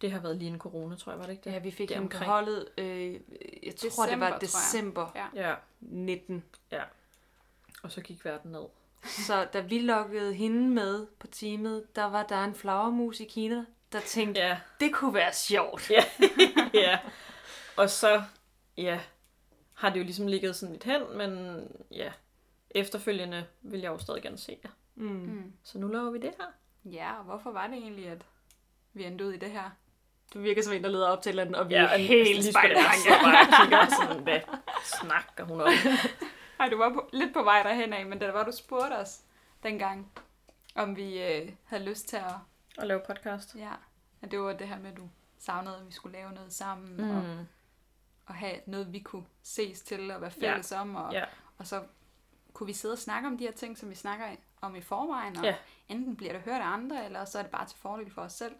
Det 0.00 0.12
har 0.12 0.18
været 0.20 0.36
lige 0.36 0.50
en 0.50 0.58
corona, 0.58 0.96
tror 0.96 1.12
jeg, 1.12 1.18
var 1.18 1.24
det 1.26 1.32
ikke 1.32 1.44
det? 1.44 1.52
Ja, 1.52 1.58
vi 1.58 1.70
fik 1.70 1.88
Det 1.88 1.96
hende 1.96 2.08
på 2.08 2.16
omkring. 2.16 2.30
holdet, 2.32 2.68
øh, 2.78 3.12
jeg 3.14 3.20
tror, 3.20 3.20
det 3.70 3.72
December, 3.80 4.06
tror 4.06 4.16
var 4.16 4.28
jeg. 4.28 4.40
december 4.40 5.12
Ja. 5.14 5.26
Ja, 5.48 5.54
19. 5.80 6.44
og 7.82 7.92
så 7.92 8.00
gik 8.00 8.24
verden 8.24 8.52
ned. 8.52 8.64
Så 9.04 9.44
da 9.52 9.60
vi 9.60 9.78
lukkede 9.78 10.34
hende 10.34 10.68
med 10.68 11.06
på 11.18 11.26
teamet, 11.26 11.96
der 11.96 12.04
var 12.04 12.22
der 12.26 12.44
en 12.44 12.54
flagermus 12.54 13.20
i 13.20 13.24
Kina, 13.24 13.64
der 13.92 14.00
tænkte, 14.00 14.40
Ja, 14.40 14.60
det 14.80 14.94
kunne 14.94 15.14
være 15.14 15.32
sjovt. 15.32 15.90
ja. 15.90 16.04
ja. 16.80 16.98
Og 17.76 17.90
så, 17.90 18.22
ja, 18.76 19.00
har 19.74 19.90
det 19.90 19.98
jo 19.98 20.04
ligesom 20.04 20.26
ligget 20.26 20.56
sådan 20.56 20.72
lidt 20.72 20.84
hen, 20.84 21.02
men 21.16 21.62
ja, 21.90 22.12
efterfølgende 22.70 23.46
vil 23.62 23.80
jeg 23.80 23.88
jo 23.88 23.98
stadig 23.98 24.22
gerne 24.22 24.38
se 24.38 24.58
jer. 24.64 24.70
Mm. 24.94 25.06
Mm. 25.08 25.52
Så 25.62 25.78
nu 25.78 25.88
laver 25.88 26.10
vi 26.10 26.18
det 26.18 26.32
her. 26.38 26.46
Ja, 26.92 27.18
og 27.18 27.24
hvorfor 27.24 27.50
var 27.52 27.66
det 27.66 27.76
egentlig, 27.76 28.06
at 28.08 28.22
vi 28.92 29.04
endte 29.04 29.26
ud 29.26 29.32
i 29.32 29.36
det 29.38 29.50
her? 29.50 29.70
Du 30.34 30.38
virker 30.40 30.62
som 30.62 30.72
en, 30.72 30.82
der 30.84 30.90
leder 30.90 31.08
op 31.08 31.22
til 31.22 31.30
et 31.30 31.32
eller 31.32 31.42
andet, 31.42 31.56
og 31.56 31.68
vi 31.68 31.74
Ja, 31.74 31.82
er 31.84 31.92
og 31.92 31.98
helt 31.98 32.36
Lisbeth 32.36 32.52
spejlet. 32.52 32.76
er 32.78 32.82
så 32.92 33.08
bare 33.24 33.40
og 33.40 33.62
kigger 33.62 33.86
sådan, 34.06 34.22
hvad 34.22 34.40
snakker 34.84 35.44
hun 35.44 35.60
om? 35.60 35.68
Ej, 36.60 36.68
du 36.68 36.76
var 36.78 36.92
på, 36.92 37.08
lidt 37.12 37.32
på 37.34 37.42
vej 37.42 37.62
derhen 37.62 37.92
af, 37.92 38.06
men 38.06 38.18
da 38.18 38.30
var 38.30 38.44
du 38.44 38.52
spurgte 38.52 38.94
os 38.94 39.20
dengang, 39.62 40.12
om 40.74 40.96
vi 40.96 41.22
øh, 41.22 41.52
havde 41.64 41.84
lyst 41.84 42.08
til 42.08 42.16
at... 42.16 42.32
Og 42.78 42.86
lave 42.86 43.00
podcast. 43.06 43.54
Ja, 43.58 43.70
at 44.22 44.30
det 44.30 44.40
var 44.40 44.52
det 44.52 44.68
her 44.68 44.78
med, 44.78 44.90
at 44.90 44.96
du 44.96 45.08
savnede, 45.38 45.76
at 45.80 45.86
vi 45.86 45.92
skulle 45.92 46.18
lave 46.18 46.32
noget 46.32 46.52
sammen. 46.52 46.96
Mm. 46.96 47.10
Og, 47.18 47.24
at 48.28 48.34
have 48.34 48.56
noget, 48.66 48.92
vi 48.92 48.98
kunne 48.98 49.24
ses 49.42 49.80
til 49.80 50.10
og 50.10 50.20
være 50.20 50.30
fælles 50.30 50.72
ja. 50.72 50.80
om, 50.80 50.96
og, 50.96 51.12
Ja. 51.12 51.24
og 51.58 51.66
så 51.66 51.82
kunne 52.52 52.66
vi 52.66 52.72
sidde 52.72 52.92
og 52.92 52.98
snakke 52.98 53.28
om 53.28 53.38
de 53.38 53.44
her 53.44 53.52
ting, 53.52 53.78
som 53.78 53.90
vi 53.90 53.94
snakker 53.94 54.24
om 54.60 54.76
i 54.76 54.80
forvejen, 54.80 55.36
og 55.38 55.44
Ja. 55.44 55.54
enten 55.88 56.16
bliver 56.16 56.32
det 56.32 56.42
hørt 56.42 56.60
af 56.60 56.66
andre, 56.66 57.04
eller 57.04 57.24
så 57.24 57.38
er 57.38 57.42
det 57.42 57.50
bare 57.52 57.66
til 57.66 57.78
fordel 57.78 58.10
for 58.10 58.22
os 58.22 58.32
selv. 58.32 58.54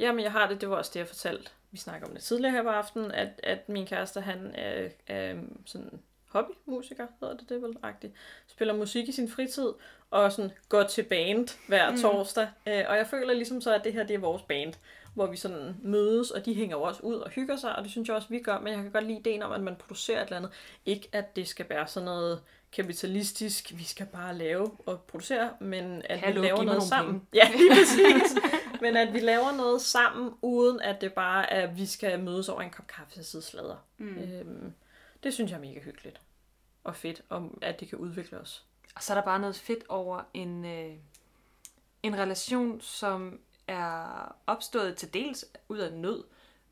Jamen, 0.00 0.24
jeg 0.24 0.32
har 0.32 0.48
det, 0.48 0.60
det 0.60 0.70
var 0.70 0.76
også 0.76 0.90
det, 0.94 1.00
jeg 1.00 1.08
fortalte. 1.08 1.50
Vi 1.70 1.78
snakker 1.78 2.06
om 2.06 2.14
det 2.14 2.22
tidligere 2.22 2.52
her 2.52 2.62
på 2.62 2.68
aftenen, 2.68 3.12
at, 3.12 3.28
at 3.42 3.68
min 3.68 3.86
kæreste, 3.86 4.20
han 4.20 4.54
er, 4.54 4.88
er 5.06 5.34
sådan 5.66 6.00
hobbymusiker, 6.28 7.06
hedder 7.20 7.36
det 7.36 7.48
det 7.48 7.62
vel, 7.62 7.76
agtigt. 7.82 8.12
Spiller 8.46 8.74
musik 8.74 9.08
i 9.08 9.12
sin 9.12 9.28
fritid, 9.28 9.68
og 10.10 10.32
sådan 10.32 10.50
går 10.68 10.82
til 10.82 11.02
band 11.02 11.48
hver 11.68 11.90
mm. 11.90 11.98
torsdag. 11.98 12.48
Øh, 12.66 12.84
og 12.88 12.96
jeg 12.96 13.06
føler 13.06 13.34
ligesom 13.34 13.60
så, 13.60 13.74
at 13.74 13.84
det 13.84 13.92
her, 13.92 14.02
det 14.04 14.14
er 14.14 14.18
vores 14.18 14.42
band, 14.42 14.74
hvor 15.14 15.26
vi 15.26 15.36
sådan 15.36 15.76
mødes, 15.82 16.30
og 16.30 16.46
de 16.46 16.54
hænger 16.54 16.76
jo 16.76 16.82
også 16.82 17.02
ud 17.02 17.14
og 17.14 17.30
hygger 17.30 17.56
sig, 17.56 17.76
og 17.76 17.82
det 17.82 17.90
synes 17.90 18.08
jeg 18.08 18.16
også, 18.16 18.28
vi 18.28 18.38
gør, 18.38 18.58
men 18.58 18.72
jeg 18.72 18.82
kan 18.82 18.90
godt 18.90 19.06
lide 19.06 19.18
ideen 19.18 19.42
om, 19.42 19.52
at 19.52 19.60
man 19.60 19.76
producerer 19.76 20.22
et 20.22 20.26
eller 20.26 20.36
andet. 20.36 20.50
Ikke, 20.86 21.08
at 21.12 21.36
det 21.36 21.48
skal 21.48 21.66
være 21.68 21.86
sådan 21.86 22.04
noget 22.04 22.40
kapitalistisk, 22.72 23.72
vi 23.76 23.84
skal 23.84 24.06
bare 24.06 24.38
lave 24.38 24.70
og 24.86 25.00
producere, 25.00 25.50
men 25.60 26.02
at 26.04 26.18
Hallo, 26.18 26.40
vi 26.40 26.46
laver 26.46 26.62
noget 26.62 26.82
sammen. 26.82 27.22
Ja, 27.34 27.48
lige 27.56 27.70
præcis. 27.70 28.36
Men 28.80 28.96
at 28.96 29.12
vi 29.12 29.20
laver 29.20 29.56
noget 29.56 29.82
sammen, 29.82 30.34
uden 30.42 30.80
at 30.80 31.00
det 31.00 31.12
bare 31.12 31.52
er, 31.52 31.68
at 31.68 31.76
vi 31.76 31.86
skal 31.86 32.20
mødes 32.20 32.48
over 32.48 32.60
en 32.60 32.70
kop 32.70 32.86
kaffe 32.86 33.20
og 33.20 33.24
sidde 33.24 33.44
sladder. 33.44 33.76
Mm. 33.98 34.18
Øhm, 34.18 34.72
det 35.22 35.34
synes 35.34 35.50
jeg 35.50 35.56
er 35.56 35.60
mega 35.60 35.80
hyggeligt. 35.80 36.20
Og 36.84 36.96
fedt, 36.96 37.22
om 37.28 37.58
at 37.62 37.80
det 37.80 37.88
kan 37.88 37.98
udvikle 37.98 38.38
os. 38.38 38.64
Og 38.96 39.02
så 39.02 39.12
er 39.12 39.14
der 39.14 39.24
bare 39.24 39.38
noget 39.38 39.56
fedt 39.56 39.84
over 39.88 40.22
en, 40.34 40.64
øh, 40.64 40.92
en 42.02 42.18
relation, 42.18 42.80
som 42.80 43.40
er 43.68 44.36
opstået 44.46 44.96
til 44.96 45.14
dels 45.14 45.44
ud 45.68 45.78
af 45.78 45.92
nød, 45.92 46.24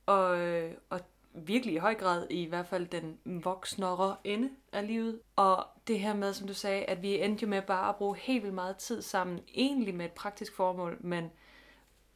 og, 0.06 0.38
øh, 0.38 0.74
og 0.90 1.00
virkelig 1.32 1.74
i 1.74 1.78
høj 1.78 1.94
grad 1.94 2.26
i 2.30 2.44
hvert 2.44 2.66
fald 2.66 2.86
den 2.86 3.18
voksnere 3.44 4.16
ende 4.24 4.50
af 4.72 4.86
livet. 4.86 5.20
Og 5.36 5.66
det 5.86 6.00
her 6.00 6.14
med, 6.14 6.34
som 6.34 6.46
du 6.46 6.54
sagde, 6.54 6.84
at 6.84 7.02
vi 7.02 7.22
endte 7.22 7.42
jo 7.42 7.48
med 7.48 7.62
bare 7.62 7.88
at 7.88 7.96
bruge 7.96 8.16
helt 8.16 8.42
vildt 8.42 8.54
meget 8.54 8.76
tid 8.76 9.02
sammen, 9.02 9.40
egentlig 9.54 9.94
med 9.94 10.06
et 10.06 10.12
praktisk 10.12 10.56
formål, 10.56 10.96
men, 11.00 11.30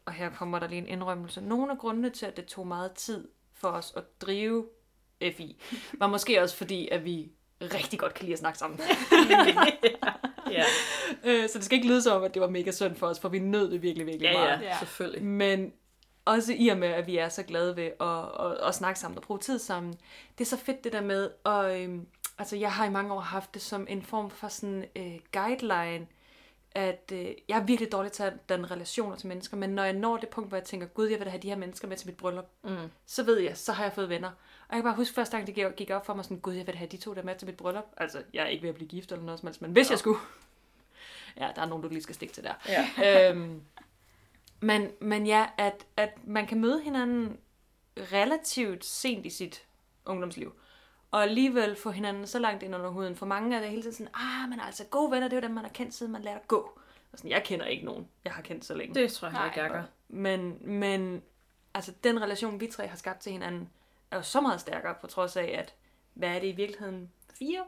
og 0.07 0.13
her 0.13 0.31
kommer 0.31 0.59
der 0.59 0.69
lige 0.69 0.79
en 0.79 0.87
indrømmelse, 0.89 1.41
nogle 1.41 1.73
af 1.73 1.79
grundene 1.79 2.11
til, 2.11 2.27
at 2.27 2.37
det 2.37 2.47
tog 2.47 2.67
meget 2.67 2.93
tid 2.93 3.29
for 3.55 3.69
os 3.69 3.93
at 3.97 4.05
drive 4.21 4.67
FI, 5.37 5.61
var 5.99 6.07
måske 6.07 6.43
også 6.43 6.57
fordi, 6.57 6.89
at 6.89 7.05
vi 7.05 7.31
rigtig 7.61 7.99
godt 7.99 8.15
kan 8.15 8.25
lide 8.25 8.33
at 8.33 8.39
snakke 8.39 8.59
sammen. 8.59 8.81
Ja, 10.51 10.65
Øh, 11.25 11.49
så 11.49 11.59
det 11.59 11.65
skal 11.65 11.77
ikke 11.77 11.89
lyde 11.89 12.03
som 12.03 12.17
om, 12.17 12.25
at 12.25 12.35
det 12.35 12.43
var 12.43 12.49
mega 12.49 12.71
synd 12.71 12.95
for 12.97 13.07
os, 13.07 13.21
for 13.21 13.29
vi 13.29 13.39
nød 13.39 13.71
det 13.71 13.83
virkelig, 13.83 14.07
virkelig 14.07 14.27
ja, 14.33 14.39
meget. 14.39 14.61
ja, 14.61 14.67
Ja. 14.67 14.79
selvfølgelig. 14.79 15.23
Men 15.25 15.73
også 16.25 16.55
i 16.59 16.69
og 16.69 16.79
med, 16.79 16.89
at 16.89 17.07
vi 17.07 17.17
er 17.19 17.29
så 17.29 17.43
glade 17.43 17.77
ved 17.77 17.91
at, 18.01 18.47
at, 18.63 18.69
at 18.69 18.75
snakke 18.75 19.01
sammen 19.01 19.19
og 19.19 19.23
bruge 19.25 19.41
tid 19.41 19.59
sammen. 19.59 19.93
Det 20.39 20.45
er 20.45 20.49
så 20.49 20.57
fedt 20.57 20.85
det 20.85 20.93
der 20.93 21.01
med, 21.01 21.31
og 21.45 21.81
øhm, 21.81 22.07
altså 22.39 22.57
jeg 22.57 22.73
har 22.73 22.85
i 22.87 22.91
mange 22.91 23.15
år 23.15 23.21
haft 23.21 23.55
det 23.55 23.63
som 23.63 23.87
en 23.89 24.03
form 24.03 24.31
for 24.31 24.49
sådan 24.49 24.85
øh, 24.97 25.15
guideline, 25.33 26.07
at 26.75 27.13
øh, 27.13 27.25
jeg 27.49 27.59
er 27.59 27.65
virkelig 27.65 27.93
dårlig 27.93 28.13
til 28.13 28.23
at 28.23 28.49
danne 28.49 28.67
relationer 28.71 29.17
til 29.17 29.29
mennesker, 29.29 29.57
men 29.57 29.71
når 29.71 29.85
jeg 29.85 29.93
når 29.93 30.17
det 30.17 30.29
punkt, 30.29 30.51
hvor 30.51 30.57
jeg 30.57 30.65
tænker, 30.65 30.87
gud, 30.87 31.07
jeg 31.07 31.19
vil 31.19 31.25
da 31.27 31.31
have 31.31 31.43
de 31.43 31.49
her 31.49 31.57
mennesker 31.57 31.89
med 31.89 31.97
til 31.97 32.07
mit 32.09 32.17
bryllup, 32.17 32.49
Mm. 32.63 32.77
så 33.07 33.23
ved 33.23 33.39
jeg, 33.39 33.57
så 33.57 33.73
har 33.73 33.85
jeg 33.85 33.93
fået 33.93 34.09
venner. 34.09 34.29
Og 34.29 34.37
jeg 34.71 34.77
kan 34.77 34.83
bare 34.85 34.95
huske 34.97 35.15
første 35.15 35.37
gang, 35.37 35.47
det 35.47 35.77
gik- 35.77 35.91
op 35.91 36.07
for 36.07 36.15
mig 36.15 36.25
sådan, 36.25 36.39
gud, 36.41 36.53
jeg 36.55 36.67
vil 36.67 36.75
da 36.75 36.79
have 36.79 36.89
de 36.89 36.97
to 36.97 37.15
der 37.15 37.23
med 37.23 37.35
til 37.37 37.47
mit 37.47 37.57
bryllup. 37.57 37.85
Altså, 37.97 38.23
jeg 38.35 38.43
er 38.43 38.47
ikke 38.49 38.63
ved 38.63 38.69
at 38.69 38.75
blive 38.75 38.89
gift 38.89 39.13
eller 39.13 39.25
noget 39.25 39.41
som 39.41 39.47
helst, 39.47 39.63
men 39.63 39.73
hvis 39.73 39.91
jeg 39.91 39.99
skulle. 39.99 40.19
Ja, 41.37 41.49
der 41.57 41.63
er 41.63 41.67
nogen, 41.67 41.83
du 41.83 41.89
lige 41.89 42.03
skal 42.03 42.15
stikke 42.15 42.35
til 42.35 42.45
der. 42.45 42.55
Ja. 42.69 43.31
øhm, 43.31 43.63
men, 44.61 44.91
men 45.01 45.27
ja, 45.27 45.47
at, 45.59 45.87
at 45.97 46.11
man 46.25 46.47
kan 46.47 46.61
møde 46.61 46.83
hinanden 46.83 47.37
relativt 47.97 48.85
sent 48.85 49.27
i 49.27 49.31
sit 49.31 49.63
ungdomsliv. 50.05 50.53
Og 51.13 51.23
alligevel 51.23 51.77
få 51.77 51.91
hinanden 51.91 52.27
så 52.27 52.39
langt 52.39 52.63
ind 52.63 52.75
under 52.75 52.91
huden. 52.91 53.17
For 53.17 53.27
mange 53.27 53.57
er 53.57 53.61
det 53.61 53.71
hele 53.71 53.83
tiden 53.83 53.95
sådan, 53.95 54.15
ah, 54.15 54.49
men 54.49 54.61
altså 54.61 54.85
gode 54.85 55.11
venner, 55.11 55.29
det 55.29 55.37
er 55.37 55.41
jo 55.41 55.47
dem, 55.47 55.55
man 55.55 55.65
har 55.65 55.73
kendt, 55.73 55.95
siden 55.95 56.13
man 56.13 56.23
lærte 56.23 56.41
at 56.41 56.49
gå. 56.49 56.79
Og 57.13 57.19
sådan, 57.19 57.31
jeg 57.31 57.43
kender 57.45 57.67
ikke 57.67 57.85
nogen, 57.85 58.09
jeg 58.25 58.33
har 58.33 58.43
kendt 58.43 58.65
så 58.65 58.75
længe. 58.75 58.95
Det 58.95 59.13
tror 59.13 59.29
jeg 59.29 59.33
heller 59.33 59.45
ikke, 59.45 59.57
Nej, 59.57 59.65
jeg 59.65 59.73
gør. 59.73 59.83
Men, 60.09 60.59
men 60.61 61.23
altså, 61.75 61.93
den 62.05 62.23
relation, 62.23 62.61
vi 62.61 62.67
tre 62.67 62.87
har 62.87 62.97
skabt 62.97 63.21
til 63.21 63.33
hinanden, 63.33 63.71
er 64.11 64.17
jo 64.17 64.23
så 64.23 64.41
meget 64.41 64.61
stærkere, 64.61 64.95
på 65.01 65.07
trods 65.07 65.37
af, 65.37 65.55
at, 65.59 65.75
hvad 66.15 66.29
er 66.29 66.39
det 66.39 66.49
i 66.49 66.53
virkeligheden, 66.53 67.11
fire 67.39 67.65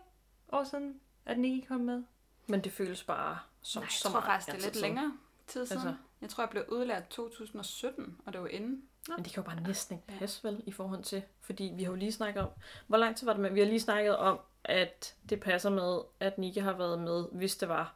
år 0.52 0.64
siden, 0.64 1.00
at 1.26 1.38
Nicky 1.38 1.68
kom 1.68 1.80
med? 1.80 2.02
Men 2.46 2.60
det 2.60 2.72
føles 2.72 3.02
bare 3.02 3.38
som 3.62 3.80
Nej, 3.80 3.86
jeg 3.86 3.92
så 3.92 4.02
tror 4.02 4.12
meget 4.12 4.24
faktisk, 4.24 4.46
det 4.46 4.52
er 4.52 4.66
altid 4.66 4.72
lidt 4.72 4.82
længere 4.82 5.12
tid 5.46 5.66
siden. 5.66 5.78
Altså. 5.78 5.88
Altså. 5.88 6.02
Jeg 6.20 6.30
tror, 6.30 6.42
jeg 6.42 6.50
blev 6.50 6.64
udlært 6.68 7.08
2017, 7.08 8.20
og 8.26 8.32
det 8.32 8.40
var 8.40 8.48
inden. 8.48 8.82
Men 9.08 9.24
det 9.24 9.32
kan 9.32 9.42
jo 9.42 9.46
bare 9.50 9.60
næsten 9.60 9.96
ikke 9.96 10.18
passe 10.18 10.44
vel 10.44 10.62
i 10.66 10.72
forhold 10.72 11.02
til, 11.02 11.22
fordi 11.40 11.72
vi 11.76 11.82
har 11.82 11.90
jo 11.90 11.96
lige 11.96 12.12
snakket 12.12 12.42
om, 12.42 12.48
hvor 12.86 12.96
lang 12.96 13.16
tid 13.16 13.26
var 13.26 13.32
det 13.32 13.42
med? 13.42 13.50
Vi 13.50 13.60
har 13.60 13.66
lige 13.66 13.80
snakket 13.80 14.16
om, 14.16 14.38
at 14.64 15.14
det 15.30 15.40
passer 15.40 15.70
med, 15.70 15.98
at 16.20 16.38
Nikke 16.38 16.60
har 16.60 16.72
været 16.72 16.98
med, 16.98 17.24
hvis 17.32 17.56
det 17.56 17.68
var. 17.68 17.94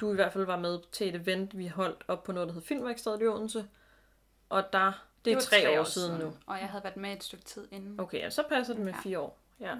Du 0.00 0.12
i 0.12 0.14
hvert 0.14 0.32
fald 0.32 0.44
var 0.44 0.56
med 0.58 0.78
til 0.92 1.08
et 1.08 1.14
event, 1.14 1.58
vi 1.58 1.66
holdt 1.66 2.04
op 2.08 2.24
på 2.24 2.32
noget, 2.32 2.48
der 2.48 2.54
hed 2.54 2.62
Filmværkstedet 2.62 3.22
i 3.22 3.26
Odense. 3.26 3.68
Og 4.48 4.64
der, 4.72 4.92
det 5.24 5.30
er 5.30 5.36
var 5.36 5.40
tre, 5.42 5.80
år, 5.80 5.84
siden 5.84 6.20
nu. 6.20 6.32
Og 6.46 6.58
jeg 6.58 6.68
havde 6.68 6.84
været 6.84 6.96
med 6.96 7.12
et 7.12 7.24
stykke 7.24 7.44
tid 7.44 7.68
inden. 7.70 8.00
Okay, 8.00 8.18
ja, 8.18 8.30
så 8.30 8.42
passer 8.48 8.74
det 8.74 8.82
med 8.84 8.92
Ja. 8.92 9.00
fire 9.00 9.18
år. 9.18 9.38
Ja, 9.60 9.74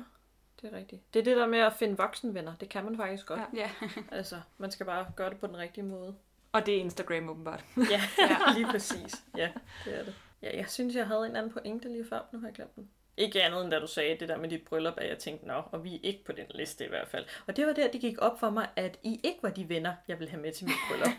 det 0.63 0.73
er 0.73 0.77
rigtigt. 0.77 1.15
Det 1.15 1.21
er 1.21 1.25
det 1.25 1.37
der 1.37 1.47
med 1.47 1.59
at 1.59 1.73
finde 1.73 1.97
voksenvenner. 1.97 2.55
Det 2.61 2.69
kan 2.69 2.85
man 2.85 2.97
faktisk 2.97 3.27
godt. 3.27 3.41
Ja. 3.57 3.71
Ja. 3.83 3.89
Altså, 4.17 4.41
man 4.59 4.71
skal 4.71 4.87
bare 4.87 5.07
gøre 5.17 5.31
det 5.31 5.39
på 5.41 5.47
den 5.47 5.57
rigtige 5.57 5.85
måde. 5.85 6.15
Og 6.53 6.67
det 6.67 6.77
er 6.77 6.81
Instagram 6.81 7.29
åbenbart. 7.29 7.65
Ja, 7.77 8.03
lige 8.57 8.67
præcis. 8.67 9.25
Ja, 9.37 9.51
det 9.85 9.99
er 10.01 10.05
det. 10.05 10.15
Ja, 10.43 10.57
jeg 10.57 10.69
synes, 10.69 10.95
jeg 10.95 11.07
havde 11.07 11.27
en 11.27 11.37
anden 11.37 11.53
pointe 11.53 11.89
lige 11.89 12.05
før. 12.09 12.21
Nu 12.33 12.39
har 12.39 12.47
jeg 12.47 12.55
glemt 12.55 12.77
den. 12.77 12.91
Ikke 13.17 13.43
andet 13.43 13.63
end 13.63 13.71
da 13.71 13.79
du 13.79 13.87
sagde 13.87 14.17
det 14.21 14.29
der 14.29 14.37
med 14.37 14.49
dit 14.49 14.65
bryllup, 14.65 14.95
at 14.97 15.09
jeg 15.09 15.19
tænkte, 15.19 15.47
nå, 15.47 15.63
og 15.73 15.85
vi 15.85 15.95
er 15.95 15.99
ikke 16.03 16.25
på 16.25 16.33
den 16.33 16.47
liste 16.55 16.85
i 16.85 16.89
hvert 16.89 17.09
fald. 17.09 17.27
Og 17.47 17.57
det 17.57 17.67
var 17.67 17.73
der, 17.73 17.91
det 17.91 18.01
gik 18.01 18.19
op 18.19 18.41
for 18.41 18.51
mig, 18.51 18.69
at 18.77 18.99
I 19.03 19.21
ikke 19.25 19.39
var 19.43 19.51
de 19.51 19.69
venner, 19.69 19.95
jeg 20.09 20.19
ville 20.19 20.31
have 20.31 20.43
med 20.43 20.53
til 20.53 20.67
mit 20.67 20.75
bryllup. 20.91 21.13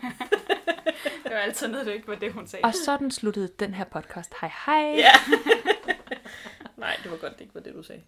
Det 1.24 1.32
var 1.36 1.42
altid 1.42 1.68
noget, 1.68 1.86
det 1.86 1.92
ikke 1.92 2.08
var 2.08 2.14
det, 2.14 2.32
hun 2.32 2.46
sagde. 2.46 2.64
Og 2.64 2.74
sådan 2.74 3.10
sluttede 3.10 3.48
den 3.48 3.74
her 3.74 3.84
podcast. 3.84 4.34
Hej 4.40 4.52
hej! 4.66 4.94
Ja. 4.96 5.12
Nej, 6.76 6.96
det 7.02 7.10
var 7.10 7.16
godt, 7.16 7.32
det 7.32 7.40
ikke 7.40 7.54
var 7.54 7.60
det, 7.60 7.74
du 7.74 7.82
sagde. 7.82 8.02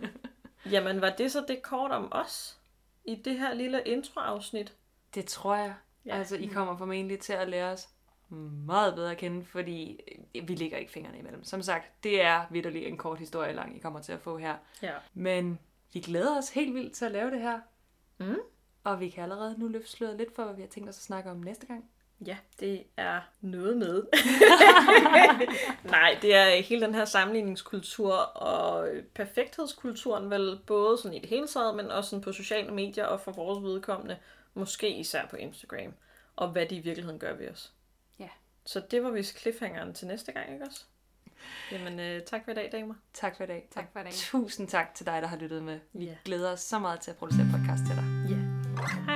Jamen, 0.72 1.00
var 1.00 1.10
det 1.10 1.32
så 1.32 1.44
det 1.48 1.62
kort 1.62 1.90
om 1.90 2.08
os 2.12 2.58
i 3.04 3.14
det 3.14 3.38
her 3.38 3.54
lille 3.54 3.82
introafsnit? 3.82 4.72
Det 5.14 5.26
tror 5.26 5.56
jeg. 5.56 5.74
Ja. 6.06 6.14
Ja. 6.14 6.18
Altså, 6.18 6.36
I 6.36 6.46
kommer 6.46 6.76
formentlig 6.76 7.20
til 7.20 7.32
at 7.32 7.48
lære 7.48 7.72
os 7.72 7.88
meget 8.66 8.94
bedre 8.94 9.10
at 9.10 9.16
kende, 9.16 9.44
fordi 9.44 10.00
øh, 10.34 10.48
vi 10.48 10.54
ligger 10.54 10.78
ikke 10.78 10.92
fingrene 10.92 11.18
imellem. 11.18 11.44
Som 11.44 11.62
sagt, 11.62 12.04
det 12.04 12.22
er 12.22 12.44
vidderligt 12.50 12.86
en 12.86 12.96
kort 12.96 13.18
historie 13.18 13.52
lang, 13.52 13.76
I 13.76 13.78
kommer 13.78 14.00
til 14.00 14.12
at 14.12 14.20
få 14.20 14.38
her. 14.38 14.56
Ja. 14.82 14.92
Men 15.14 15.58
vi 15.92 16.00
glæder 16.00 16.38
os 16.38 16.48
helt 16.48 16.74
vildt 16.74 16.92
til 16.92 17.04
at 17.04 17.12
lave 17.12 17.30
det 17.30 17.40
her. 17.40 17.60
Mm. 18.18 18.38
Og 18.84 19.00
vi 19.00 19.08
kan 19.08 19.22
allerede 19.22 19.54
nu 19.58 19.68
løfte 19.68 19.90
sløret 19.90 20.16
lidt 20.16 20.34
for, 20.34 20.44
hvad 20.44 20.54
vi 20.54 20.60
har 20.60 20.68
tænkt 20.68 20.88
os 20.88 20.98
at 20.98 21.02
snakke 21.02 21.30
om 21.30 21.36
næste 21.36 21.66
gang. 21.66 21.84
Ja, 22.26 22.36
det 22.60 22.82
er 22.96 23.20
noget 23.40 23.76
med. 23.76 24.02
Nej, 25.90 26.18
det 26.22 26.34
er 26.34 26.62
hele 26.62 26.86
den 26.86 26.94
her 26.94 27.04
sammenligningskultur 27.04 28.14
og 28.14 28.88
perfekthedskulturen, 29.14 30.30
vel 30.30 30.58
både 30.66 30.98
sådan 30.98 31.16
i 31.16 31.20
det 31.20 31.28
hele 31.28 31.46
taget, 31.46 31.74
men 31.74 31.90
også 31.90 32.10
sådan 32.10 32.22
på 32.22 32.32
sociale 32.32 32.70
medier 32.70 33.04
og 33.04 33.20
for 33.20 33.32
vores 33.32 33.62
vedkommende, 33.62 34.16
måske 34.54 34.98
især 34.98 35.26
på 35.26 35.36
Instagram, 35.36 35.94
og 36.36 36.48
hvad 36.48 36.66
det 36.66 36.76
i 36.76 36.80
virkeligheden 36.80 37.18
gør 37.18 37.36
ved 37.36 37.48
os. 37.50 37.72
Så 38.66 38.82
det 38.90 39.02
var 39.02 39.10
vist 39.10 39.40
cliffhangeren 39.40 39.94
til 39.94 40.06
næste 40.06 40.32
gang, 40.32 40.52
ikke 40.52 40.64
også? 40.64 40.84
Jamen, 41.72 42.00
øh, 42.00 42.22
tak 42.22 42.44
for 42.44 42.50
i 42.50 42.54
dag, 42.54 42.68
damer. 42.72 42.94
Tak 43.14 43.36
for 43.36 43.44
i 43.44 43.46
dag. 43.46 43.68
Tak 43.70 43.84
for 43.92 44.00
i 44.00 44.02
dag. 44.02 44.12
Tusind 44.12 44.68
tak 44.68 44.94
til 44.94 45.06
dig, 45.06 45.22
der 45.22 45.28
har 45.28 45.36
lyttet 45.36 45.62
med. 45.62 45.80
Vi 45.92 46.04
yeah. 46.04 46.16
glæder 46.24 46.52
os 46.52 46.60
så 46.60 46.78
meget 46.78 47.00
til 47.00 47.10
at 47.10 47.16
producere 47.16 47.46
podcast 47.52 47.82
til 47.86 47.96
dig. 47.96 48.04
Ja. 48.28 48.34
Yeah. 48.34 49.06
Hej. 49.06 49.11